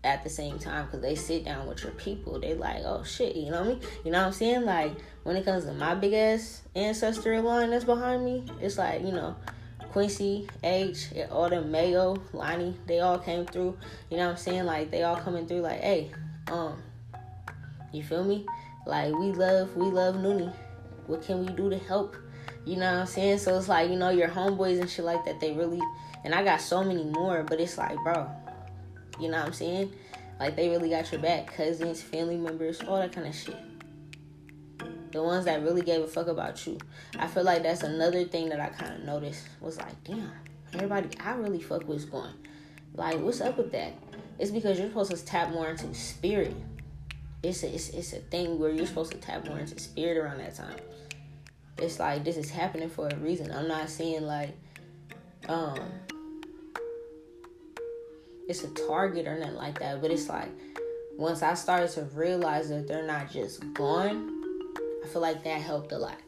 at 0.03 0.24
the 0.24 0.30
same 0.30 0.58
time 0.58 0.86
because 0.86 1.01
they 1.01 1.16
sit 1.16 1.45
down 1.45 1.68
with 1.68 1.84
your 1.84 1.91
people. 1.93 2.39
They 2.39 2.53
like, 2.53 2.84
oh 2.86 3.03
shit, 3.03 3.36
you 3.36 3.51
know 3.51 3.62
I 3.62 3.68
mean? 3.68 3.82
You 4.05 4.12
know 4.12 4.20
what 4.20 4.28
I'm 4.28 4.34
saying? 4.34 4.66
Like 4.66 4.93
when 5.24 5.36
it 5.36 5.45
comes 5.45 5.66
to 5.66 5.74
my 5.74 5.95
big 5.95 6.14
ass 6.14 6.62
ancestry 6.76 7.39
line 7.41 7.72
that's 7.72 7.86
behind 7.86 8.24
me, 8.24 8.45
it's 8.62 8.78
like 8.78 9.01
you 9.01 9.12
know. 9.12 9.36
Quincy, 9.91 10.47
H, 10.64 11.08
all 11.32 11.49
Mayo, 11.62 12.18
Lonnie, 12.34 12.76
they 12.86 12.99
all 12.99 13.18
came 13.18 13.45
through. 13.45 13.76
You 14.12 14.18
know 14.18 14.26
what 14.26 14.32
I'm 14.32 14.38
saying? 14.38 14.66
Like 14.66 14.91
they 14.91 15.01
all 15.01 15.16
coming 15.16 15.47
through. 15.47 15.62
Like, 15.62 15.80
hey, 15.80 16.12
um, 16.51 16.78
you 17.91 18.03
feel 18.03 18.24
me? 18.24 18.45
Like 18.86 19.14
we 19.14 19.32
love, 19.32 19.76
we 19.76 19.86
love 19.86 20.16
Noonie. 20.16 20.53
What 21.08 21.24
can 21.24 21.45
we 21.45 21.51
do 21.53 21.70
to 21.70 21.78
help? 21.78 22.16
You 22.66 22.76
know 22.76 22.91
what 22.91 22.99
I'm 23.01 23.08
saying? 23.08 23.39
So 23.39 23.58
it's 23.58 23.70
like, 23.70 23.89
you 23.89 23.95
know, 23.95 24.10
your 24.10 24.28
homeboys 24.28 24.80
and 24.80 24.89
shit 24.89 25.05
like 25.05 25.24
that, 25.26 25.39
they 25.39 25.53
really, 25.53 25.82
and 26.24 26.34
I 26.34 26.43
got 26.43 26.61
so 26.61 26.84
many 26.84 27.03
more, 27.03 27.43
but 27.43 27.59
it's 27.59 27.78
like, 27.78 27.97
bro, 28.03 28.30
you 29.20 29.30
know 29.30 29.38
what 29.38 29.47
I'm 29.47 29.53
saying? 29.53 29.93
Like, 30.39 30.55
they 30.55 30.70
really 30.70 30.89
got 30.89 31.11
your 31.11 31.22
back. 31.22 31.55
Cousins, 31.55 32.01
family 32.01 32.38
members, 32.38 32.82
all 32.82 32.97
that 32.97 33.11
kind 33.11 33.28
of 33.28 33.36
shit. 33.36 33.57
The 35.11 35.24
ones 35.24 35.45
that 35.45 35.63
really 35.63 35.82
gave 35.82 36.01
a 36.01 36.07
fuck 36.07 36.28
about 36.28 36.65
you. 36.68 36.78
I 37.18 37.28
feel 37.28 37.43
like 37.43 37.63
that's 37.63 37.82
another 37.84 38.24
thing 38.26 38.49
that 38.49 38.59
I 38.59 38.68
kind 38.68 38.93
of 38.93 39.03
noticed 39.03 39.47
was 39.61 39.78
like, 39.78 40.03
damn, 40.03 40.32
everybody 40.74 41.09
I 41.20 41.34
really 41.36 41.61
fuck 41.61 41.88
with 41.88 42.11
going. 42.11 42.34
Like, 42.93 43.20
what's 43.20 43.41
up 43.41 43.57
with 43.57 43.72
that? 43.72 43.93
It's 44.38 44.51
because 44.51 44.78
you're 44.78 44.89
supposed 44.89 45.15
to 45.15 45.26
tap 45.26 45.49
more 45.51 45.70
into 45.70 45.91
spirit. 45.93 46.55
It's 47.41 47.63
a, 47.63 47.74
it's, 47.74 47.89
it's 47.89 48.13
a 48.13 48.20
thing 48.20 48.59
where 48.59 48.72
you're 48.72 48.86
supposed 48.86 49.11
to 49.13 49.18
tap 49.18 49.47
more 49.47 49.57
into 49.57 49.80
spirit 49.80 50.18
around 50.18 50.39
that 50.39 50.55
time 50.55 50.76
it's 51.80 51.99
like 51.99 52.24
this 52.24 52.38
is 52.38 52.49
happening 52.49 52.89
for 52.89 53.07
a 53.07 53.15
reason. 53.18 53.51
I'm 53.51 53.68
not 53.68 53.89
saying 53.89 54.24
like 54.24 54.55
um 55.47 55.80
it's 58.47 58.63
a 58.63 58.69
target 58.87 59.27
or 59.27 59.37
nothing 59.37 59.55
like 59.55 59.79
that, 59.79 60.01
but 60.01 60.11
it's 60.11 60.29
like 60.29 60.49
once 61.17 61.41
I 61.41 61.53
started 61.53 61.89
to 61.91 62.03
realize 62.13 62.69
that 62.69 62.87
they're 62.87 63.05
not 63.05 63.31
just 63.31 63.61
gone, 63.73 64.33
I 65.03 65.07
feel 65.07 65.21
like 65.21 65.43
that 65.43 65.61
helped 65.61 65.91
a 65.91 65.97
lot. 65.97 66.19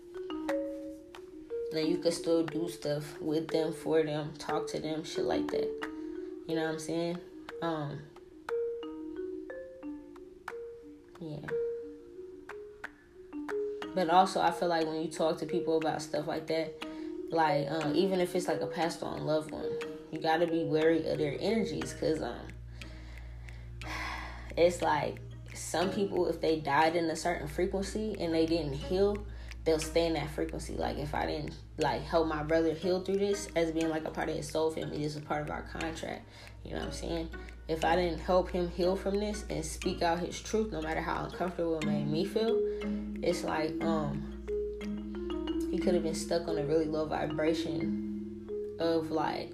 Now 1.71 1.79
you 1.79 1.97
could 1.97 2.13
still 2.13 2.43
do 2.43 2.67
stuff 2.67 3.19
with 3.21 3.47
them, 3.47 3.71
for 3.71 4.03
them, 4.03 4.33
talk 4.37 4.67
to 4.69 4.79
them, 4.79 5.03
shit 5.03 5.25
like 5.25 5.47
that. 5.51 5.69
You 6.47 6.55
know 6.55 6.63
what 6.63 6.71
I'm 6.71 6.79
saying? 6.79 7.17
Um 7.61 7.99
yeah. 11.19 11.37
But 13.93 14.09
also, 14.09 14.39
I 14.39 14.51
feel 14.51 14.67
like 14.67 14.87
when 14.87 15.01
you 15.01 15.07
talk 15.09 15.39
to 15.39 15.45
people 15.45 15.77
about 15.77 16.01
stuff 16.01 16.27
like 16.27 16.47
that, 16.47 16.85
like 17.31 17.69
um, 17.69 17.95
even 17.95 18.21
if 18.21 18.35
it's 18.35 18.47
like 18.47 18.61
a 18.61 18.67
passed 18.67 19.03
on 19.03 19.25
loved 19.25 19.51
one, 19.51 19.69
you 20.11 20.19
got 20.19 20.37
to 20.37 20.47
be 20.47 20.63
wary 20.63 21.07
of 21.07 21.17
their 21.17 21.35
energies 21.39 21.93
because 21.93 22.21
um, 22.21 22.39
it's 24.57 24.81
like 24.81 25.19
some 25.53 25.89
people, 25.89 26.27
if 26.27 26.41
they 26.41 26.59
died 26.59 26.95
in 26.95 27.05
a 27.05 27.15
certain 27.15 27.47
frequency 27.47 28.15
and 28.19 28.33
they 28.33 28.45
didn't 28.45 28.73
heal, 28.73 29.17
they'll 29.65 29.79
stay 29.79 30.07
in 30.07 30.13
that 30.13 30.29
frequency. 30.31 30.73
Like 30.73 30.97
if 30.97 31.13
I 31.13 31.25
didn't 31.25 31.55
like 31.77 32.01
help 32.03 32.27
my 32.27 32.43
brother 32.43 32.73
heal 32.73 33.01
through 33.01 33.17
this 33.17 33.47
as 33.55 33.71
being 33.71 33.89
like 33.89 34.05
a 34.05 34.11
part 34.11 34.29
of 34.29 34.35
his 34.35 34.49
soul 34.49 34.71
family, 34.71 34.99
this 34.99 35.15
is 35.15 35.21
part 35.21 35.41
of 35.41 35.51
our 35.51 35.63
contract. 35.63 36.27
You 36.63 36.71
know 36.71 36.79
what 36.79 36.87
I'm 36.87 36.91
saying? 36.93 37.29
if 37.69 37.85
I 37.85 37.95
didn't 37.95 38.19
help 38.19 38.49
him 38.49 38.71
heal 38.71 38.95
from 38.95 39.19
this 39.19 39.45
and 39.47 39.63
speak 39.63 40.01
out 40.01 40.19
his 40.19 40.41
truth, 40.41 40.71
no 40.71 40.81
matter 40.81 41.01
how 41.01 41.25
uncomfortable 41.25 41.77
it 41.77 41.85
made 41.85 42.07
me 42.07 42.25
feel, 42.25 42.59
it's 43.21 43.43
like 43.43 43.71
um 43.81 44.25
he 45.69 45.77
could 45.77 45.93
have 45.93 46.01
been 46.01 46.15
stuck 46.15 46.47
on 46.47 46.57
a 46.57 46.65
really 46.65 46.85
low 46.85 47.05
vibration 47.05 48.49
of 48.79 49.11
like 49.11 49.53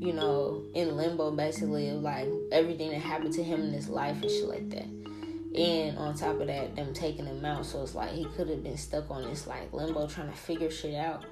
you 0.00 0.12
know 0.12 0.62
in 0.74 0.96
limbo 0.96 1.30
basically 1.30 1.90
like 1.92 2.28
everything 2.52 2.90
that 2.90 3.00
happened 3.00 3.32
to 3.32 3.42
him 3.42 3.62
in 3.62 3.72
his 3.72 3.88
life 3.88 4.20
and 4.20 4.30
shit 4.30 4.48
like 4.48 4.70
that. 4.70 4.86
And 5.54 5.96
on 5.98 6.14
top 6.14 6.40
of 6.40 6.48
that 6.48 6.74
them 6.74 6.92
taking 6.92 7.26
him 7.26 7.44
out 7.44 7.64
so 7.64 7.82
it's 7.82 7.94
like 7.94 8.10
he 8.10 8.24
could 8.24 8.48
have 8.48 8.62
been 8.62 8.76
stuck 8.76 9.10
on 9.10 9.22
this 9.22 9.46
like 9.46 9.72
limbo 9.72 10.06
trying 10.06 10.30
to 10.30 10.36
figure 10.36 10.70
shit 10.70 10.94
out. 10.94 11.24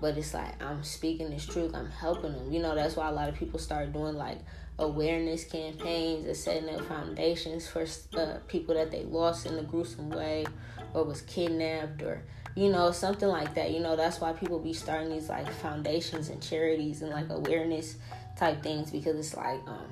But 0.00 0.18
it's 0.18 0.34
like 0.34 0.60
i'm 0.62 0.82
speaking 0.82 1.30
this 1.30 1.46
truth 1.46 1.74
i'm 1.74 1.90
helping 1.90 2.34
him. 2.34 2.52
You 2.52 2.60
know 2.60 2.74
that's 2.74 2.96
why 2.96 3.08
a 3.08 3.12
lot 3.12 3.28
of 3.28 3.34
people 3.34 3.58
start 3.58 3.92
doing 3.92 4.16
like 4.16 4.38
awareness 4.78 5.44
campaigns 5.44 6.26
and 6.26 6.36
setting 6.36 6.74
up 6.74 6.84
foundations 6.86 7.66
for 7.66 7.84
uh, 8.16 8.38
people 8.46 8.74
that 8.74 8.90
they 8.90 9.04
lost 9.04 9.46
in 9.46 9.58
a 9.58 9.62
gruesome 9.62 10.10
way 10.10 10.46
or 10.94 11.04
was 11.04 11.22
kidnapped 11.22 12.02
or 12.02 12.22
you 12.58 12.72
know, 12.72 12.90
something 12.90 13.28
like 13.28 13.54
that. 13.54 13.70
You 13.70 13.78
know, 13.78 13.94
that's 13.94 14.20
why 14.20 14.32
people 14.32 14.58
be 14.58 14.72
starting 14.72 15.10
these 15.10 15.28
like 15.28 15.48
foundations 15.48 16.28
and 16.28 16.42
charities 16.42 17.02
and 17.02 17.12
like 17.12 17.30
awareness 17.30 17.94
type 18.36 18.64
things 18.64 18.90
because 18.90 19.14
it's 19.14 19.36
like 19.36 19.60
um 19.68 19.86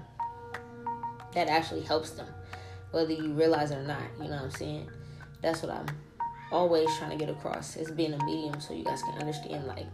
that 1.33 1.47
actually 1.47 1.83
helps 1.83 2.11
them, 2.11 2.27
whether 2.91 3.13
you 3.13 3.33
realize 3.35 3.71
it 3.71 3.77
or 3.77 3.85
not. 3.85 4.03
You 4.19 4.25
know 4.25 4.31
what 4.31 4.45
I'm 4.47 4.51
saying? 4.51 4.91
That's 5.43 5.63
what 5.63 5.71
I'm 5.71 5.87
always 6.51 6.89
trying 6.97 7.11
to 7.11 7.17
get 7.17 7.29
across 7.29 7.77
it's 7.77 7.91
being 7.91 8.13
a 8.15 8.25
medium 8.25 8.61
so 8.61 8.73
you 8.73 8.85
guys 8.85 9.03
can 9.03 9.19
understand 9.19 9.67
like 9.67 9.87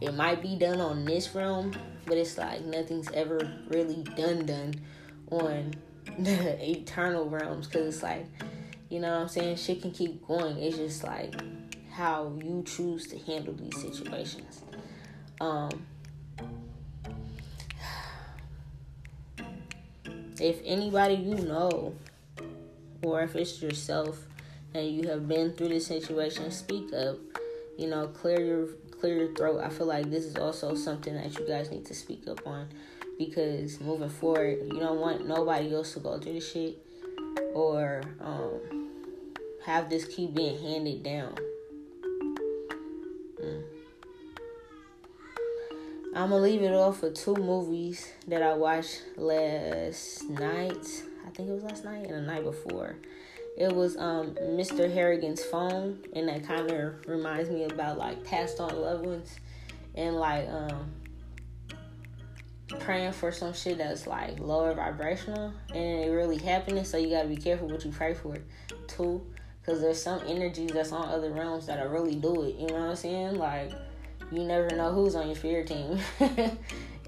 it 0.00 0.14
might 0.14 0.42
be 0.42 0.56
done 0.56 0.78
on 0.78 1.06
this 1.06 1.34
realm, 1.34 1.72
but 2.04 2.18
it's 2.18 2.36
like 2.36 2.62
nothing's 2.66 3.10
ever 3.12 3.40
really 3.68 4.02
done 4.14 4.44
done 4.44 4.74
on 5.30 5.72
the 6.18 6.70
eternal 6.70 7.30
realms 7.30 7.66
because 7.66 7.94
it's 7.94 8.02
like 8.02 8.26
you 8.90 9.00
know 9.00 9.10
what 9.10 9.22
I'm 9.22 9.28
saying 9.28 9.56
shit 9.56 9.80
can 9.80 9.92
keep 9.92 10.26
going. 10.26 10.58
It's 10.58 10.76
just 10.76 11.02
like 11.02 11.34
how 12.00 12.32
you 12.42 12.62
choose 12.62 13.06
to 13.08 13.18
handle 13.18 13.52
these 13.52 13.78
situations. 13.78 14.62
Um, 15.38 15.86
if 20.40 20.60
anybody 20.64 21.16
you 21.16 21.34
know, 21.34 21.94
or 23.02 23.20
if 23.20 23.36
it's 23.36 23.60
yourself 23.60 24.26
and 24.72 24.86
you 24.86 25.08
have 25.08 25.28
been 25.28 25.52
through 25.52 25.68
this 25.68 25.86
situation, 25.86 26.50
speak 26.50 26.90
up. 26.94 27.18
You 27.76 27.88
know, 27.88 28.08
clear 28.08 28.40
your 28.40 28.66
clear 28.98 29.24
your 29.24 29.34
throat. 29.34 29.60
I 29.60 29.68
feel 29.68 29.86
like 29.86 30.10
this 30.10 30.24
is 30.24 30.36
also 30.36 30.74
something 30.74 31.14
that 31.14 31.38
you 31.38 31.46
guys 31.46 31.70
need 31.70 31.84
to 31.86 31.94
speak 31.94 32.26
up 32.28 32.46
on 32.46 32.68
because 33.18 33.78
moving 33.78 34.08
forward, 34.08 34.58
you 34.72 34.80
don't 34.80 35.00
want 35.00 35.28
nobody 35.28 35.74
else 35.74 35.92
to 35.94 36.00
go 36.00 36.18
through 36.18 36.32
the 36.32 36.40
shit 36.40 36.78
or 37.52 38.02
um, 38.20 38.88
have 39.66 39.90
this 39.90 40.06
keep 40.06 40.34
being 40.34 40.58
handed 40.62 41.02
down. 41.02 41.34
I'm 46.20 46.28
gonna 46.28 46.42
leave 46.42 46.60
it 46.60 46.74
off 46.74 47.00
for 47.00 47.10
two 47.10 47.34
movies 47.34 48.06
that 48.28 48.42
I 48.42 48.52
watched 48.52 49.04
last 49.16 50.28
night. 50.28 51.02
I 51.26 51.30
think 51.30 51.48
it 51.48 51.52
was 51.52 51.62
last 51.62 51.82
night 51.82 52.04
and 52.04 52.12
the 52.12 52.20
night 52.20 52.44
before. 52.44 52.96
It 53.56 53.74
was 53.74 53.96
um, 53.96 54.34
Mr. 54.34 54.92
Harrigan's 54.92 55.42
phone, 55.42 55.98
and 56.14 56.28
that 56.28 56.46
kind 56.46 56.70
of 56.70 57.06
reminds 57.06 57.48
me 57.48 57.64
about 57.64 57.96
like 57.96 58.22
passed 58.22 58.60
on 58.60 58.76
loved 58.76 59.06
ones 59.06 59.40
and 59.94 60.14
like 60.16 60.46
um, 60.50 60.90
praying 62.80 63.12
for 63.12 63.32
some 63.32 63.54
shit 63.54 63.78
that's 63.78 64.06
like 64.06 64.38
lower 64.40 64.74
vibrational 64.74 65.54
and 65.70 66.04
it 66.04 66.10
really 66.10 66.36
happening. 66.36 66.84
So 66.84 66.98
you 66.98 67.08
gotta 67.08 67.28
be 67.28 67.36
careful 67.38 67.66
what 67.66 67.82
you 67.82 67.92
pray 67.92 68.12
for 68.12 68.36
too, 68.88 69.24
because 69.62 69.80
there's 69.80 70.02
some 70.02 70.20
energies 70.26 70.72
that's 70.72 70.92
on 70.92 71.08
other 71.08 71.30
realms 71.30 71.64
that 71.64 71.78
are 71.78 71.88
really 71.88 72.16
do 72.16 72.42
it. 72.42 72.56
You 72.56 72.66
know 72.66 72.74
what 72.74 72.90
I'm 72.90 72.96
saying? 72.96 73.36
Like 73.36 73.72
you 74.30 74.44
never 74.44 74.74
know 74.74 74.92
who's 74.92 75.14
on 75.14 75.26
your 75.26 75.36
spirit 75.36 75.66
team, 75.68 75.98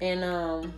and 0.01 0.23
um 0.23 0.73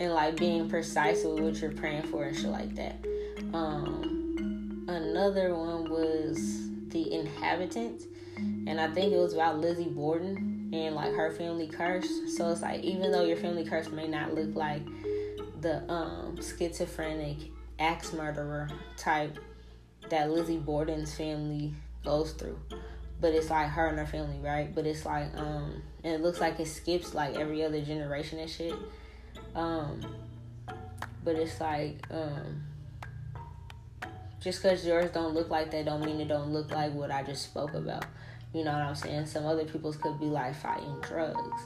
and 0.00 0.12
like 0.12 0.36
being 0.36 0.68
precise 0.68 1.24
with 1.24 1.40
what 1.40 1.60
you're 1.60 1.72
praying 1.72 2.04
for 2.04 2.24
and 2.24 2.36
shit 2.36 2.46
like 2.46 2.74
that. 2.76 3.04
Um, 3.52 4.84
another 4.88 5.54
one 5.54 5.90
was 5.90 6.70
The 6.88 7.12
Inhabitant, 7.12 8.02
and 8.36 8.80
I 8.80 8.88
think 8.88 9.12
it 9.12 9.18
was 9.18 9.34
about 9.34 9.58
Lizzie 9.58 9.88
Borden 9.88 10.70
and 10.72 10.94
like 10.94 11.14
her 11.14 11.32
family 11.32 11.66
curse. 11.66 12.08
So 12.36 12.50
it's 12.50 12.62
like 12.62 12.82
even 12.82 13.10
though 13.10 13.24
your 13.24 13.36
family 13.36 13.64
curse 13.64 13.88
may 13.90 14.06
not 14.06 14.34
look 14.34 14.54
like 14.54 14.82
the 15.60 15.90
um, 15.90 16.38
schizophrenic 16.40 17.50
axe 17.78 18.12
murderer 18.12 18.68
type 18.96 19.38
that 20.10 20.30
Lizzie 20.30 20.58
Borden's 20.58 21.14
family 21.14 21.72
goes 22.04 22.32
through. 22.32 22.58
But 23.20 23.34
it's 23.34 23.50
like 23.50 23.68
her 23.68 23.88
and 23.88 23.98
her 23.98 24.06
family, 24.06 24.38
right? 24.38 24.72
But 24.72 24.86
it's 24.86 25.04
like, 25.04 25.36
um, 25.36 25.82
and 26.04 26.14
it 26.14 26.20
looks 26.20 26.40
like 26.40 26.60
it 26.60 26.66
skips 26.66 27.14
like 27.14 27.34
every 27.36 27.64
other 27.64 27.80
generation 27.80 28.38
and 28.38 28.48
shit. 28.48 28.74
Um, 29.54 30.00
but 31.24 31.34
it's 31.34 31.60
like, 31.60 32.00
um, 32.10 32.62
just 34.40 34.62
because 34.62 34.86
yours 34.86 35.10
don't 35.10 35.34
look 35.34 35.50
like 35.50 35.70
that 35.72 35.84
don't 35.84 36.04
mean 36.04 36.20
it 36.20 36.28
don't 36.28 36.52
look 36.52 36.70
like 36.70 36.92
what 36.94 37.10
I 37.10 37.22
just 37.22 37.42
spoke 37.42 37.74
about. 37.74 38.04
You 38.54 38.64
know 38.64 38.72
what 38.72 38.82
I'm 38.82 38.94
saying? 38.94 39.26
Some 39.26 39.44
other 39.44 39.64
people's 39.64 39.96
could 39.96 40.18
be 40.18 40.26
like 40.26 40.54
fighting 40.54 41.00
drugs. 41.02 41.62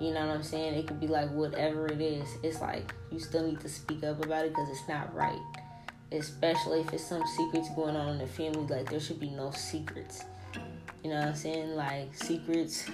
You 0.00 0.12
know 0.12 0.26
what 0.26 0.34
I'm 0.34 0.42
saying? 0.42 0.74
It 0.74 0.86
could 0.86 1.00
be 1.00 1.06
like 1.06 1.30
whatever 1.30 1.86
it 1.86 2.00
is. 2.00 2.28
It's 2.42 2.60
like 2.60 2.92
you 3.12 3.20
still 3.20 3.46
need 3.46 3.60
to 3.60 3.68
speak 3.68 4.02
up 4.02 4.24
about 4.24 4.46
it 4.46 4.48
because 4.48 4.68
it's 4.70 4.88
not 4.88 5.14
right. 5.14 5.38
Especially 6.10 6.80
if 6.80 6.92
it's 6.92 7.06
some 7.06 7.22
secrets 7.36 7.68
going 7.76 7.94
on 7.94 8.08
in 8.08 8.18
the 8.18 8.26
family. 8.26 8.66
Like 8.66 8.90
there 8.90 9.00
should 9.00 9.20
be 9.20 9.30
no 9.30 9.50
secrets. 9.52 10.24
You 11.04 11.10
know 11.10 11.16
what 11.16 11.28
I'm 11.28 11.34
saying? 11.34 11.76
Like 11.76 12.14
secrets 12.14 12.86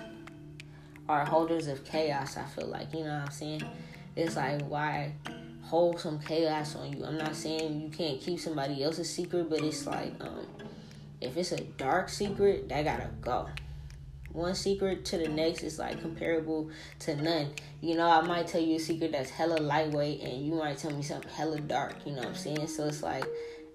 are 1.08 1.24
holders 1.24 1.68
of 1.68 1.84
chaos. 1.84 2.36
I 2.36 2.42
feel 2.42 2.66
like 2.66 2.92
you 2.92 3.04
know 3.04 3.14
what 3.14 3.26
I'm 3.26 3.30
saying. 3.30 3.62
It's 4.16 4.34
like 4.34 4.62
why 4.62 5.12
hold 5.62 6.00
some 6.00 6.18
chaos 6.18 6.74
on 6.74 6.92
you. 6.92 7.04
I'm 7.04 7.16
not 7.16 7.36
saying 7.36 7.80
you 7.80 7.88
can't 7.88 8.20
keep 8.20 8.40
somebody 8.40 8.82
else's 8.82 9.08
secret, 9.08 9.48
but 9.48 9.62
it's 9.62 9.86
like 9.86 10.12
um, 10.20 10.44
if 11.20 11.36
it's 11.36 11.52
a 11.52 11.60
dark 11.60 12.08
secret, 12.08 12.68
that 12.68 12.84
gotta 12.84 13.10
go. 13.20 13.48
One 14.32 14.56
secret 14.56 15.04
to 15.06 15.18
the 15.18 15.28
next 15.28 15.62
is 15.62 15.78
like 15.78 16.02
comparable 16.02 16.70
to 17.00 17.14
none. 17.14 17.50
You 17.80 17.96
know, 17.96 18.10
I 18.10 18.22
might 18.22 18.48
tell 18.48 18.60
you 18.60 18.74
a 18.74 18.80
secret 18.80 19.12
that's 19.12 19.30
hella 19.30 19.58
lightweight, 19.60 20.20
and 20.20 20.44
you 20.44 20.54
might 20.54 20.78
tell 20.78 20.90
me 20.90 21.02
something 21.02 21.30
hella 21.30 21.60
dark. 21.60 21.94
You 22.04 22.12
know 22.12 22.22
what 22.22 22.28
I'm 22.28 22.34
saying? 22.34 22.66
So 22.66 22.86
it's 22.86 23.04
like 23.04 23.24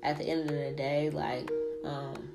at 0.03 0.17
the 0.17 0.25
end 0.25 0.49
of 0.49 0.55
the 0.55 0.73
day, 0.75 1.09
like 1.09 1.49
um, 1.85 2.29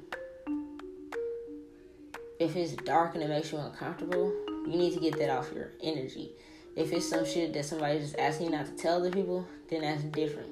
if 2.41 2.57
it's 2.57 2.72
dark 2.72 3.14
and 3.14 3.22
it 3.22 3.28
makes 3.28 3.53
you 3.53 3.59
uncomfortable, 3.59 4.32
you 4.66 4.74
need 4.74 4.95
to 4.95 4.99
get 4.99 5.18
that 5.18 5.28
off 5.28 5.53
your 5.55 5.72
energy. 5.82 6.30
If 6.74 6.91
it's 6.91 7.09
some 7.09 7.26
shit 7.26 7.53
that 7.53 7.66
somebody's 7.66 8.05
just 8.05 8.18
asking 8.18 8.47
you 8.47 8.53
not 8.53 8.64
to 8.64 8.72
tell 8.72 9.03
the 9.03 9.11
people, 9.11 9.47
then 9.68 9.82
that's 9.82 10.03
different. 10.05 10.49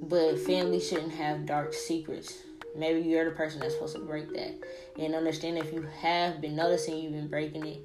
But 0.00 0.38
family 0.38 0.80
shouldn't 0.80 1.12
have 1.12 1.44
dark 1.44 1.74
secrets. 1.74 2.38
Maybe 2.74 3.06
you're 3.06 3.26
the 3.26 3.32
person 3.32 3.60
that's 3.60 3.74
supposed 3.74 3.96
to 3.96 4.02
break 4.02 4.32
that. 4.32 4.54
And 4.98 5.14
understand 5.14 5.58
if 5.58 5.74
you 5.74 5.86
have 6.00 6.40
been 6.40 6.56
noticing 6.56 6.96
you've 6.96 7.12
been 7.12 7.28
breaking 7.28 7.66
it, 7.66 7.80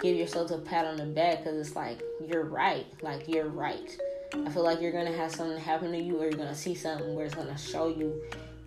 give 0.00 0.16
yourself 0.16 0.50
a 0.50 0.58
pat 0.58 0.84
on 0.84 0.96
the 0.96 1.04
back 1.04 1.44
because 1.44 1.64
it's 1.64 1.76
like, 1.76 2.02
you're 2.26 2.44
right. 2.44 2.86
Like, 3.02 3.28
you're 3.28 3.48
right. 3.48 3.96
I 4.34 4.50
feel 4.50 4.64
like 4.64 4.80
you're 4.80 4.92
going 4.92 5.06
to 5.06 5.16
have 5.16 5.32
something 5.32 5.58
happen 5.58 5.92
to 5.92 5.98
you 5.98 6.18
or 6.18 6.22
you're 6.22 6.32
going 6.32 6.48
to 6.48 6.56
see 6.56 6.74
something 6.74 7.14
where 7.14 7.26
it's 7.26 7.36
going 7.36 7.46
to 7.46 7.56
show 7.58 7.88
you 7.88 8.20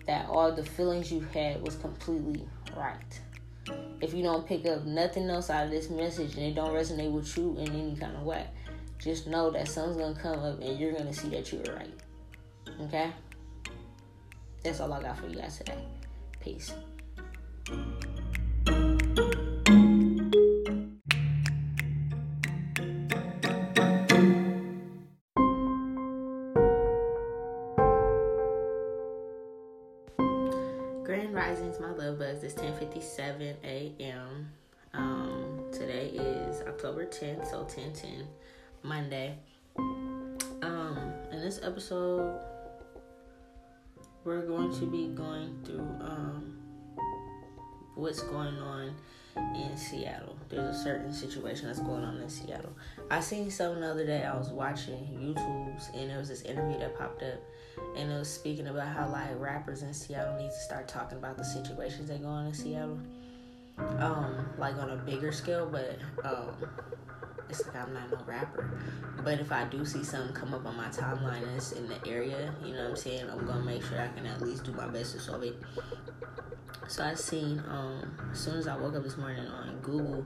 that 0.06 0.30
all 0.30 0.50
the 0.50 0.64
feelings 0.64 1.12
you 1.12 1.20
had 1.34 1.60
was 1.62 1.74
completely 1.76 2.42
right 2.74 3.20
if 4.00 4.14
you 4.14 4.22
don't 4.22 4.46
pick 4.46 4.66
up 4.66 4.84
nothing 4.84 5.28
else 5.28 5.50
out 5.50 5.66
of 5.66 5.70
this 5.70 5.90
message 5.90 6.34
and 6.34 6.44
it 6.44 6.54
don't 6.54 6.72
resonate 6.72 7.10
with 7.10 7.36
you 7.36 7.56
in 7.58 7.68
any 7.68 7.96
kind 7.96 8.16
of 8.16 8.22
way, 8.22 8.46
just 8.98 9.26
know 9.26 9.50
that 9.50 9.68
something's 9.68 9.96
gonna 9.96 10.14
come 10.14 10.38
up 10.40 10.60
and 10.60 10.78
you're 10.78 10.92
gonna 10.92 11.12
see 11.12 11.28
that 11.28 11.52
you 11.52 11.58
were 11.66 11.74
right. 11.74 11.94
Okay? 12.82 13.10
That's 14.62 14.80
all 14.80 14.92
I 14.92 15.02
got 15.02 15.18
for 15.18 15.26
you 15.26 15.36
guys 15.36 15.58
today. 15.58 15.84
Peace. 16.40 16.72
10:57 33.40 33.54
a.m. 33.64 34.50
Um, 34.92 35.64
today 35.72 36.08
is 36.08 36.60
October 36.62 37.06
10th, 37.06 37.50
so 37.50 37.64
10:10, 37.64 38.26
Monday. 38.82 39.34
Um, 39.78 41.12
in 41.32 41.40
this 41.40 41.60
episode, 41.62 42.38
we're 44.24 44.46
going 44.46 44.78
to 44.78 44.86
be 44.86 45.08
going 45.08 45.58
through 45.64 45.88
um 46.00 46.58
what's 47.94 48.22
going 48.22 48.56
on 48.58 48.94
in 49.54 49.76
Seattle. 49.76 50.36
There's 50.48 50.76
a 50.76 50.82
certain 50.82 51.12
situation 51.12 51.66
that's 51.66 51.80
going 51.80 52.04
on 52.04 52.18
in 52.18 52.28
Seattle. 52.28 52.72
I 53.10 53.20
seen 53.20 53.50
something 53.50 53.80
the 53.80 53.90
other 53.90 54.04
day. 54.04 54.24
I 54.24 54.36
was 54.36 54.48
watching 54.48 54.98
YouTube's 55.14 55.90
and 55.94 56.10
there 56.10 56.18
was 56.18 56.28
this 56.28 56.42
interview 56.42 56.78
that 56.80 56.98
popped 56.98 57.22
up 57.22 57.40
and 57.96 58.10
it 58.10 58.18
was 58.18 58.32
speaking 58.32 58.66
about 58.66 58.88
how 58.88 59.08
like 59.08 59.38
rappers 59.38 59.82
in 59.82 59.94
Seattle 59.94 60.36
need 60.36 60.50
to 60.50 60.60
start 60.60 60.88
talking 60.88 61.18
about 61.18 61.38
the 61.38 61.44
situations 61.44 62.08
that 62.08 62.22
go 62.22 62.28
on 62.28 62.46
in 62.46 62.54
Seattle. 62.54 62.98
Um, 63.98 64.48
like 64.58 64.76
on 64.76 64.90
a 64.90 64.96
bigger 64.96 65.32
scale, 65.32 65.68
but 65.70 65.98
um 66.24 66.54
it's 67.48 67.66
like 67.66 67.76
I'm 67.76 67.92
not 67.92 68.10
no 68.10 68.18
rapper. 68.26 68.80
But 69.24 69.40
if 69.40 69.52
I 69.52 69.64
do 69.64 69.84
see 69.84 70.04
something 70.04 70.34
come 70.34 70.54
up 70.54 70.64
on 70.64 70.76
my 70.76 70.88
timeline 70.88 71.42
it's 71.56 71.72
in 71.72 71.88
the 71.88 71.96
area, 72.06 72.54
you 72.64 72.72
know 72.72 72.82
what 72.82 72.90
I'm 72.90 72.96
saying, 72.96 73.28
I'm 73.28 73.46
gonna 73.46 73.64
make 73.64 73.82
sure 73.84 74.00
I 74.00 74.08
can 74.08 74.26
at 74.26 74.40
least 74.40 74.64
do 74.64 74.72
my 74.72 74.86
best 74.86 75.12
to 75.12 75.20
solve 75.20 75.42
it. 75.42 75.56
So 76.88 77.04
I 77.04 77.14
seen 77.14 77.62
um 77.68 78.16
as 78.32 78.38
soon 78.38 78.56
as 78.56 78.66
I 78.68 78.76
woke 78.76 78.94
up 78.94 79.02
this 79.02 79.16
morning 79.16 79.46
on 79.46 79.78
Google, 79.82 80.24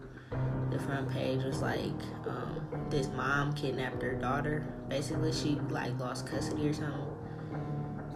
the 0.70 0.78
front 0.78 1.10
page 1.10 1.42
was 1.44 1.60
like 1.60 1.92
um, 2.26 2.86
this 2.90 3.08
mom 3.08 3.52
kidnapped 3.54 4.02
her 4.02 4.14
daughter. 4.14 4.66
Basically, 4.88 5.32
she 5.32 5.58
like 5.70 5.98
lost 5.98 6.26
custody 6.26 6.68
or 6.68 6.72
something 6.72 7.03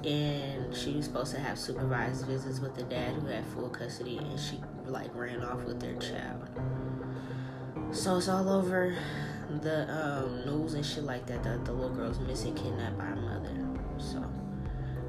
and 0.04 0.74
she 0.74 0.92
was 0.94 1.06
supposed 1.06 1.34
to 1.34 1.40
have 1.40 1.58
supervised 1.58 2.26
visits 2.26 2.60
with 2.60 2.74
the 2.74 2.84
dad 2.84 3.14
who 3.14 3.26
had 3.26 3.44
full 3.46 3.68
custody, 3.68 4.18
and 4.18 4.38
she 4.38 4.60
like 4.86 5.14
ran 5.14 5.42
off 5.42 5.64
with 5.64 5.80
their 5.80 5.96
child. 5.96 6.48
So 7.92 8.16
it's 8.16 8.28
all 8.28 8.48
over 8.48 8.96
the 9.62 9.90
um, 9.90 10.44
news 10.46 10.74
and 10.74 10.84
shit 10.84 11.04
like 11.04 11.26
that. 11.26 11.42
That 11.42 11.64
the 11.64 11.72
little 11.72 11.94
girl's 11.94 12.20
missing, 12.20 12.54
kidnapped 12.54 12.98
by 12.98 13.04
her 13.04 13.16
mother. 13.16 13.50
So 13.98 14.24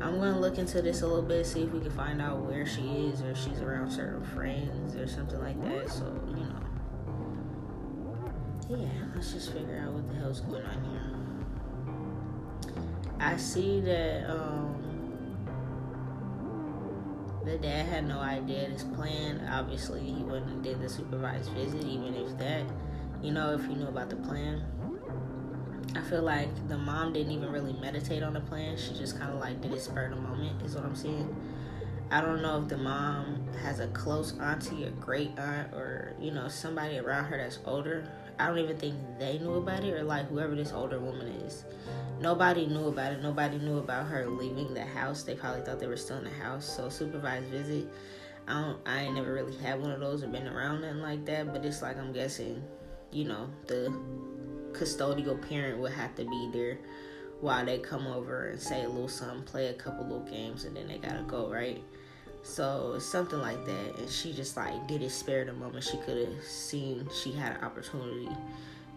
I'm 0.01 0.19
gonna 0.19 0.39
look 0.39 0.57
into 0.57 0.81
this 0.81 1.01
a 1.01 1.07
little 1.07 1.21
bit, 1.21 1.45
see 1.45 1.63
if 1.63 1.71
we 1.71 1.81
can 1.81 1.91
find 1.91 2.21
out 2.21 2.39
where 2.39 2.65
she 2.65 2.81
is, 2.81 3.21
or 3.21 3.35
she's 3.35 3.61
around 3.61 3.91
certain 3.91 4.23
friends 4.23 4.95
or 4.95 5.07
something 5.07 5.39
like 5.39 5.61
that. 5.63 5.89
So 5.89 6.05
you 6.29 6.45
know, 6.45 6.61
yeah, 8.69 8.89
let's 9.13 9.33
just 9.33 9.51
figure 9.53 9.83
out 9.85 9.93
what 9.93 10.07
the 10.07 10.15
hell's 10.15 10.41
going 10.41 10.65
on 10.65 10.83
here. 10.85 11.19
I 13.19 13.35
see 13.35 13.81
that 13.81 14.29
um, 14.29 14.68
the 17.45 17.57
dad 17.57 17.85
had 17.85 18.07
no 18.07 18.19
idea 18.19 18.69
this 18.69 18.83
plan. 18.83 19.47
Obviously, 19.51 20.01
he 20.01 20.23
wouldn't 20.23 20.49
have 20.49 20.61
did 20.61 20.81
the 20.81 20.89
supervised 20.89 21.51
visit, 21.51 21.83
even 21.83 22.13
if 22.15 22.37
that, 22.37 22.65
you 23.21 23.31
know, 23.31 23.53
if 23.53 23.65
he 23.65 23.75
knew 23.75 23.87
about 23.87 24.09
the 24.09 24.15
plan. 24.17 24.63
I 25.95 26.01
feel 26.01 26.21
like 26.21 26.49
the 26.67 26.77
mom 26.77 27.13
didn't 27.13 27.31
even 27.31 27.51
really 27.51 27.73
meditate 27.73 28.21
on 28.21 28.33
the 28.33 28.41
plan. 28.41 28.77
She 28.77 28.93
just 28.93 29.17
kind 29.17 29.31
of 29.31 29.39
like 29.39 29.61
did 29.61 29.73
it 29.73 29.81
spur 29.81 30.09
the 30.09 30.15
moment, 30.15 30.61
is 30.61 30.75
what 30.75 30.85
I'm 30.85 30.95
saying. 30.95 31.35
I 32.11 32.21
don't 32.21 32.41
know 32.41 32.61
if 32.61 32.67
the 32.67 32.77
mom 32.77 33.47
has 33.63 33.79
a 33.79 33.87
close 33.87 34.37
auntie 34.39 34.85
or 34.85 34.91
great 34.91 35.37
aunt 35.37 35.73
or, 35.73 36.15
you 36.19 36.31
know, 36.31 36.47
somebody 36.47 36.97
around 36.97 37.25
her 37.25 37.37
that's 37.37 37.59
older. 37.65 38.09
I 38.39 38.47
don't 38.47 38.57
even 38.57 38.77
think 38.77 38.95
they 39.19 39.37
knew 39.37 39.53
about 39.55 39.83
it 39.83 39.93
or 39.93 40.03
like 40.03 40.27
whoever 40.29 40.55
this 40.55 40.71
older 40.71 40.99
woman 40.99 41.27
is. 41.27 41.65
Nobody 42.19 42.67
knew 42.67 42.87
about 42.87 43.13
it. 43.13 43.21
Nobody 43.21 43.57
knew 43.57 43.77
about 43.77 44.07
her 44.07 44.27
leaving 44.27 44.73
the 44.73 44.85
house. 44.85 45.23
They 45.23 45.35
probably 45.35 45.61
thought 45.61 45.79
they 45.79 45.87
were 45.87 45.97
still 45.97 46.17
in 46.17 46.25
the 46.25 46.29
house. 46.29 46.65
So 46.65 46.89
supervised 46.89 47.45
visit. 47.45 47.87
I 48.47 48.61
don't 48.61 48.79
I 48.85 49.03
ain't 49.03 49.15
never 49.15 49.33
really 49.33 49.55
had 49.57 49.79
one 49.79 49.91
of 49.91 49.99
those 49.99 50.23
or 50.23 50.27
been 50.27 50.47
around 50.47 50.81
nothing 50.81 51.01
like 51.01 51.25
that, 51.25 51.53
but 51.53 51.63
it's 51.63 51.81
like 51.81 51.97
I'm 51.97 52.11
guessing, 52.11 52.63
you 53.11 53.25
know, 53.25 53.49
the 53.67 53.93
custodial 54.71 55.39
parent 55.47 55.79
would 55.79 55.93
have 55.93 56.15
to 56.15 56.25
be 56.25 56.49
there 56.51 56.79
while 57.41 57.65
they 57.65 57.77
come 57.77 58.07
over 58.07 58.49
and 58.49 58.59
say 58.59 58.83
a 58.83 58.89
little 58.89 59.07
something, 59.07 59.43
play 59.43 59.67
a 59.67 59.73
couple 59.73 60.03
little 60.03 60.25
games, 60.25 60.65
and 60.65 60.75
then 60.75 60.87
they 60.87 60.97
gotta 60.97 61.23
go, 61.23 61.49
right? 61.49 61.81
So 62.43 62.97
something 62.99 63.39
like 63.39 63.65
that. 63.65 63.97
And 63.97 64.09
she 64.09 64.33
just 64.33 64.57
like 64.57 64.87
did 64.87 65.01
it 65.01 65.11
spare 65.11 65.45
the 65.45 65.53
moment. 65.53 65.83
She 65.83 65.97
could 65.97 66.27
have 66.27 66.43
seen 66.43 67.07
she 67.23 67.31
had 67.31 67.57
an 67.57 67.63
opportunity. 67.63 68.29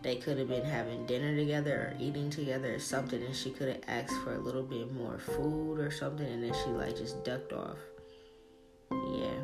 They 0.03 0.17
could 0.17 0.39
have 0.39 0.49
been 0.49 0.65
having 0.65 1.07
dinner 1.07 1.37
together 1.37 1.95
or 1.95 1.97
eating 2.01 2.29
together 2.29 2.75
or 2.75 2.81
something, 2.81 3.23
and 3.23 3.35
she 3.35 3.51
could 3.51 3.69
have 3.69 3.83
asked 3.87 4.17
for 4.25 4.35
a 4.35 4.41
little 4.41 4.65
bit 4.65 4.93
more 4.93 5.19
food 5.19 5.79
or 5.79 5.91
something, 5.91 6.27
and 6.27 6.43
then 6.43 6.53
she 6.65 6.71
like 6.71 6.97
just 6.97 7.25
ducked 7.25 7.53
off. 7.53 7.79
Yeah. 8.91 9.43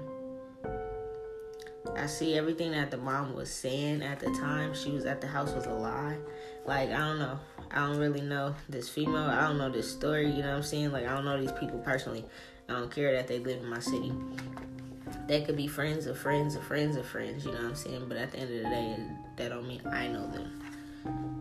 I 1.96 2.06
see 2.06 2.36
everything 2.36 2.72
that 2.72 2.90
the 2.90 2.96
mom 2.96 3.34
was 3.34 3.50
saying 3.50 4.02
at 4.02 4.20
the 4.20 4.30
time 4.30 4.74
she 4.74 4.90
was 4.90 5.04
at 5.04 5.20
the 5.20 5.26
house 5.26 5.52
was 5.52 5.66
a 5.66 5.72
lie. 5.72 6.16
Like, 6.66 6.90
I 6.90 6.98
don't 6.98 7.18
know. 7.18 7.38
I 7.70 7.86
don't 7.86 7.98
really 7.98 8.20
know 8.20 8.54
this 8.68 8.88
female. 8.88 9.16
I 9.16 9.42
don't 9.42 9.58
know 9.58 9.70
this 9.70 9.90
story. 9.90 10.26
You 10.28 10.42
know 10.42 10.50
what 10.50 10.56
I'm 10.56 10.62
saying? 10.62 10.92
Like, 10.92 11.06
I 11.06 11.14
don't 11.14 11.24
know 11.24 11.40
these 11.40 11.52
people 11.52 11.78
personally. 11.78 12.24
I 12.68 12.74
don't 12.74 12.90
care 12.90 13.12
that 13.12 13.28
they 13.28 13.38
live 13.38 13.62
in 13.62 13.68
my 13.68 13.80
city. 13.80 14.12
They 15.26 15.42
could 15.42 15.56
be 15.56 15.66
friends 15.66 16.06
of 16.06 16.18
friends 16.18 16.54
of 16.54 16.64
friends 16.64 16.96
of 16.96 17.06
friends. 17.06 17.44
You 17.44 17.52
know 17.52 17.58
what 17.58 17.68
I'm 17.68 17.74
saying? 17.74 18.04
But 18.08 18.18
at 18.18 18.32
the 18.32 18.38
end 18.38 18.56
of 18.56 18.62
the 18.62 18.68
day, 18.68 18.96
that 19.38 19.48
don't 19.50 19.66
mean 19.66 19.80
I 19.86 20.08
know 20.08 20.26
them. 20.26 20.62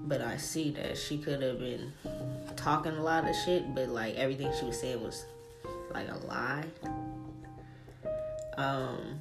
But 0.08 0.22
I 0.22 0.38
see 0.38 0.72
that 0.72 0.98
she 0.98 1.18
could 1.18 1.42
have 1.42 1.60
been 1.60 1.92
talking 2.56 2.94
a 2.94 3.04
lot 3.04 3.28
of 3.28 3.36
shit, 3.36 3.76
but 3.76 3.90
like 3.90 4.16
everything 4.16 4.52
she 4.58 4.66
was 4.66 4.80
saying 4.80 5.04
was 5.04 5.26
like 5.92 6.08
a 6.10 6.18
lie. 6.26 6.64
Um 8.58 9.20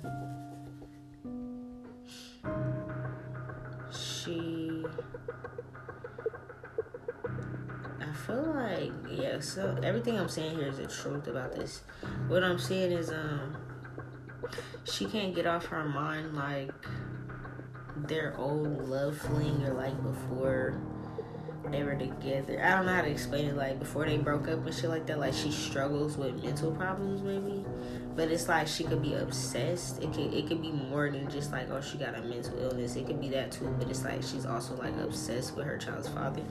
she 3.91 4.85
I 8.01 8.13
feel 8.27 8.53
like 8.55 8.93
yeah, 9.11 9.41
so 9.41 9.79
everything 9.83 10.19
I'm 10.19 10.29
saying 10.29 10.57
here 10.57 10.69
is 10.69 10.79
the 10.79 10.87
truth 10.87 11.27
about 11.27 11.55
this. 11.55 11.83
What 12.29 12.45
I'm 12.45 12.59
saying 12.59 12.93
is 12.93 13.11
um 13.11 13.57
she 14.85 15.07
can't 15.07 15.35
get 15.35 15.47
off 15.47 15.67
her 15.67 15.85
mind 15.85 16.37
like 16.37 16.71
their 17.97 18.35
old 18.39 18.89
love 18.89 19.17
fling 19.17 19.65
or 19.65 19.73
like 19.73 20.01
before 20.03 20.81
they 21.71 21.83
were 21.83 21.95
together. 21.95 22.63
I 22.63 22.77
don't 22.77 22.87
know 22.87 22.95
how 22.95 23.03
to 23.03 23.11
explain 23.11 23.47
it. 23.47 23.57
Like 23.57 23.79
before 23.79 24.07
they 24.07 24.17
broke 24.19 24.49
up 24.49 24.65
and 24.65 24.75
shit 24.75 24.91
like 24.91 25.07
that. 25.07 25.19
Like 25.19 25.35
she 25.35 25.51
struggles 25.51 26.17
with 26.17 26.43
mental 26.43 26.73
problems, 26.73 27.23
maybe. 27.23 27.65
But 28.15 28.31
it's 28.31 28.49
like 28.49 28.67
she 28.67 28.85
could 28.85 29.03
be 29.03 29.15
obsessed. 29.15 30.03
It 30.03 30.13
could 30.13 30.33
it 30.33 30.47
could 30.47 30.63
be 30.63 30.73
more 30.73 31.11
than 31.11 31.29
just 31.31 31.53
like 31.53 31.71
oh 31.71 31.81
she 31.81 31.99
got 31.99 32.15
a 32.15 32.23
mental 32.23 32.59
illness. 32.59 32.97
It 32.97 33.07
could 33.07 33.21
be 33.21 33.29
that 33.31 33.53
too. 33.53 33.75
But 33.79 33.89
it's 33.91 34.05
like 34.05 34.23
she's 34.23 34.47
also 34.47 34.77
like 34.77 34.97
obsessed 34.99 35.57
with 35.57 35.67
her 35.67 35.77
child's 35.77 36.09
father. 36.09 36.43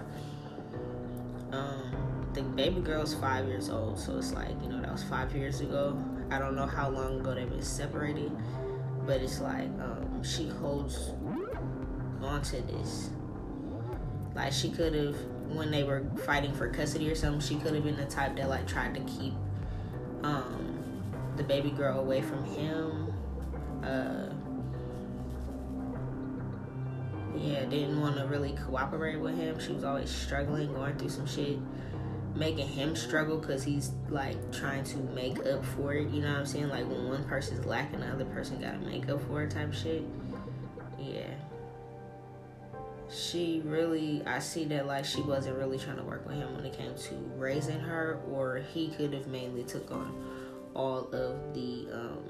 Um, 1.52 2.28
the 2.34 2.42
baby 2.42 2.82
girl's 2.82 3.14
five 3.14 3.48
years 3.48 3.70
old, 3.70 3.98
so 3.98 4.18
it's 4.18 4.34
like 4.34 4.62
you 4.62 4.68
know 4.68 4.82
that 4.82 4.92
was 4.92 5.04
five 5.04 5.34
years 5.36 5.62
ago. 5.62 5.98
I 6.30 6.40
don't 6.40 6.56
know 6.56 6.66
how 6.66 6.90
long 6.90 7.20
ago 7.22 7.34
they've 7.34 7.50
been 7.50 7.62
separated, 7.62 8.32
but 9.06 9.22
it's 9.22 9.40
like 9.40 9.70
um, 9.80 10.24
she 10.24 10.48
holds 10.48 11.12
onto 12.22 12.62
this 12.66 13.10
like 14.36 14.52
she 14.52 14.70
could 14.70 14.94
have 14.94 15.16
when 15.50 15.72
they 15.72 15.84
were 15.84 16.04
fighting 16.26 16.54
for 16.54 16.68
custody 16.70 17.10
or 17.10 17.16
something, 17.16 17.40
she 17.40 17.56
could 17.56 17.74
have 17.74 17.84
been 17.84 17.96
the 17.96 18.06
type 18.06 18.36
that 18.36 18.50
like 18.50 18.68
tried 18.68 18.94
to 18.94 19.02
keep 19.02 19.34
um 20.24 21.04
the 21.38 21.44
baby 21.44 21.72
girl 21.72 22.00
away 22.00 22.22
from 22.22 22.44
him. 22.44 23.14
Uh 23.84 24.30
yeah, 27.38 27.66
didn't 27.66 28.00
want 28.00 28.18
to 28.18 28.26
really 28.26 28.54
cooperate 28.66 29.18
with 29.20 29.36
him. 29.36 29.60
She 29.60 29.74
was 29.74 29.84
always 29.84 30.10
struggling, 30.10 30.74
going 30.74 30.98
through 30.98 31.10
some 31.10 31.28
shit, 31.28 31.60
making 32.36 32.68
him 32.68 32.96
struggle 32.96 33.38
because 33.38 33.64
he's 33.64 33.92
like 34.10 34.38
trying 34.52 34.84
to 34.84 34.98
make 34.98 35.46
up 35.46 35.64
for 35.66 35.94
it. 35.94 36.10
You 36.10 36.22
know 36.22 36.30
what 36.30 36.40
I'm 36.40 36.46
saying? 36.46 36.70
Like 36.70 36.88
when 36.88 37.08
one 37.08 37.24
person's 37.26 37.66
lacking, 37.66 38.02
the 38.02 38.08
other 38.08 38.26
person 38.26 38.62
got 38.62 38.74
to 38.74 38.80
make 38.80 39.10
up 39.10 39.22
for 39.28 39.44
it 39.44 39.52
type 39.52 39.74
shit. 39.74 40.04
Yeah 41.00 41.34
she 43.10 43.62
really 43.66 44.24
i 44.26 44.40
see 44.40 44.66
that 44.66 44.88
like 44.88 45.06
she 45.06 45.22
wasn't 45.22 45.56
really 45.58 45.78
trying 45.78 45.98
to 45.98 46.04
work 46.04 46.26
with 46.28 46.36
him 46.36 46.56
when 46.56 46.66
it 46.66 46.76
came 46.76 46.94
to 46.96 47.14
raising 47.38 47.80
her 47.80 48.20
or 48.32 48.58
he 48.74 48.88
could 48.90 49.14
have 49.14 49.28
mainly 49.28 49.64
took 49.64 49.92
on 49.92 50.12
all 50.74 51.08
of 51.14 51.54
the 51.54 51.88
um 51.94 52.24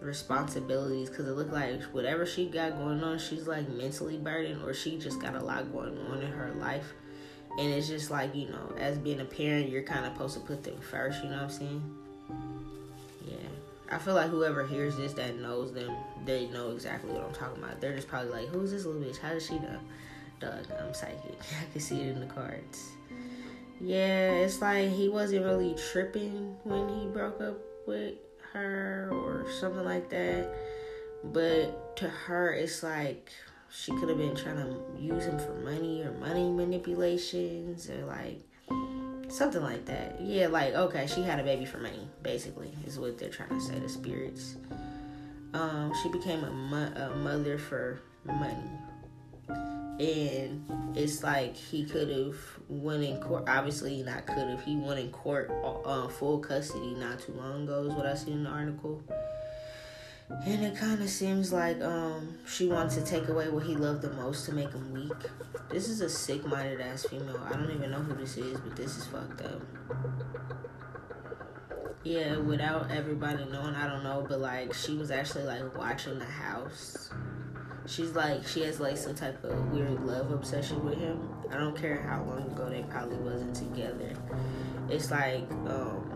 responsibilities 0.00 1.08
because 1.08 1.28
it 1.28 1.32
looked 1.32 1.52
like 1.52 1.80
whatever 1.92 2.24
she 2.24 2.46
got 2.46 2.76
going 2.78 3.02
on 3.02 3.18
she's 3.18 3.46
like 3.46 3.68
mentally 3.68 4.16
burdened 4.16 4.62
or 4.62 4.72
she 4.72 4.98
just 4.98 5.20
got 5.20 5.34
a 5.34 5.40
lot 5.40 5.70
going 5.72 5.96
on 6.08 6.20
in 6.20 6.30
her 6.30 6.52
life 6.54 6.94
and 7.58 7.68
it's 7.68 7.86
just 7.88 8.10
like 8.10 8.34
you 8.34 8.48
know 8.48 8.72
as 8.78 8.98
being 8.98 9.20
a 9.20 9.24
parent 9.24 9.68
you're 9.68 9.82
kind 9.82 10.04
of 10.06 10.12
supposed 10.12 10.34
to 10.34 10.40
put 10.40 10.62
them 10.64 10.78
first 10.80 11.22
you 11.22 11.30
know 11.30 11.36
what 11.36 11.44
i'm 11.44 11.50
saying 11.50 11.96
Yeah. 13.28 13.36
I 13.90 13.98
feel 13.98 14.14
like 14.14 14.30
whoever 14.30 14.66
hears 14.66 14.96
this 14.96 15.12
that 15.14 15.38
knows 15.38 15.72
them, 15.74 15.94
they 16.24 16.46
know 16.46 16.70
exactly 16.70 17.12
what 17.12 17.24
I'm 17.24 17.34
talking 17.34 17.62
about. 17.62 17.78
They're 17.78 17.94
just 17.94 18.08
probably 18.08 18.30
like, 18.30 18.48
"Who's 18.48 18.70
this 18.70 18.86
little 18.86 19.02
bitch? 19.02 19.18
How 19.18 19.30
does 19.34 19.44
she 19.46 19.58
know?" 19.58 19.78
Doug, 20.40 20.64
I'm 20.80 20.94
psychic. 20.94 21.38
I 21.60 21.70
can 21.72 21.80
see 21.80 22.00
it 22.00 22.08
in 22.08 22.20
the 22.20 22.26
cards. 22.26 22.88
Yeah, 23.80 24.30
it's 24.30 24.62
like 24.62 24.88
he 24.88 25.10
wasn't 25.10 25.44
really 25.44 25.74
tripping 25.92 26.56
when 26.64 26.88
he 26.88 27.06
broke 27.06 27.40
up 27.42 27.58
with 27.86 28.14
her 28.54 29.10
or 29.12 29.44
something 29.60 29.84
like 29.84 30.08
that. 30.08 30.54
But 31.24 31.96
to 31.96 32.08
her, 32.08 32.52
it's 32.54 32.82
like 32.82 33.30
she 33.74 33.92
could 33.92 34.08
have 34.08 34.18
been 34.18 34.36
trying 34.36 34.56
to 34.56 34.76
use 35.00 35.24
him 35.24 35.38
for 35.38 35.54
money 35.64 36.02
or 36.02 36.12
money 36.12 36.50
manipulations 36.50 37.88
or 37.88 38.04
like 38.04 38.40
Something 39.32 39.62
like 39.62 39.86
that. 39.86 40.20
Yeah, 40.20 40.48
like 40.48 40.74
okay, 40.74 41.06
she 41.06 41.22
had 41.22 41.40
a 41.40 41.42
baby 41.42 41.64
for 41.64 41.78
money. 41.78 42.06
Basically, 42.22 42.70
is 42.86 42.98
what 42.98 43.16
they're 43.16 43.30
trying 43.30 43.48
to 43.48 43.60
say. 43.60 43.78
The 43.78 43.88
spirits. 43.88 44.56
Um, 45.54 45.90
she 46.02 46.10
became 46.10 46.44
a, 46.44 46.50
mo- 46.50 46.92
a 46.94 47.16
mother 47.16 47.56
for 47.56 48.02
money, 48.26 48.70
and 49.48 50.62
it's 50.94 51.22
like 51.22 51.56
he 51.56 51.86
could 51.86 52.10
have 52.10 52.36
went 52.68 53.04
in 53.04 53.20
court. 53.22 53.44
Obviously, 53.48 54.02
not 54.02 54.26
could 54.26 54.36
have. 54.36 54.62
He 54.62 54.76
went 54.76 55.00
in 55.00 55.10
court 55.10 55.50
uh, 55.86 56.08
full 56.08 56.38
custody 56.38 56.94
not 56.98 57.20
too 57.20 57.32
long 57.32 57.62
ago. 57.62 57.84
Is 57.84 57.94
what 57.94 58.04
I 58.04 58.14
see 58.14 58.32
in 58.32 58.44
the 58.44 58.50
article 58.50 59.02
and 60.44 60.64
it 60.64 60.76
kind 60.76 61.00
of 61.00 61.08
seems 61.08 61.52
like 61.52 61.80
um, 61.82 62.36
she 62.46 62.66
wants 62.66 62.94
to 62.96 63.02
take 63.02 63.28
away 63.28 63.48
what 63.48 63.64
he 63.64 63.74
loved 63.74 64.02
the 64.02 64.10
most 64.12 64.46
to 64.46 64.54
make 64.54 64.70
him 64.72 64.92
weak. 64.92 65.12
This 65.70 65.88
is 65.88 66.00
a 66.00 66.08
sick 66.08 66.44
minded 66.46 66.80
ass 66.80 67.04
female. 67.04 67.40
I 67.48 67.54
don't 67.54 67.70
even 67.70 67.90
know 67.90 67.98
who 67.98 68.14
this 68.14 68.36
is, 68.36 68.58
but 68.60 68.76
this 68.76 68.96
is 68.96 69.06
fucked 69.06 69.42
up. 69.42 69.62
Yeah, 72.04 72.36
without 72.38 72.90
everybody 72.90 73.44
knowing, 73.44 73.74
I 73.74 73.86
don't 73.86 74.02
know, 74.02 74.26
but 74.28 74.40
like 74.40 74.74
she 74.74 74.96
was 74.96 75.10
actually 75.10 75.44
like 75.44 75.76
watching 75.78 76.18
the 76.18 76.24
house 76.24 77.10
she's 77.86 78.12
like 78.12 78.46
she 78.46 78.62
has 78.62 78.80
like 78.80 78.96
some 78.96 79.14
type 79.14 79.42
of 79.44 79.72
weird 79.72 80.04
love 80.04 80.30
obsession 80.30 80.84
with 80.84 80.98
him. 80.98 81.28
I 81.50 81.58
don't 81.58 81.76
care 81.76 82.00
how 82.02 82.22
long 82.24 82.50
ago 82.52 82.68
they 82.68 82.82
probably 82.82 83.18
wasn't 83.18 83.54
together. 83.54 84.12
It's 84.88 85.10
like 85.10 85.50
um 85.50 86.11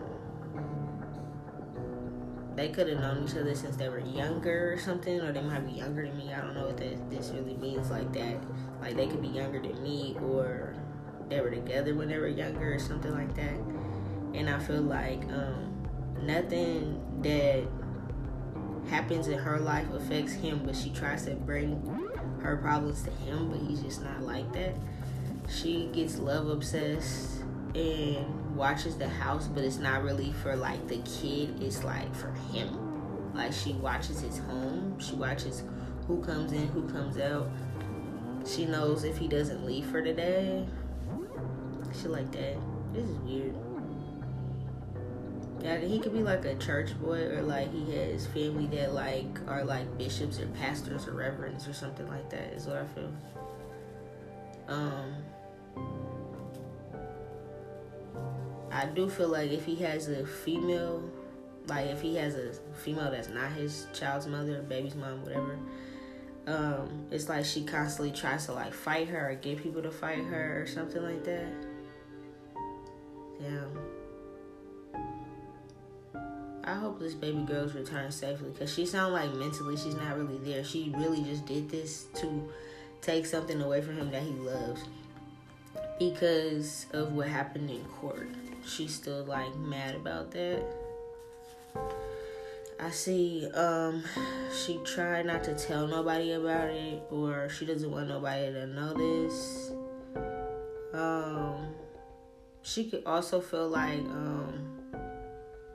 they 2.57 2.69
could 2.69 2.89
have 2.89 2.99
known 2.99 3.23
each 3.23 3.35
other 3.35 3.53
since 3.53 3.75
they 3.75 3.87
were 3.87 3.99
younger 3.99 4.73
or 4.73 4.79
something, 4.79 5.21
or 5.21 5.31
they 5.31 5.41
might 5.41 5.65
be 5.65 5.73
younger 5.73 6.07
than 6.07 6.17
me. 6.17 6.33
I 6.33 6.41
don't 6.41 6.55
know 6.55 6.65
what 6.65 6.77
that, 6.77 7.09
this 7.09 7.29
really 7.29 7.55
means 7.55 7.91
like 7.91 8.11
that. 8.13 8.37
Like 8.81 8.95
they 8.95 9.07
could 9.07 9.21
be 9.21 9.27
younger 9.27 9.61
than 9.61 9.81
me, 9.83 10.17
or 10.23 10.75
they 11.29 11.39
were 11.39 11.51
together 11.51 11.93
when 11.93 12.09
they 12.09 12.17
were 12.17 12.27
younger, 12.27 12.73
or 12.73 12.79
something 12.79 13.13
like 13.13 13.35
that. 13.35 13.59
And 14.33 14.49
I 14.49 14.57
feel 14.57 14.81
like 14.81 15.21
um, 15.25 15.87
nothing 16.23 16.99
that 17.21 17.63
happens 18.89 19.27
in 19.27 19.37
her 19.37 19.59
life 19.59 19.91
affects 19.93 20.33
him, 20.33 20.61
but 20.65 20.75
she 20.75 20.89
tries 20.89 21.25
to 21.25 21.35
bring 21.35 22.09
her 22.41 22.57
problems 22.57 23.03
to 23.03 23.11
him, 23.11 23.51
but 23.51 23.59
he's 23.59 23.81
just 23.81 24.03
not 24.03 24.23
like 24.23 24.51
that. 24.53 24.75
She 25.47 25.89
gets 25.93 26.17
love 26.17 26.47
obsessed 26.47 27.43
and 27.75 28.25
watches 28.57 28.97
the 28.97 29.07
house, 29.07 29.47
but 29.47 29.63
it's 29.63 29.77
not 29.77 30.03
really 30.03 30.33
for 30.33 30.55
like 30.55 30.87
the 30.87 30.97
kid, 30.97 31.61
it's 31.61 31.83
like 31.83 32.13
for 32.15 32.31
him. 32.51 33.33
Like 33.33 33.53
she 33.53 33.73
watches 33.73 34.21
his 34.21 34.39
home, 34.39 34.99
she 34.99 35.15
watches 35.15 35.63
who 36.07 36.23
comes 36.23 36.51
in, 36.51 36.67
who 36.69 36.89
comes 36.89 37.17
out. 37.17 37.49
She 38.45 38.65
knows 38.65 39.03
if 39.03 39.17
he 39.17 39.27
doesn't 39.27 39.65
leave 39.65 39.85
for 39.85 40.01
the 40.01 40.13
day. 40.13 40.65
She 42.01 42.07
like 42.07 42.31
that. 42.31 42.57
This 42.93 43.07
is 43.07 43.17
weird. 43.19 43.55
Yeah, 45.61 45.79
he 45.79 45.99
could 45.99 46.13
be 46.13 46.23
like 46.23 46.45
a 46.45 46.55
church 46.55 46.97
boy 46.99 47.25
or 47.25 47.41
like 47.41 47.71
he 47.73 47.95
has 47.95 48.25
family 48.27 48.67
that 48.77 48.93
like 48.93 49.39
are 49.47 49.63
like 49.63 49.97
bishops 49.97 50.39
or 50.39 50.47
pastors 50.47 51.07
or 51.07 51.11
reverends 51.11 51.67
or 51.67 51.73
something 51.73 52.07
like 52.07 52.29
that 52.29 52.53
is 52.53 52.65
what 52.65 52.77
I 52.77 52.85
feel. 52.85 53.11
Um 54.67 55.15
I 58.71 58.85
do 58.85 59.09
feel 59.09 59.29
like 59.29 59.51
if 59.51 59.65
he 59.65 59.75
has 59.75 60.09
a 60.09 60.25
female 60.25 61.03
like 61.67 61.87
if 61.87 62.01
he 62.01 62.15
has 62.15 62.35
a 62.35 62.53
female 62.83 63.11
that's 63.11 63.29
not 63.29 63.51
his 63.51 63.87
child's 63.93 64.27
mother, 64.27 64.61
baby's 64.61 64.95
mom, 64.95 65.21
whatever, 65.23 65.59
um, 66.47 67.05
it's 67.11 67.27
like 67.27 67.45
she 67.45 67.63
constantly 67.63 68.17
tries 68.17 68.45
to 68.45 68.53
like 68.53 68.73
fight 68.73 69.09
her 69.09 69.31
or 69.31 69.35
get 69.35 69.61
people 69.61 69.81
to 69.81 69.91
fight 69.91 70.23
her 70.23 70.61
or 70.61 70.67
something 70.67 71.03
like 71.03 71.23
that. 71.25 71.51
Yeah. 73.41 73.65
I 76.63 76.73
hope 76.73 76.99
this 76.99 77.13
baby 77.13 77.43
girl's 77.43 77.73
returned 77.73 78.13
safely 78.13 78.49
because 78.49 78.73
she 78.73 78.85
sounds 78.85 79.13
like 79.13 79.33
mentally 79.33 79.77
she's 79.77 79.95
not 79.95 80.17
really 80.17 80.37
there. 80.39 80.63
She 80.63 80.93
really 80.97 81.21
just 81.21 81.45
did 81.45 81.69
this 81.69 82.05
to 82.15 82.49
take 83.01 83.25
something 83.25 83.61
away 83.61 83.81
from 83.81 83.97
him 83.97 84.11
that 84.11 84.23
he 84.23 84.31
loves 84.31 84.83
because 85.99 86.87
of 86.93 87.13
what 87.13 87.27
happened 87.27 87.69
in 87.69 87.83
court. 87.85 88.29
She's 88.67 88.93
still 88.93 89.23
like 89.23 89.55
mad 89.55 89.95
about 89.95 90.31
that. 90.31 90.63
I 92.79 92.91
see 92.91 93.49
um 93.53 94.03
she 94.53 94.79
tried 94.83 95.25
not 95.25 95.43
to 95.45 95.55
tell 95.55 95.87
nobody 95.87 96.33
about 96.33 96.69
it 96.69 97.01
or 97.09 97.49
she 97.49 97.65
doesn't 97.65 97.89
want 97.89 98.07
nobody 98.09 98.51
to 98.51 98.93
this. 98.97 99.71
Um 100.93 101.73
she 102.61 102.89
could 102.89 103.03
also 103.05 103.41
feel 103.41 103.69
like 103.69 103.99
um 103.99 104.67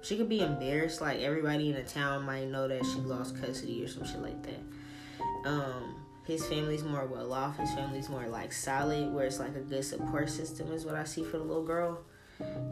she 0.02 0.16
could 0.16 0.28
be 0.28 0.40
embarrassed. 0.40 1.00
Like 1.00 1.20
everybody 1.20 1.70
in 1.70 1.76
the 1.76 1.82
town 1.84 2.24
might 2.24 2.48
know 2.48 2.68
that 2.68 2.84
she 2.84 3.00
lost 3.00 3.40
custody 3.40 3.82
or 3.82 3.88
some 3.88 4.04
shit 4.04 4.20
like 4.20 4.42
that. 4.42 5.48
Um, 5.48 6.04
his 6.26 6.44
family's 6.46 6.82
more 6.82 7.06
well 7.06 7.32
off. 7.32 7.56
His 7.56 7.72
family's 7.72 8.08
more 8.08 8.26
like 8.26 8.52
solid, 8.52 9.12
where 9.12 9.26
it's 9.26 9.38
like 9.38 9.56
a 9.56 9.60
good 9.60 9.84
support 9.84 10.28
system 10.28 10.72
is 10.72 10.84
what 10.84 10.96
I 10.96 11.04
see 11.04 11.24
for 11.24 11.38
the 11.38 11.44
little 11.44 11.64
girl. 11.64 12.00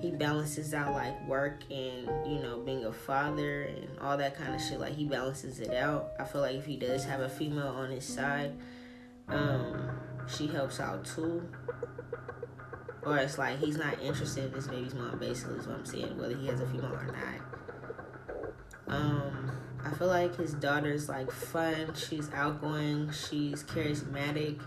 He 0.00 0.10
balances 0.10 0.72
out 0.74 0.92
like 0.92 1.26
work 1.28 1.62
and 1.70 2.08
you 2.26 2.40
know 2.40 2.62
being 2.64 2.84
a 2.84 2.92
father 2.92 3.62
and 3.62 3.98
all 4.00 4.16
that 4.16 4.36
kind 4.36 4.54
of 4.54 4.60
shit. 4.60 4.80
Like 4.80 4.94
he 4.94 5.04
balances 5.04 5.60
it 5.60 5.74
out. 5.74 6.12
I 6.18 6.24
feel 6.24 6.40
like 6.40 6.56
if 6.56 6.66
he 6.66 6.76
does 6.76 7.04
have 7.04 7.20
a 7.20 7.28
female 7.28 7.68
on 7.68 7.90
his 7.90 8.04
side, 8.04 8.52
um, 9.28 9.90
she 10.26 10.46
helps 10.46 10.80
out 10.80 11.04
too 11.04 11.48
or 13.02 13.16
it's 13.18 13.38
like 13.38 13.58
he's 13.58 13.76
not 13.76 14.00
interested 14.02 14.44
in 14.44 14.52
this 14.52 14.66
baby's 14.66 14.94
mom. 14.94 15.18
Basically, 15.18 15.58
is 15.58 15.66
what 15.66 15.76
I'm 15.76 15.86
saying. 15.86 16.18
Whether 16.18 16.36
he 16.36 16.46
has 16.48 16.60
a 16.60 16.66
female 16.66 16.92
or 16.92 17.06
not. 17.06 17.40
Um, 18.88 19.52
I 19.84 19.90
feel 19.92 20.08
like 20.08 20.36
his 20.36 20.52
daughter's 20.54 21.08
like 21.08 21.30
fun. 21.30 21.94
She's 21.94 22.30
outgoing. 22.32 23.10
She's 23.10 23.62
charismatic. 23.64 24.60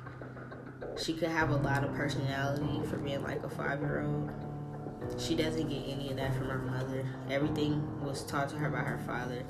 She 1.02 1.14
could 1.14 1.30
have 1.30 1.50
a 1.50 1.56
lot 1.56 1.84
of 1.84 1.94
personality 1.94 2.88
for 2.88 2.98
being 2.98 3.24
like 3.24 3.44
a 3.44 3.50
five 3.50 3.80
year 3.82 4.04
old. 4.06 4.32
She 5.18 5.36
doesn't 5.36 5.70
get 5.70 5.84
any 5.88 6.10
of 6.10 6.18
that 6.18 6.36
from 6.36 6.50
her 6.50 6.60
mother. 6.60 7.06
Everything 7.30 8.04
was 8.04 8.24
taught 8.24 8.50
to 8.50 8.56
her 8.56 8.70
by 8.70 8.80
her 8.80 8.98
father. 9.06 9.44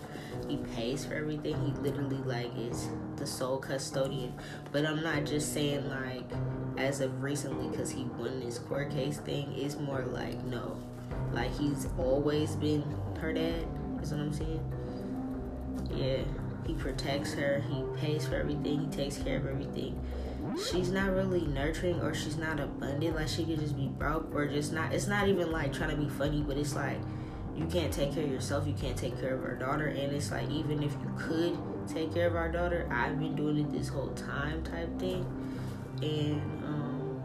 He 0.47 0.57
pays 0.76 1.05
for 1.05 1.14
everything. 1.14 1.55
He 1.66 1.72
literally 1.82 2.18
like 2.18 2.51
is 2.57 2.89
the 3.16 3.26
sole 3.26 3.57
custodian. 3.57 4.34
But 4.72 4.86
I'm 4.86 5.01
not 5.01 5.26
just 5.26 5.53
saying 5.53 5.89
like 5.89 6.30
as 6.78 7.01
of 7.01 7.24
recently 7.24 7.70
because 7.70 7.91
he 7.91 8.03
won 8.03 8.39
this 8.39 8.59
court 8.59 8.91
case 8.91 9.18
thing. 9.18 9.53
It's 9.55 9.78
more 9.78 10.01
like 10.01 10.43
no, 10.45 10.78
like 11.32 11.55
he's 11.57 11.88
always 11.97 12.55
been 12.55 12.84
her 13.20 13.34
dad. 13.34 13.66
Is 14.01 14.11
what 14.11 14.20
I'm 14.20 14.34
saying. 14.34 14.74
Yeah, 15.93 16.24
he 16.68 16.74
protects 16.74 17.34
her. 17.34 17.64
He 17.70 17.84
pays 17.97 18.28
for 18.28 18.36
everything. 18.36 18.82
He 18.82 18.88
takes 18.88 19.18
care 19.18 19.38
of 19.38 19.47
everything 19.47 19.99
she's 20.58 20.91
not 20.91 21.12
really 21.12 21.45
nurturing 21.47 21.99
or 22.01 22.14
she's 22.14 22.38
not 22.38 22.60
abundant. 22.60 23.16
Like 23.16 23.28
she 23.28 23.45
could 23.45 23.60
just 23.60 23.76
be 23.76 23.88
broke 23.88 24.34
or 24.34 24.47
just 24.47 24.74
not. 24.74 24.93
It's 24.93 25.08
not 25.08 25.28
even 25.28 25.51
like 25.51 25.74
trying 25.74 25.91
to 25.91 25.95
be 25.95 26.10
funny, 26.10 26.41
but 26.41 26.58
it's 26.58 26.76
like 26.76 26.99
you 27.56 27.66
can't 27.66 27.93
take 27.93 28.14
care 28.14 28.24
of 28.24 28.32
yourself. 28.32 28.68
You 28.68 28.74
can't 28.74 28.97
take 28.97 29.20
care 29.20 29.36
of 29.36 29.43
our 29.43 29.56
daughter, 29.56 29.88
and 29.88 30.14
it's 30.14 30.32
like 30.32 30.49
even 30.49 30.84
if 30.84 30.91
you 30.93 31.14
could 31.18 31.58
take 31.88 32.14
care 32.14 32.28
of 32.28 32.36
our 32.36 32.51
daughter, 32.51 32.88
I've 32.91 33.20
been 33.20 33.36
doing 33.36 33.58
it 33.58 33.72
this 33.72 33.88
whole 33.88 34.10
time 34.10 34.64
type 34.64 34.99
thing, 34.99 35.26
and 36.01 36.41
um, 36.64 37.22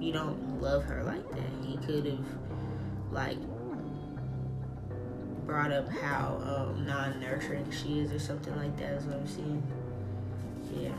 you 0.00 0.12
don't 0.12 0.60
love 0.60 0.84
her 0.84 1.02
like 1.04 1.28
that. 1.30 1.50
He 1.66 1.76
could 1.78 2.06
have 2.06 2.26
like 3.10 3.38
brought 5.46 5.72
up 5.72 5.88
how 5.88 6.40
um, 6.44 6.86
non-nurturing 6.86 7.70
she 7.70 8.00
is 8.00 8.12
or 8.12 8.18
something 8.18 8.54
like 8.56 8.76
that 8.78 8.92
is 8.92 9.04
what 9.04 9.16
I'm 9.16 9.26
saying. 9.26 9.62
Yeah 10.74 10.92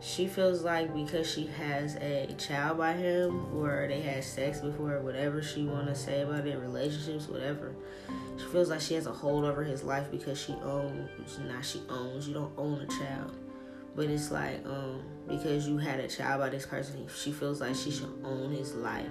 she 0.00 0.26
feels 0.26 0.62
like 0.62 0.94
because 0.94 1.30
she 1.30 1.46
has 1.46 1.96
a 1.96 2.26
child 2.38 2.78
by 2.78 2.92
him 2.92 3.54
or 3.54 3.86
they 3.88 4.00
had 4.00 4.24
sex 4.24 4.60
before 4.60 5.00
whatever 5.00 5.42
she 5.42 5.64
want 5.64 5.86
to 5.86 5.94
say 5.94 6.22
about 6.22 6.46
it 6.46 6.58
relationships 6.58 7.28
whatever 7.28 7.74
she 8.40 8.46
feels 8.46 8.70
like 8.70 8.80
she 8.80 8.94
has 8.94 9.06
a 9.06 9.12
hold 9.12 9.44
over 9.44 9.62
his 9.62 9.82
life 9.82 10.10
because 10.10 10.40
she 10.40 10.52
owns 10.62 11.38
not 11.46 11.64
she 11.64 11.82
owns 11.88 12.26
you 12.26 12.34
don't 12.34 12.52
own 12.56 12.80
a 12.80 12.86
child. 12.86 13.36
But 13.94 14.06
it's 14.06 14.30
like 14.30 14.64
um 14.66 15.02
because 15.28 15.68
you 15.68 15.78
had 15.78 16.00
a 16.00 16.08
child 16.08 16.40
by 16.40 16.48
this 16.48 16.66
person 16.66 17.06
she 17.14 17.32
feels 17.32 17.60
like 17.60 17.74
she 17.74 17.90
should 17.90 18.12
own 18.24 18.50
his 18.50 18.74
life. 18.74 19.06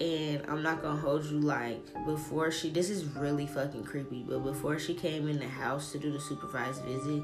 And 0.00 0.44
I'm 0.48 0.62
not 0.62 0.82
gonna 0.82 1.00
hold 1.00 1.24
you 1.24 1.40
like 1.40 1.82
before 2.04 2.50
she 2.50 2.68
this 2.68 2.90
is 2.90 3.04
really 3.04 3.46
fucking 3.46 3.84
creepy 3.84 4.24
but 4.28 4.40
before 4.40 4.78
she 4.78 4.94
came 4.94 5.28
in 5.28 5.38
the 5.38 5.48
house 5.48 5.92
to 5.92 5.98
do 5.98 6.12
the 6.12 6.20
supervised 6.20 6.84
visit 6.84 7.22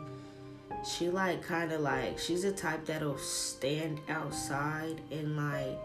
she 0.87 1.09
like 1.09 1.43
kind 1.43 1.73
of 1.73 1.81
like 1.81 2.19
she's 2.19 2.45
a 2.45 2.53
type 2.53 2.85
that'll 2.85 3.19
stand 3.19 4.01
outside 4.09 5.01
and 5.11 5.37
like 5.37 5.81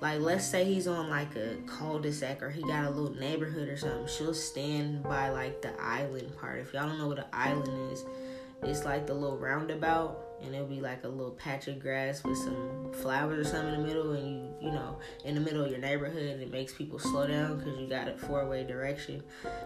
like 0.00 0.20
let's 0.20 0.46
say 0.46 0.64
he's 0.64 0.86
on 0.86 1.08
like 1.08 1.34
a 1.36 1.56
cul-de-sac 1.66 2.42
or 2.42 2.50
he 2.50 2.62
got 2.62 2.84
a 2.84 2.90
little 2.90 3.18
neighborhood 3.18 3.68
or 3.68 3.76
something 3.76 4.06
she'll 4.06 4.34
stand 4.34 5.02
by 5.02 5.30
like 5.30 5.62
the 5.62 5.72
island 5.80 6.36
part. 6.36 6.60
If 6.60 6.74
y'all 6.74 6.86
don't 6.86 6.98
know 6.98 7.08
what 7.08 7.18
an 7.18 7.24
island 7.32 7.92
is 7.92 8.04
it's 8.62 8.84
like 8.84 9.06
the 9.06 9.14
little 9.14 9.38
roundabout 9.38 10.25
and 10.42 10.54
it'll 10.54 10.66
be 10.66 10.80
like 10.80 11.04
a 11.04 11.08
little 11.08 11.32
patch 11.32 11.68
of 11.68 11.80
grass 11.80 12.22
with 12.24 12.38
some 12.38 12.92
flowers 12.92 13.46
or 13.46 13.50
something 13.50 13.74
in 13.74 13.80
the 13.80 13.86
middle 13.86 14.12
and 14.12 14.26
you 14.26 14.54
you 14.60 14.70
know 14.70 14.98
in 15.24 15.34
the 15.34 15.40
middle 15.40 15.64
of 15.64 15.70
your 15.70 15.80
neighborhood 15.80 16.22
and 16.22 16.42
it 16.42 16.50
makes 16.50 16.72
people 16.72 16.98
slow 16.98 17.26
down 17.26 17.58
because 17.58 17.78
you 17.78 17.86
got 17.86 18.08
a 18.08 18.16
four-way 18.16 18.64
direction 18.64 19.22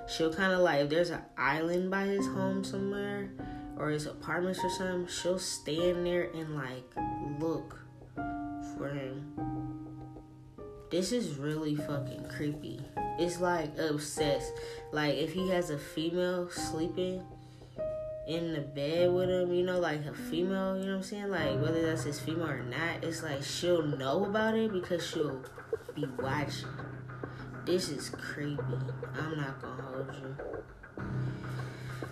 she'll 0.08 0.32
kind 0.32 0.52
of 0.52 0.60
like 0.60 0.80
if 0.80 0.90
there's 0.90 1.10
an 1.10 1.22
island 1.36 1.90
by 1.90 2.04
his 2.04 2.26
home 2.26 2.62
somewhere 2.64 3.30
or 3.80 3.88
his 3.88 4.06
apartments 4.06 4.60
or 4.62 4.68
something, 4.68 5.06
she'll 5.06 5.38
stand 5.38 6.06
there 6.06 6.30
and 6.34 6.54
like 6.54 6.84
look 7.40 7.78
for 8.76 8.90
him. 8.90 9.26
This 10.90 11.12
is 11.12 11.36
really 11.36 11.76
fucking 11.76 12.26
creepy. 12.28 12.80
It's 13.18 13.40
like 13.40 13.76
obsessed. 13.78 14.52
Like 14.92 15.14
if 15.14 15.32
he 15.32 15.48
has 15.48 15.70
a 15.70 15.78
female 15.78 16.50
sleeping 16.50 17.22
in 18.30 18.52
the 18.52 18.60
bed 18.60 19.12
with 19.12 19.28
him, 19.28 19.52
you 19.52 19.64
know, 19.64 19.80
like 19.80 20.06
a 20.06 20.14
female, 20.14 20.78
you 20.78 20.84
know 20.84 20.92
what 20.92 20.96
I'm 20.98 21.02
saying? 21.02 21.30
Like 21.30 21.60
whether 21.60 21.82
that's 21.82 22.04
his 22.04 22.20
female 22.20 22.48
or 22.48 22.62
not, 22.62 23.02
it's 23.02 23.24
like 23.24 23.42
she'll 23.42 23.82
know 23.82 24.24
about 24.24 24.54
it 24.54 24.72
because 24.72 25.04
she'll 25.04 25.42
be 25.96 26.06
watching. 26.16 26.68
This 27.66 27.88
is 27.88 28.08
creepy. 28.10 28.62
I'm 29.14 29.36
not 29.36 29.60
gonna 29.60 29.82
hold 29.82 30.14
you 30.14 30.36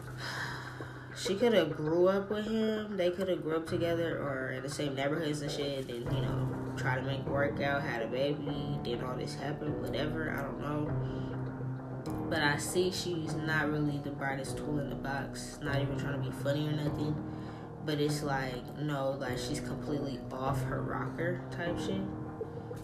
she 1.16 1.36
could 1.36 1.52
have 1.52 1.76
grew 1.76 2.08
up 2.08 2.30
with 2.30 2.46
him. 2.46 2.96
They 2.96 3.10
could 3.12 3.28
have 3.28 3.42
grew 3.42 3.56
up 3.56 3.68
together 3.68 4.18
or 4.20 4.50
in 4.50 4.64
the 4.64 4.68
same 4.68 4.96
neighborhoods 4.96 5.40
and 5.42 5.50
shit. 5.52 5.88
And 5.88 6.12
you 6.12 6.20
know, 6.20 6.74
try 6.76 6.96
to 6.96 7.02
make 7.02 7.24
work 7.28 7.60
out, 7.60 7.82
had 7.82 8.02
a 8.02 8.08
baby, 8.08 8.76
then 8.82 9.04
all 9.04 9.16
this 9.16 9.36
happened, 9.36 9.80
whatever. 9.80 10.32
I 10.32 10.42
don't 10.42 10.60
know. 10.60 11.37
But 12.28 12.42
I 12.42 12.56
see 12.58 12.90
she's 12.90 13.34
not 13.34 13.70
really 13.70 13.98
the 13.98 14.10
brightest 14.10 14.58
tool 14.58 14.78
in 14.78 14.90
the 14.90 14.96
box. 14.96 15.58
Not 15.62 15.80
even 15.80 15.98
trying 15.98 16.22
to 16.22 16.30
be 16.30 16.34
funny 16.42 16.68
or 16.68 16.72
nothing. 16.72 17.14
But 17.86 18.00
it's 18.00 18.22
like 18.22 18.78
no, 18.78 19.12
like 19.12 19.38
she's 19.38 19.60
completely 19.60 20.20
off 20.30 20.62
her 20.64 20.82
rocker 20.82 21.40
type 21.50 21.78
shit. 21.78 22.02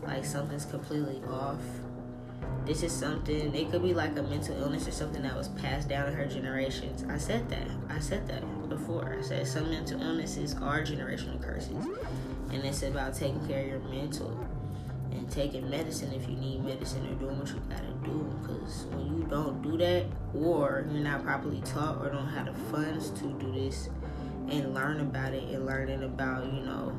Like 0.03 0.25
something's 0.25 0.65
completely 0.65 1.23
off 1.29 1.61
this 2.67 2.83
is 2.83 2.93
something 2.93 3.55
it 3.55 3.71
could 3.71 3.83
be 3.83 3.93
like 3.93 4.17
a 4.17 4.23
mental 4.23 4.57
illness 4.57 4.89
or 4.89 4.91
something 4.91 5.23
that 5.23 5.37
was 5.37 5.49
passed 5.49 5.89
down 5.89 6.09
in 6.09 6.15
her 6.15 6.25
generations 6.25 7.05
i 7.11 7.19
said 7.19 7.49
that 7.49 7.69
i 7.91 7.99
said 7.99 8.27
that 8.27 8.43
before 8.69 9.17
i 9.19 9.23
said 9.23 9.47
some 9.47 9.71
mental 9.71 10.01
illnesses 10.01 10.55
are 10.63 10.83
generational 10.83 11.41
curses 11.43 11.87
and 12.51 12.65
it's 12.65 12.83
about 12.83 13.15
taking 13.15 13.47
care 13.47 13.61
of 13.61 13.67
your 13.69 13.79
mental 13.81 14.31
and 15.15 15.31
taking 15.31 15.69
medicine 15.71 16.13
if 16.13 16.29
you 16.29 16.37
need 16.37 16.63
medicine 16.65 17.07
or 17.07 17.15
doing 17.15 17.39
what 17.39 17.49
you 17.49 17.63
gotta 17.69 17.93
do 18.05 18.37
because 18.41 18.87
when 18.91 19.07
you 19.07 19.27
don't 19.29 19.63
do 19.63 19.77
that 19.77 20.05
or 20.35 20.87
you're 20.91 21.03
not 21.03 21.23
properly 21.23 21.61
taught 21.63 21.99
or 22.01 22.11
don't 22.11 22.29
have 22.29 22.47
the 22.47 22.53
funds 22.71 23.11
to 23.11 23.25
do 23.35 23.53
this 23.53 23.89
and 24.49 24.75
learn 24.75 25.01
about 25.01 25.33
it 25.33 25.45
and 25.45 25.65
learning 25.65 26.03
about 26.03 26.45
you 26.53 26.61
know 26.61 26.93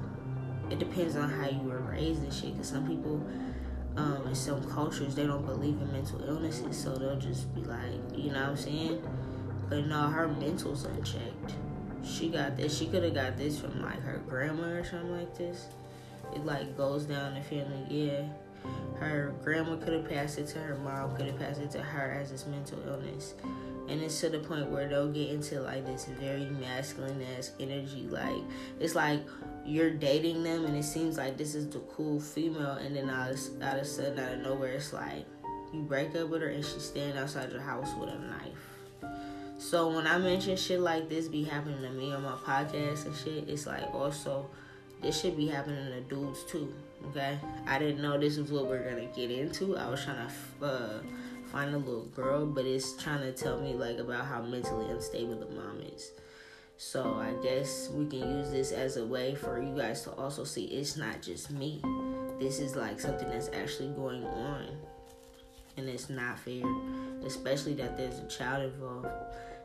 it 0.70 0.80
depends 0.80 1.16
on 1.16 1.30
how 1.30 1.48
you 1.48 1.60
were 1.60 1.80
raised 1.80 2.24
and 2.24 2.34
shit 2.34 2.54
because 2.54 2.70
some 2.70 2.88
people 2.88 3.22
um, 3.98 4.28
in 4.28 4.36
some 4.36 4.64
cultures 4.72 5.16
they 5.16 5.26
don't 5.26 5.46
believe 5.46 5.80
in 5.82 5.92
mental 5.92 6.22
illnesses, 6.28 6.78
so 6.78 6.96
they'll 6.96 7.20
just 7.20 7.54
be 7.56 7.62
like, 7.62 7.94
you 8.14 8.32
know 8.32 8.42
what 8.42 8.50
I'm 8.50 8.58
saying? 8.58 9.08
But 9.70 9.88
no, 9.88 10.08
her 10.08 10.28
mental's 10.28 10.86
unchecked. 10.86 11.56
She 12.04 12.30
got 12.30 12.58
this. 12.58 12.78
She 12.78 12.88
could 12.88 13.04
have 13.04 13.14
got 13.14 13.38
this 13.38 13.60
from 13.60 13.82
like 13.82 14.02
her 14.02 14.22
grandma 14.28 14.68
or 14.68 14.84
something 14.84 15.12
like 15.12 15.36
this. 15.38 15.68
It 16.34 16.46
like 16.46 16.78
goes 16.78 17.06
down 17.06 17.36
the 17.36 17.42
family. 17.42 17.86
Yeah, 17.90 18.24
her 19.00 19.34
grandma 19.44 19.76
could 19.78 19.94
have 19.94 20.10
passed 20.10 20.40
it 20.40 20.48
to 20.48 20.60
her 20.60 20.76
mom. 20.78 21.16
Could 21.16 21.28
have 21.28 21.40
passed 21.40 21.62
it 21.62 21.72
to 21.72 21.82
her 21.82 22.18
as 22.22 22.32
this 22.32 22.46
mental 22.46 22.80
illness 22.88 23.36
and 23.88 24.02
it's 24.02 24.20
to 24.22 24.30
the 24.30 24.40
point 24.40 24.70
where 24.70 24.88
they'll 24.88 25.12
get 25.12 25.30
into 25.30 25.62
like 25.62 25.86
this 25.86 26.06
very 26.20 26.46
masculine 26.46 27.22
ass 27.38 27.52
energy 27.60 28.08
like 28.10 28.42
it's 28.80 28.96
like 28.96 29.22
you're 29.66 29.92
dating 29.92 30.44
them 30.44 30.66
and 30.66 30.76
it 30.76 30.84
seems 30.84 31.18
like 31.18 31.38
this 31.38 31.56
is 31.56 31.70
the 31.70 31.80
cool 31.80 32.20
female 32.20 32.74
and 32.74 32.96
then 32.96 33.10
all 33.10 33.30
of, 33.30 33.40
all 33.62 33.74
of 33.74 33.82
a 33.82 33.86
sudden 33.86 34.20
out 34.20 34.34
of 34.34 34.40
nowhere 34.40 34.74
it's 34.74 34.94
like 34.94 35.26
you 35.74 35.82
break 35.82 36.16
up 36.16 36.30
with 36.30 36.42
her 36.42 36.50
and 36.50 36.66
she's 36.66 36.84
standing 36.84 37.18
outside 37.18 37.52
your 37.52 37.62
house 37.62 37.92
with 38.00 38.10
a 38.10 38.20
knife 38.20 39.12
so 39.58 39.90
when 39.90 40.08
i 40.08 40.18
mention 40.18 40.56
shit 40.58 40.80
like 40.80 41.08
this 41.10 41.28
be 41.28 41.44
happening 41.44 41.82
to 41.82 41.90
me 41.92 42.12
on 42.14 42.24
my 42.24 42.32
podcast 42.32 43.06
and 43.06 43.16
shit 43.16 43.48
it's 43.48 43.68
like 43.68 43.94
also 43.94 44.50
this 45.06 45.22
should 45.22 45.38
be 45.38 45.48
happening 45.48 45.86
to 45.86 46.02
dudes 46.02 46.44
too 46.44 46.74
okay 47.08 47.40
i 47.68 47.78
didn't 47.78 48.02
know 48.02 48.18
this 48.18 48.38
was 48.38 48.52
what 48.52 48.66
we 48.66 48.76
are 48.76 48.90
gonna 48.90 49.06
get 49.16 49.30
into 49.30 49.78
i 49.78 49.88
was 49.88 50.04
trying 50.04 50.28
to 50.28 50.66
uh 50.66 51.00
find 51.56 51.74
a 51.74 51.78
little 51.78 52.06
girl, 52.08 52.46
but 52.46 52.66
it's 52.66 53.02
trying 53.02 53.22
to 53.22 53.32
tell 53.32 53.62
me 53.62 53.74
like 53.74 53.98
about 53.98 54.26
how 54.26 54.42
mentally 54.42 54.90
unstable 54.92 55.36
the 55.36 55.46
mom 55.56 55.82
is. 55.96 56.12
So 56.78 57.14
I 57.14 57.32
guess 57.42 57.90
we 57.94 58.06
can 58.08 58.20
use 58.20 58.52
this 58.52 58.74
as 58.74 58.98
a 58.98 59.06
way 59.06 59.36
for 59.36 59.62
you 59.62 59.74
guys 59.74 60.02
to 60.02 60.12
also 60.12 60.44
see 60.44 60.66
it's 60.66 60.98
not 60.98 61.22
just 61.22 61.52
me. 61.52 61.82
This 62.40 62.60
is 62.60 62.76
like 62.76 63.00
something 63.00 63.30
that's 63.30 63.50
actually 63.54 63.90
going 63.90 64.26
on. 64.26 64.68
And 65.78 65.88
it's 65.88 66.10
not 66.10 66.40
fair. 66.40 66.64
Especially 67.26 67.74
that 67.76 67.96
there's 67.96 68.20
a 68.20 68.28
child 68.28 68.74
involved. 68.74 69.08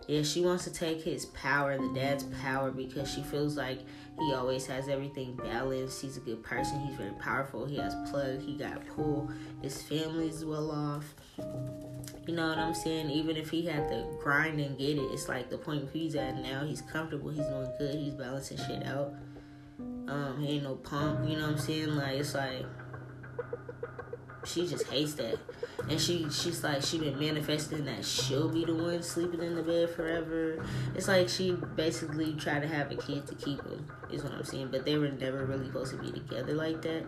Yeah, 0.07 0.23
she 0.23 0.43
wants 0.43 0.65
to 0.65 0.73
take 0.73 1.03
his 1.03 1.27
power, 1.27 1.77
the 1.77 1.93
dad's 1.93 2.25
power, 2.43 2.71
because 2.71 3.13
she 3.13 3.23
feels 3.23 3.57
like 3.57 3.81
he 4.21 4.35
always 4.35 4.67
has 4.67 4.89
everything 4.89 5.35
balanced. 5.37 6.03
He's 6.03 6.17
a 6.17 6.21
good 6.21 6.43
person. 6.43 6.81
He's 6.81 6.97
very 6.97 7.13
powerful. 7.13 7.65
He 7.65 7.77
has 7.79 7.95
plug. 8.11 8.41
He 8.43 8.55
got 8.55 8.87
pull. 8.87 9.31
His 9.63 9.83
family's 9.83 10.45
well 10.45 10.71
off. 10.71 11.15
You 12.27 12.35
know 12.35 12.49
what 12.49 12.59
I'm 12.59 12.75
saying? 12.75 13.11
Even 13.11 13.37
if 13.37 13.51
he 13.51 13.65
had 13.67 13.89
to 13.89 14.07
grind 14.23 14.61
and 14.61 14.77
get 14.79 14.99
it, 14.99 15.11
it's 15.13 15.29
like 15.29 15.49
the 15.49 15.59
point 15.59 15.89
he's 15.93 16.15
at 16.15 16.37
now. 16.37 16.65
He's 16.65 16.83
comfortable. 16.83 17.31
He's 17.31 17.47
doing 17.47 17.73
good. 17.79 17.95
He's 17.95 18.15
balancing 18.15 18.59
shit 18.59 18.87
out. 18.87 19.15
Um, 19.79 20.37
he 20.41 20.57
ain't 20.57 20.65
no 20.65 20.75
punk. 20.75 21.29
You 21.29 21.37
know 21.37 21.47
what 21.47 21.53
I'm 21.53 21.59
saying? 21.59 21.97
Like 21.97 22.19
it's 22.19 22.35
like 22.35 22.67
she 24.45 24.67
just 24.67 24.87
hates 24.89 25.15
that, 25.15 25.39
and 25.89 26.01
she 26.01 26.29
she's 26.31 26.63
like 26.63 26.83
she 26.83 26.99
been 26.99 27.19
manifesting 27.19 27.85
that 27.85 28.05
she'll 28.05 28.49
be 28.49 28.65
the 28.65 28.75
one 28.75 29.03
sleeping 29.03 29.43
in 29.43 29.55
the 29.55 29.63
bed 29.63 29.91
forever. 29.91 30.65
It's 30.95 31.09
like 31.09 31.29
she 31.29 31.53
basically 31.77 32.35
tried 32.35 32.61
to 32.63 32.69
have 32.69 32.91
a 32.91 32.97
kid 32.97 33.27
to 33.27 33.35
keep 33.35 33.63
him. 33.65 33.87
Is 34.11 34.23
what 34.23 34.33
I'm 34.33 34.45
saying. 34.45 34.69
But 34.71 34.85
they 34.85 34.99
were 34.99 35.09
never 35.09 35.45
really 35.45 35.67
supposed 35.67 35.93
to 35.93 35.99
be 35.99 36.11
together 36.11 36.55
like 36.55 36.83
that. 36.83 37.05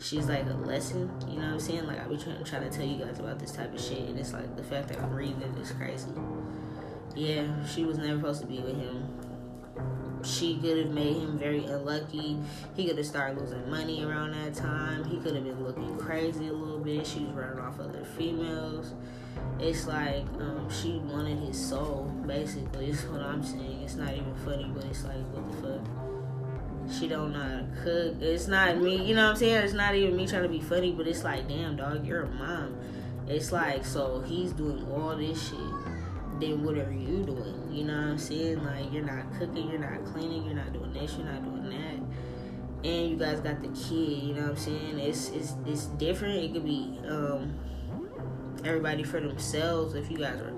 She's 0.00 0.26
like 0.26 0.46
a 0.46 0.54
lesson. 0.54 1.10
You 1.28 1.40
know 1.40 1.46
what 1.46 1.52
I'm 1.54 1.60
saying? 1.60 1.86
Like 1.86 2.00
I 2.00 2.08
be 2.08 2.16
trying, 2.16 2.44
trying 2.44 2.68
to 2.68 2.76
tell 2.76 2.86
you 2.86 3.04
guys 3.04 3.18
about 3.18 3.38
this 3.38 3.52
type 3.52 3.74
of 3.74 3.80
shit, 3.80 4.00
and 4.00 4.18
it's 4.18 4.32
like 4.32 4.56
the 4.56 4.64
fact 4.64 4.88
that 4.88 5.00
I'm 5.00 5.12
reading 5.14 5.42
it 5.42 5.60
is 5.60 5.72
crazy. 5.72 6.10
Yeah, 7.14 7.66
she 7.66 7.84
was 7.84 7.98
never 7.98 8.18
supposed 8.18 8.40
to 8.42 8.46
be 8.46 8.60
with 8.60 8.76
him 8.76 9.17
she 10.24 10.56
could 10.58 10.78
have 10.78 10.90
made 10.90 11.16
him 11.16 11.38
very 11.38 11.64
unlucky. 11.64 12.38
He 12.74 12.86
could 12.86 12.96
have 12.98 13.06
started 13.06 13.38
losing 13.38 13.70
money 13.70 14.04
around 14.04 14.32
that 14.32 14.54
time. 14.54 15.04
He 15.04 15.18
could 15.18 15.34
have 15.34 15.44
been 15.44 15.64
looking 15.64 15.96
crazy 15.98 16.48
a 16.48 16.52
little 16.52 16.78
bit. 16.78 17.06
She 17.06 17.20
was 17.20 17.30
running 17.30 17.58
off 17.58 17.80
other 17.80 18.04
females. 18.16 18.94
It's 19.58 19.86
like 19.86 20.24
um, 20.40 20.68
she 20.70 20.98
wanted 20.98 21.38
his 21.38 21.58
soul, 21.58 22.12
basically. 22.26 22.90
Is 22.90 23.04
what 23.06 23.20
I'm 23.20 23.42
saying. 23.42 23.82
It's 23.82 23.94
not 23.94 24.12
even 24.12 24.34
funny, 24.44 24.70
but 24.74 24.84
it's 24.84 25.04
like, 25.04 25.16
what 25.32 25.50
the 25.50 25.68
fuck? 25.68 26.92
She 26.98 27.06
don't 27.06 27.32
know 27.32 27.40
how 27.40 27.58
to 27.58 27.68
cook. 27.82 28.22
It's 28.22 28.46
not 28.46 28.78
me, 28.78 29.04
you 29.04 29.14
know 29.14 29.24
what 29.24 29.30
I'm 29.32 29.36
saying? 29.36 29.56
It's 29.56 29.74
not 29.74 29.94
even 29.94 30.16
me 30.16 30.26
trying 30.26 30.44
to 30.44 30.48
be 30.48 30.60
funny, 30.60 30.92
but 30.92 31.06
it's 31.06 31.22
like, 31.22 31.46
damn, 31.46 31.76
dog, 31.76 32.06
you're 32.06 32.22
a 32.22 32.30
mom. 32.30 32.76
It's 33.26 33.52
like, 33.52 33.84
so 33.84 34.22
he's 34.22 34.52
doing 34.52 34.86
all 34.90 35.14
this 35.14 35.50
shit 35.50 35.77
then 36.40 36.64
what 36.64 36.78
are 36.78 36.92
you 36.92 37.24
doing? 37.24 37.68
You 37.70 37.84
know 37.84 37.96
what 37.96 38.06
I'm 38.06 38.18
saying? 38.18 38.64
Like 38.64 38.92
you're 38.92 39.04
not 39.04 39.32
cooking, 39.38 39.70
you're 39.70 39.80
not 39.80 40.04
cleaning, 40.04 40.44
you're 40.44 40.54
not 40.54 40.72
doing 40.72 40.92
this, 40.92 41.16
you're 41.16 41.26
not 41.26 41.44
doing 41.44 41.70
that. 41.70 42.88
And 42.88 43.10
you 43.10 43.16
guys 43.16 43.40
got 43.40 43.60
the 43.60 43.68
kid, 43.68 44.22
you 44.22 44.34
know 44.34 44.42
what 44.42 44.50
I'm 44.50 44.56
saying? 44.56 44.98
It's 44.98 45.30
it's 45.30 45.54
it's 45.66 45.84
different. 45.86 46.44
It 46.44 46.52
could 46.52 46.64
be 46.64 46.98
um 47.08 47.58
everybody 48.64 49.02
for 49.02 49.20
themselves 49.20 49.94
if 49.94 50.10
you 50.10 50.18
guys 50.18 50.40
are 50.40 50.54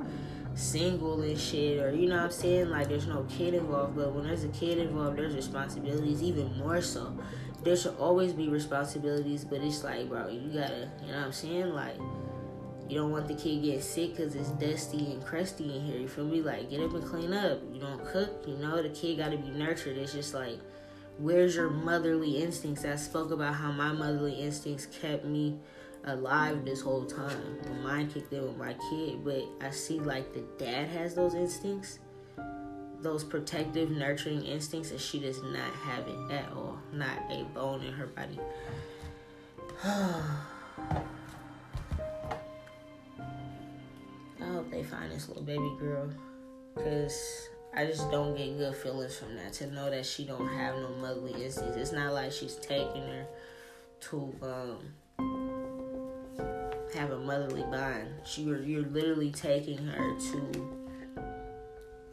single 0.55 1.23
and 1.23 1.39
shit 1.39 1.81
or 1.81 1.95
you 1.95 2.09
know 2.09 2.17
what 2.17 2.25
I'm 2.25 2.31
saying? 2.31 2.71
Like 2.71 2.89
there's 2.89 3.07
no 3.07 3.25
kid 3.29 3.55
involved, 3.55 3.97
but 3.97 4.13
when 4.13 4.25
there's 4.25 4.45
a 4.45 4.49
kid 4.49 4.79
involved 4.79 5.19
there's 5.19 5.35
responsibilities 5.35 6.23
even 6.23 6.57
more 6.59 6.81
so. 6.83 7.17
There 7.63 7.77
should 7.77 7.97
always 7.99 8.33
be 8.33 8.49
responsibilities, 8.49 9.45
but 9.45 9.61
it's 9.61 9.85
like 9.85 10.09
bro, 10.09 10.29
you 10.29 10.51
gotta 10.51 10.91
you 11.03 11.13
know 11.13 11.19
what 11.19 11.27
I'm 11.27 11.33
saying? 11.33 11.71
Like 11.71 11.97
you 12.91 12.97
don't 12.97 13.13
want 13.13 13.29
the 13.29 13.35
kid 13.35 13.63
get 13.63 13.85
sick 13.85 14.17
because 14.17 14.35
it's 14.35 14.49
dusty 14.49 15.13
and 15.13 15.25
crusty 15.25 15.77
in 15.77 15.85
here. 15.85 15.97
You 15.97 16.09
feel 16.09 16.25
me? 16.25 16.43
Like, 16.43 16.71
get 16.71 16.81
up 16.81 16.93
and 16.93 17.05
clean 17.05 17.33
up. 17.33 17.61
You 17.73 17.81
don't 17.81 18.05
cook, 18.05 18.43
you 18.49 18.57
know, 18.57 18.83
the 18.83 18.89
kid 18.89 19.19
got 19.19 19.31
to 19.31 19.39
be 19.39 19.51
nurtured. 19.51 19.97
It's 19.97 20.13
just 20.13 20.35
like, 20.35 20.59
where's 21.17 21.55
your 21.55 21.71
motherly 21.71 22.43
instincts? 22.43 22.85
I 22.85 22.97
spoke 22.97 23.31
about 23.31 23.55
how 23.55 23.71
my 23.71 23.93
motherly 23.93 24.35
instincts 24.35 24.87
kept 24.87 25.25
me 25.25 25.57
alive 26.03 26.65
this 26.65 26.81
whole 26.81 27.05
time. 27.05 27.59
When 27.63 27.81
mine 27.85 28.11
kicked 28.11 28.33
in 28.33 28.43
with 28.43 28.57
my 28.57 28.75
kid, 28.91 29.25
but 29.25 29.45
I 29.61 29.71
see 29.71 30.01
like 30.01 30.35
the 30.35 30.43
dad 30.59 30.89
has 30.89 31.15
those 31.15 31.35
instincts, 31.35 32.01
those 33.01 33.23
protective, 33.23 33.93
nurturing 33.93 34.45
instincts, 34.45 34.91
and 34.91 35.01
she 35.01 35.21
does 35.21 35.41
not 35.45 35.73
have 35.75 36.09
it 36.09 36.33
at 36.33 36.51
all. 36.51 36.77
Not 36.93 37.31
a 37.31 37.45
bone 37.55 37.85
in 37.85 37.93
her 37.93 38.09
body. 38.09 38.41
hope 44.47 44.71
they 44.71 44.83
find 44.83 45.13
this 45.13 45.29
little 45.29 45.43
baby 45.43 45.71
girl. 45.79 46.11
Cause 46.77 47.49
I 47.75 47.87
just 47.87 48.11
don't 48.11 48.37
get 48.37 48.59
good 48.59 48.75
feelings 48.75 49.17
from 49.17 49.37
that. 49.37 49.53
To 49.55 49.67
know 49.69 49.91
that 49.91 50.05
she 50.07 50.25
don't 50.25 50.49
have 50.49 50.77
no 50.77 50.91
motherly 51.01 51.45
instincts. 51.45 51.77
It's 51.77 51.93
not 51.93 52.13
like 52.13 52.33
she's 52.33 52.57
taking 52.57 53.03
her 53.03 53.27
to 54.01 54.35
um 54.43 54.79
have 56.95 57.11
a 57.11 57.19
motherly 57.19 57.63
bond. 57.63 58.09
She 58.25 58.43
you're 58.43 58.83
literally 58.83 59.31
taking 59.31 59.79
her 59.79 60.19
to 60.19 60.77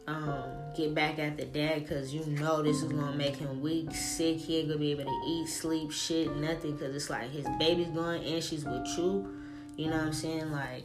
um 0.06 0.44
get 0.76 0.94
back 0.94 1.18
at 1.18 1.36
the 1.36 1.44
dad 1.44 1.82
because 1.82 2.14
you 2.14 2.24
know 2.26 2.62
this 2.62 2.82
is 2.82 2.92
gonna 2.92 3.16
make 3.16 3.36
him 3.36 3.60
weak, 3.60 3.92
sick. 3.92 4.36
He 4.36 4.58
ain't 4.58 4.68
gonna 4.68 4.80
be 4.80 4.92
able 4.92 5.04
to 5.04 5.22
eat, 5.26 5.48
sleep, 5.48 5.90
shit, 5.90 6.34
nothing. 6.36 6.72
Because 6.76 6.94
it's 6.94 7.10
like 7.10 7.30
his 7.30 7.46
baby's 7.58 7.88
going 7.88 8.22
and 8.24 8.42
she's 8.42 8.64
with 8.64 8.86
you. 8.96 9.34
You 9.76 9.86
know 9.90 9.96
what 9.96 10.06
I'm 10.06 10.12
saying? 10.12 10.52
Like 10.52 10.84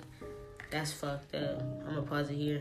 that's 0.73 0.91
fucked 0.91 1.35
up. 1.35 1.61
I'm 1.87 1.93
gonna 1.93 2.01
pause 2.01 2.31
it 2.31 2.33
here. 2.33 2.57